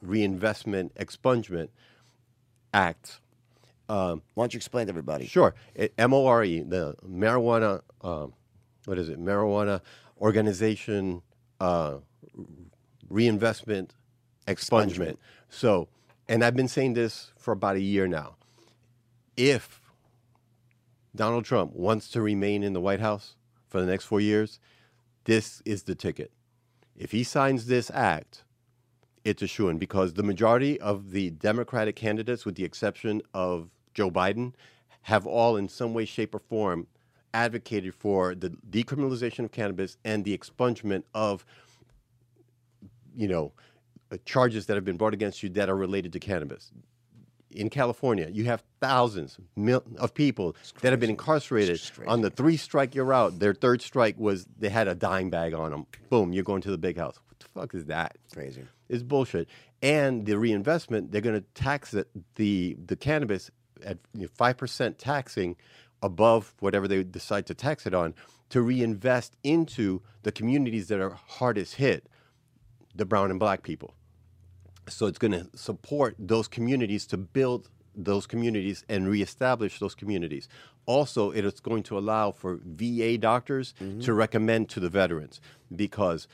Reinvestment 0.00 0.94
Expungement 0.96 1.68
Act. 2.74 3.20
Why 3.86 4.20
don't 4.36 4.54
you 4.54 4.58
explain 4.58 4.86
to 4.86 4.90
everybody? 4.90 5.26
Sure, 5.26 5.54
it, 5.74 5.92
MORE, 5.98 6.46
the 6.46 6.96
Marijuana. 7.06 7.82
Um, 8.02 8.32
what 8.86 8.98
is 8.98 9.08
it? 9.08 9.20
Marijuana 9.20 9.80
Organization 10.20 11.22
uh, 11.60 11.98
Reinvestment 13.08 13.94
Expungement. 14.46 15.18
So, 15.48 15.88
and 16.28 16.44
I've 16.44 16.56
been 16.56 16.68
saying 16.68 16.94
this 16.94 17.32
for 17.36 17.52
about 17.52 17.76
a 17.76 17.80
year 17.80 18.08
now. 18.08 18.36
If 19.36 19.81
Donald 21.14 21.44
Trump 21.44 21.74
wants 21.74 22.08
to 22.08 22.22
remain 22.22 22.62
in 22.62 22.72
the 22.72 22.80
White 22.80 23.00
House 23.00 23.36
for 23.68 23.80
the 23.80 23.86
next 23.86 24.04
four 24.04 24.20
years, 24.20 24.58
this 25.24 25.62
is 25.64 25.82
the 25.82 25.94
ticket. 25.94 26.32
If 26.96 27.12
he 27.12 27.22
signs 27.22 27.66
this 27.66 27.90
act, 27.92 28.44
it's 29.24 29.42
a 29.42 29.46
shoo 29.46 29.72
because 29.74 30.14
the 30.14 30.22
majority 30.22 30.80
of 30.80 31.10
the 31.10 31.30
Democratic 31.30 31.96
candidates, 31.96 32.44
with 32.44 32.54
the 32.54 32.64
exception 32.64 33.22
of 33.34 33.70
Joe 33.94 34.10
Biden, 34.10 34.54
have 35.02 35.26
all 35.26 35.56
in 35.56 35.68
some 35.68 35.94
way, 35.94 36.04
shape, 36.04 36.34
or 36.34 36.38
form 36.38 36.86
advocated 37.34 37.94
for 37.94 38.34
the 38.34 38.50
decriminalization 38.70 39.44
of 39.44 39.52
cannabis 39.52 39.96
and 40.04 40.24
the 40.24 40.36
expungement 40.36 41.02
of, 41.14 41.44
you 43.14 43.28
know, 43.28 43.52
uh, 44.10 44.16
charges 44.24 44.66
that 44.66 44.74
have 44.74 44.84
been 44.84 44.96
brought 44.96 45.14
against 45.14 45.42
you 45.42 45.48
that 45.50 45.68
are 45.68 45.76
related 45.76 46.12
to 46.12 46.20
cannabis 46.20 46.72
in 47.54 47.70
California, 47.70 48.28
you 48.30 48.44
have 48.44 48.62
thousands 48.80 49.38
mil- 49.56 49.84
of 49.98 50.14
people 50.14 50.56
that 50.80 50.92
have 50.92 51.00
been 51.00 51.10
incarcerated. 51.10 51.80
On 52.06 52.20
the 52.20 52.30
three 52.30 52.56
strike, 52.56 52.94
you're 52.94 53.12
out. 53.12 53.38
Their 53.38 53.54
third 53.54 53.82
strike 53.82 54.16
was 54.18 54.46
they 54.58 54.68
had 54.68 54.88
a 54.88 54.94
dime 54.94 55.30
bag 55.30 55.54
on 55.54 55.70
them. 55.70 55.86
Boom, 56.10 56.32
you're 56.32 56.44
going 56.44 56.62
to 56.62 56.70
the 56.70 56.78
big 56.78 56.96
house. 56.96 57.18
What 57.28 57.38
the 57.38 57.60
fuck 57.60 57.74
is 57.74 57.86
that? 57.86 58.16
Crazy. 58.32 58.64
It's 58.88 59.02
bullshit. 59.02 59.48
And 59.82 60.26
the 60.26 60.38
reinvestment, 60.38 61.10
they're 61.10 61.20
going 61.20 61.40
to 61.40 61.46
tax 61.54 61.94
it, 61.94 62.08
the 62.36 62.76
the 62.86 62.96
cannabis 62.96 63.50
at 63.84 63.98
five 64.34 64.56
percent 64.56 64.98
taxing 64.98 65.56
above 66.02 66.54
whatever 66.60 66.88
they 66.88 67.02
decide 67.02 67.46
to 67.46 67.54
tax 67.54 67.86
it 67.86 67.94
on 67.94 68.14
to 68.50 68.60
reinvest 68.60 69.36
into 69.42 70.02
the 70.24 70.32
communities 70.32 70.88
that 70.88 71.00
are 71.00 71.16
hardest 71.26 71.76
hit, 71.76 72.06
the 72.94 73.04
brown 73.04 73.30
and 73.30 73.40
black 73.40 73.62
people. 73.62 73.94
So 74.88 75.06
it's 75.06 75.18
going 75.18 75.32
to 75.32 75.48
support 75.54 76.16
those 76.18 76.48
communities 76.48 77.06
to 77.06 77.16
build 77.16 77.68
those 77.94 78.26
communities 78.26 78.84
and 78.88 79.08
reestablish 79.08 79.78
those 79.78 79.94
communities. 79.94 80.48
Also, 80.86 81.30
it 81.30 81.44
is 81.44 81.60
going 81.60 81.82
to 81.84 81.98
allow 81.98 82.32
for 82.32 82.58
VA 82.64 83.16
doctors 83.18 83.74
mm-hmm. 83.80 84.00
to 84.00 84.12
recommend 84.12 84.68
to 84.70 84.80
the 84.80 84.88
veterans 84.88 85.40
because 85.74 86.26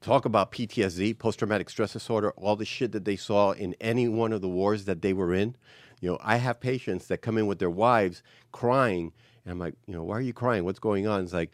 talk 0.00 0.24
about 0.24 0.52
PTSD, 0.52 1.18
post 1.18 1.38
traumatic 1.38 1.68
stress 1.68 1.92
disorder, 1.92 2.30
all 2.32 2.56
the 2.56 2.64
shit 2.64 2.92
that 2.92 3.04
they 3.04 3.16
saw 3.16 3.52
in 3.52 3.74
any 3.80 4.08
one 4.08 4.32
of 4.32 4.40
the 4.40 4.48
wars 4.48 4.84
that 4.86 5.02
they 5.02 5.12
were 5.12 5.34
in. 5.34 5.56
You 6.00 6.10
know, 6.10 6.18
I 6.20 6.36
have 6.36 6.60
patients 6.60 7.06
that 7.08 7.18
come 7.18 7.38
in 7.38 7.46
with 7.46 7.58
their 7.58 7.70
wives 7.70 8.22
crying, 8.50 9.12
and 9.44 9.52
I'm 9.52 9.58
like, 9.58 9.74
you 9.86 9.94
know, 9.94 10.02
why 10.02 10.16
are 10.16 10.22
you 10.22 10.32
crying? 10.32 10.64
What's 10.64 10.80
going 10.80 11.06
on? 11.06 11.22
It's 11.22 11.32
like, 11.32 11.52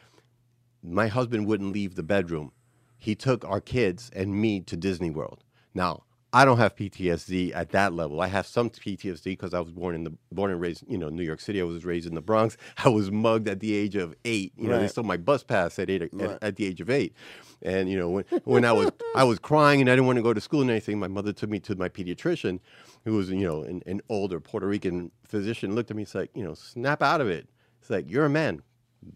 my 0.82 1.08
husband 1.08 1.46
wouldn't 1.46 1.72
leave 1.72 1.96
the 1.96 2.02
bedroom. 2.02 2.52
He 2.98 3.14
took 3.14 3.44
our 3.44 3.60
kids 3.60 4.10
and 4.14 4.40
me 4.40 4.60
to 4.62 4.76
Disney 4.76 5.10
World. 5.10 5.44
Now, 5.74 6.04
I 6.30 6.44
don't 6.44 6.58
have 6.58 6.76
PTSD 6.76 7.54
at 7.54 7.70
that 7.70 7.94
level. 7.94 8.20
I 8.20 8.26
have 8.26 8.46
some 8.46 8.68
PTSD 8.68 9.24
because 9.24 9.54
I 9.54 9.60
was 9.60 9.72
born 9.72 9.94
in 9.94 10.04
the 10.04 10.12
born 10.30 10.50
and 10.50 10.60
raised, 10.60 10.84
you 10.86 10.98
know, 10.98 11.08
New 11.08 11.22
York 11.22 11.40
City. 11.40 11.58
I 11.60 11.64
was 11.64 11.86
raised 11.86 12.06
in 12.06 12.14
the 12.14 12.20
Bronx. 12.20 12.56
I 12.84 12.90
was 12.90 13.10
mugged 13.10 13.48
at 13.48 13.60
the 13.60 13.74
age 13.74 13.96
of 13.96 14.14
eight. 14.26 14.52
You 14.56 14.68
know, 14.68 14.78
they 14.78 14.88
stole 14.88 15.04
my 15.04 15.16
bus 15.16 15.42
pass 15.42 15.78
at 15.78 15.88
eight 15.88 16.02
at, 16.02 16.10
Right. 16.12 16.38
at 16.42 16.56
the 16.56 16.66
age 16.66 16.80
of 16.82 16.90
eight. 16.90 17.14
And 17.62 17.88
you 17.90 17.98
know, 17.98 18.10
when 18.10 18.24
when 18.44 18.64
I 18.66 18.72
was 18.72 18.90
I 19.16 19.24
was 19.24 19.38
crying 19.38 19.80
and 19.80 19.88
I 19.88 19.94
didn't 19.94 20.06
want 20.06 20.16
to 20.16 20.22
go 20.22 20.34
to 20.34 20.40
school 20.40 20.60
and 20.60 20.70
anything, 20.70 20.98
my 20.98 21.08
mother 21.08 21.32
took 21.32 21.48
me 21.48 21.60
to 21.60 21.74
my 21.76 21.88
pediatrician, 21.88 22.60
who 23.04 23.14
was 23.14 23.30
you 23.30 23.46
know 23.46 23.62
an, 23.62 23.82
an 23.86 24.02
older 24.10 24.38
Puerto 24.38 24.66
Rican 24.66 25.10
physician. 25.24 25.74
Looked 25.74 25.90
at 25.90 25.96
me, 25.96 26.02
it's 26.02 26.14
like 26.14 26.30
you 26.34 26.44
know, 26.44 26.52
snap 26.54 27.02
out 27.02 27.20
of 27.22 27.28
it. 27.30 27.48
It's 27.80 27.88
like 27.90 28.10
you're 28.10 28.26
a 28.26 28.30
man. 28.30 28.62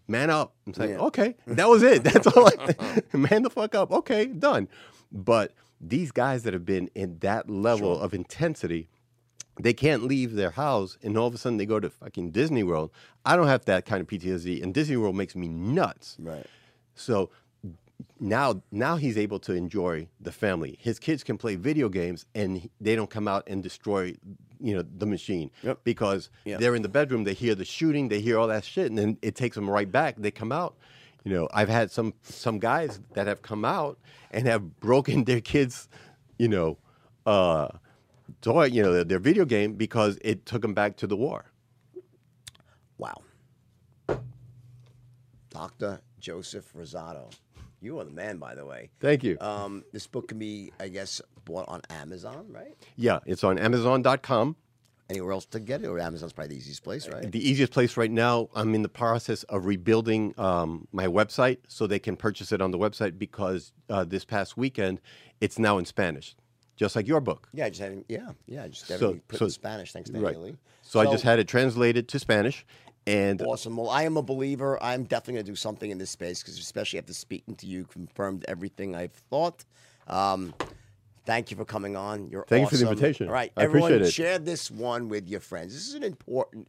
Man 0.08 0.30
up. 0.30 0.54
I'm 0.66 0.72
like, 0.76 0.90
Yeah. 0.90 0.98
okay. 0.98 1.34
That 1.46 1.68
was 1.68 1.82
it. 1.82 2.04
That's 2.04 2.26
all 2.26 2.46
I 2.48 3.02
man 3.16 3.42
the 3.42 3.50
fuck 3.50 3.74
up. 3.74 3.90
Okay, 3.92 4.26
done. 4.26 4.68
But 5.12 5.52
these 5.82 6.12
guys 6.12 6.44
that 6.44 6.54
have 6.54 6.64
been 6.64 6.88
in 6.94 7.18
that 7.18 7.50
level 7.50 7.98
of 8.00 8.14
intensity, 8.14 8.88
they 9.60 9.72
can't 9.74 10.04
leave 10.04 10.34
their 10.34 10.52
house 10.52 10.96
and 11.02 11.18
all 11.18 11.26
of 11.26 11.34
a 11.34 11.38
sudden 11.38 11.58
they 11.58 11.66
go 11.66 11.80
to 11.80 11.90
fucking 11.90 12.30
Disney 12.30 12.62
World. 12.62 12.90
I 13.26 13.36
don't 13.36 13.48
have 13.48 13.64
that 13.66 13.84
kind 13.84 14.00
of 14.00 14.06
PTSD 14.06 14.62
and 14.62 14.72
Disney 14.72 14.96
World 14.96 15.16
makes 15.16 15.34
me 15.34 15.48
nuts. 15.48 16.16
Right. 16.20 16.46
So 16.94 17.30
now 18.18 18.62
now 18.70 18.96
he's 18.96 19.18
able 19.18 19.38
to 19.40 19.52
enjoy 19.52 20.08
the 20.20 20.32
family. 20.32 20.78
His 20.80 20.98
kids 20.98 21.22
can 21.24 21.36
play 21.36 21.56
video 21.56 21.88
games 21.88 22.24
and 22.34 22.68
they 22.80 22.96
don't 22.96 23.10
come 23.10 23.28
out 23.28 23.44
and 23.46 23.62
destroy 23.62 24.14
you 24.60 24.74
know 24.76 24.82
the 24.96 25.06
machine 25.06 25.50
Yep. 25.62 25.80
because 25.84 26.30
Yeah. 26.44 26.56
they're 26.58 26.74
in 26.76 26.82
the 26.82 26.88
bedroom, 26.88 27.24
they 27.24 27.34
hear 27.34 27.54
the 27.56 27.64
shooting, 27.64 28.08
they 28.08 28.20
hear 28.20 28.38
all 28.38 28.46
that 28.48 28.64
shit 28.64 28.86
and 28.86 28.96
then 28.96 29.18
it 29.20 29.34
takes 29.34 29.56
them 29.56 29.68
right 29.68 29.90
back. 29.90 30.14
They 30.18 30.30
come 30.30 30.52
out. 30.52 30.76
You 31.24 31.32
know, 31.32 31.48
I've 31.52 31.68
had 31.68 31.90
some 31.90 32.14
some 32.22 32.58
guys 32.58 33.00
that 33.14 33.26
have 33.26 33.42
come 33.42 33.64
out 33.64 33.98
and 34.30 34.46
have 34.46 34.80
broken 34.80 35.24
their 35.24 35.40
kids, 35.40 35.88
you 36.38 36.48
know, 36.48 36.78
uh 37.26 37.68
toy, 38.40 38.64
you 38.64 38.82
know, 38.82 38.92
their, 38.92 39.04
their 39.04 39.18
video 39.18 39.44
game 39.44 39.74
because 39.74 40.18
it 40.22 40.46
took 40.46 40.62
them 40.62 40.74
back 40.74 40.96
to 40.96 41.06
the 41.06 41.16
war. 41.16 41.44
Wow. 42.98 43.22
Dr. 45.50 46.00
Joseph 46.18 46.72
Rosado. 46.72 47.30
You 47.80 47.98
are 47.98 48.04
the 48.04 48.12
man, 48.12 48.38
by 48.38 48.54
the 48.54 48.64
way. 48.64 48.90
Thank 49.00 49.24
you. 49.24 49.36
Um, 49.40 49.84
this 49.92 50.06
book 50.06 50.28
can 50.28 50.38
be, 50.38 50.72
I 50.78 50.88
guess, 50.88 51.20
bought 51.44 51.68
on 51.68 51.82
Amazon, 51.90 52.46
right? 52.48 52.74
yeah, 52.96 53.18
it's 53.26 53.42
on 53.42 53.58
amazon.com. 53.58 54.56
Anywhere 55.12 55.32
else 55.32 55.44
to 55.44 55.60
get 55.60 55.82
it, 55.82 55.88
or 55.88 55.98
Amazon's 55.98 56.32
probably 56.32 56.54
the 56.54 56.60
easiest 56.62 56.82
place, 56.82 57.06
right? 57.06 57.30
The 57.30 57.46
easiest 57.50 57.70
place 57.70 57.98
right 57.98 58.10
now, 58.10 58.48
I'm 58.54 58.74
in 58.74 58.80
the 58.80 58.88
process 58.88 59.42
of 59.44 59.66
rebuilding 59.66 60.32
um, 60.38 60.88
my 60.90 61.06
website 61.06 61.58
so 61.68 61.86
they 61.86 61.98
can 61.98 62.16
purchase 62.16 62.50
it 62.50 62.62
on 62.62 62.70
the 62.70 62.78
website 62.78 63.18
because 63.18 63.72
uh, 63.90 64.04
this 64.04 64.24
past 64.24 64.56
weekend 64.56 65.02
it's 65.42 65.58
now 65.58 65.76
in 65.76 65.84
Spanish, 65.84 66.34
just 66.76 66.96
like 66.96 67.06
your 67.06 67.20
book. 67.20 67.50
Yeah, 67.52 67.66
I 67.66 67.68
just 67.68 67.82
had, 67.82 68.04
yeah, 68.08 68.30
yeah, 68.46 68.64
I 68.64 68.68
just 68.68 68.86
So- 68.86 68.94
everything 68.94 69.20
put 69.28 69.38
so- 69.40 69.44
in 69.44 69.50
Spanish. 69.50 69.92
Thanks 69.92 70.08
to 70.08 70.18
Right. 70.18 70.34
Haley. 70.34 70.56
So, 70.80 70.98
I 70.98 71.04
just 71.04 71.24
had 71.24 71.38
it 71.38 71.46
translated 71.46 72.08
to 72.08 72.18
Spanish, 72.18 72.64
and 73.06 73.42
Awesome. 73.42 73.76
Well, 73.76 73.90
I 73.90 74.04
am 74.04 74.16
a 74.16 74.22
believer. 74.22 74.82
I'm 74.82 75.04
definitely 75.04 75.34
going 75.34 75.44
to 75.46 75.52
do 75.52 75.56
something 75.56 75.90
in 75.90 75.98
this 75.98 76.10
space 76.10 76.42
because, 76.42 76.58
especially 76.58 76.98
after 77.00 77.12
speaking 77.12 77.54
to 77.56 77.66
you, 77.66 77.84
confirmed 77.84 78.46
everything 78.48 78.94
I've 78.94 79.12
thought. 79.12 79.66
Um, 80.08 80.54
thank 81.24 81.50
you 81.50 81.56
for 81.56 81.64
coming 81.64 81.96
on. 81.96 82.28
You're 82.28 82.44
Thank 82.48 82.70
you 82.72 82.78
for 82.78 82.84
the 82.84 82.90
invitation. 82.90 83.28
All 83.28 83.34
right, 83.34 83.52
I 83.56 83.62
everyone, 83.64 83.92
appreciate 83.92 84.08
it. 84.08 84.12
share 84.12 84.38
this 84.38 84.70
one 84.70 85.08
with 85.08 85.28
your 85.28 85.40
friends. 85.40 85.72
This 85.72 85.88
is 85.88 85.94
an 85.94 86.02
important 86.04 86.68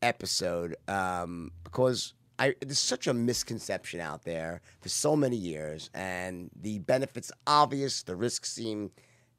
episode 0.00 0.76
um, 0.88 1.52
because 1.64 2.14
I, 2.38 2.54
there's 2.60 2.78
such 2.78 3.06
a 3.06 3.14
misconception 3.14 4.00
out 4.00 4.24
there 4.24 4.62
for 4.80 4.88
so 4.88 5.14
many 5.14 5.36
years, 5.36 5.90
and 5.94 6.50
the 6.60 6.78
benefits 6.80 7.30
obvious. 7.46 8.02
The 8.02 8.16
risks 8.16 8.50
seem 8.50 8.90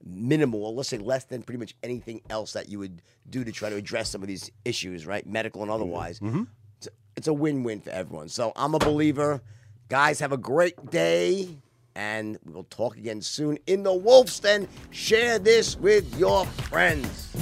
minimal, 0.05 0.76
let's 0.76 0.89
say 0.89 0.97
less 0.97 1.24
than 1.26 1.41
pretty 1.43 1.59
much 1.59 1.76
anything 1.84 2.22
else 2.30 2.53
that 2.53 2.70
you 2.70 2.80
would 2.80 3.01
do 3.30 3.43
to 3.43 3.51
try 3.51 3.70
to 3.70 3.76
address 3.76 4.09
some 4.09 4.22
of 4.22 4.28
these 4.28 4.51
issues, 4.66 5.05
right? 5.05 5.26
Medical 5.26 5.61
and 5.61 5.72
otherwise. 5.72 6.20
It's, 6.78 6.89
it's 7.16 7.28
a 7.28 7.34
win 7.34 7.64
win 7.64 7.80
for 7.82 7.89
everyone. 7.91 8.28
So 8.30 8.51
I'm 8.55 8.76
a 8.76 8.80
believer. 8.80 9.41
Guys, 9.89 10.20
have 10.20 10.32
a 10.32 10.38
great 10.38 10.89
day, 10.91 11.57
and 11.96 12.38
we 12.46 12.54
will 12.54 12.64
talk 12.66 12.98
again 12.98 13.22
soon 13.22 13.58
in 13.68 13.84
the 13.84 13.94
Wolf's 13.94 14.39
Den. 14.39 14.68
Share 14.91 15.39
this 15.39 15.78
with 15.78 16.18
your 16.18 16.46
friends. 16.46 17.34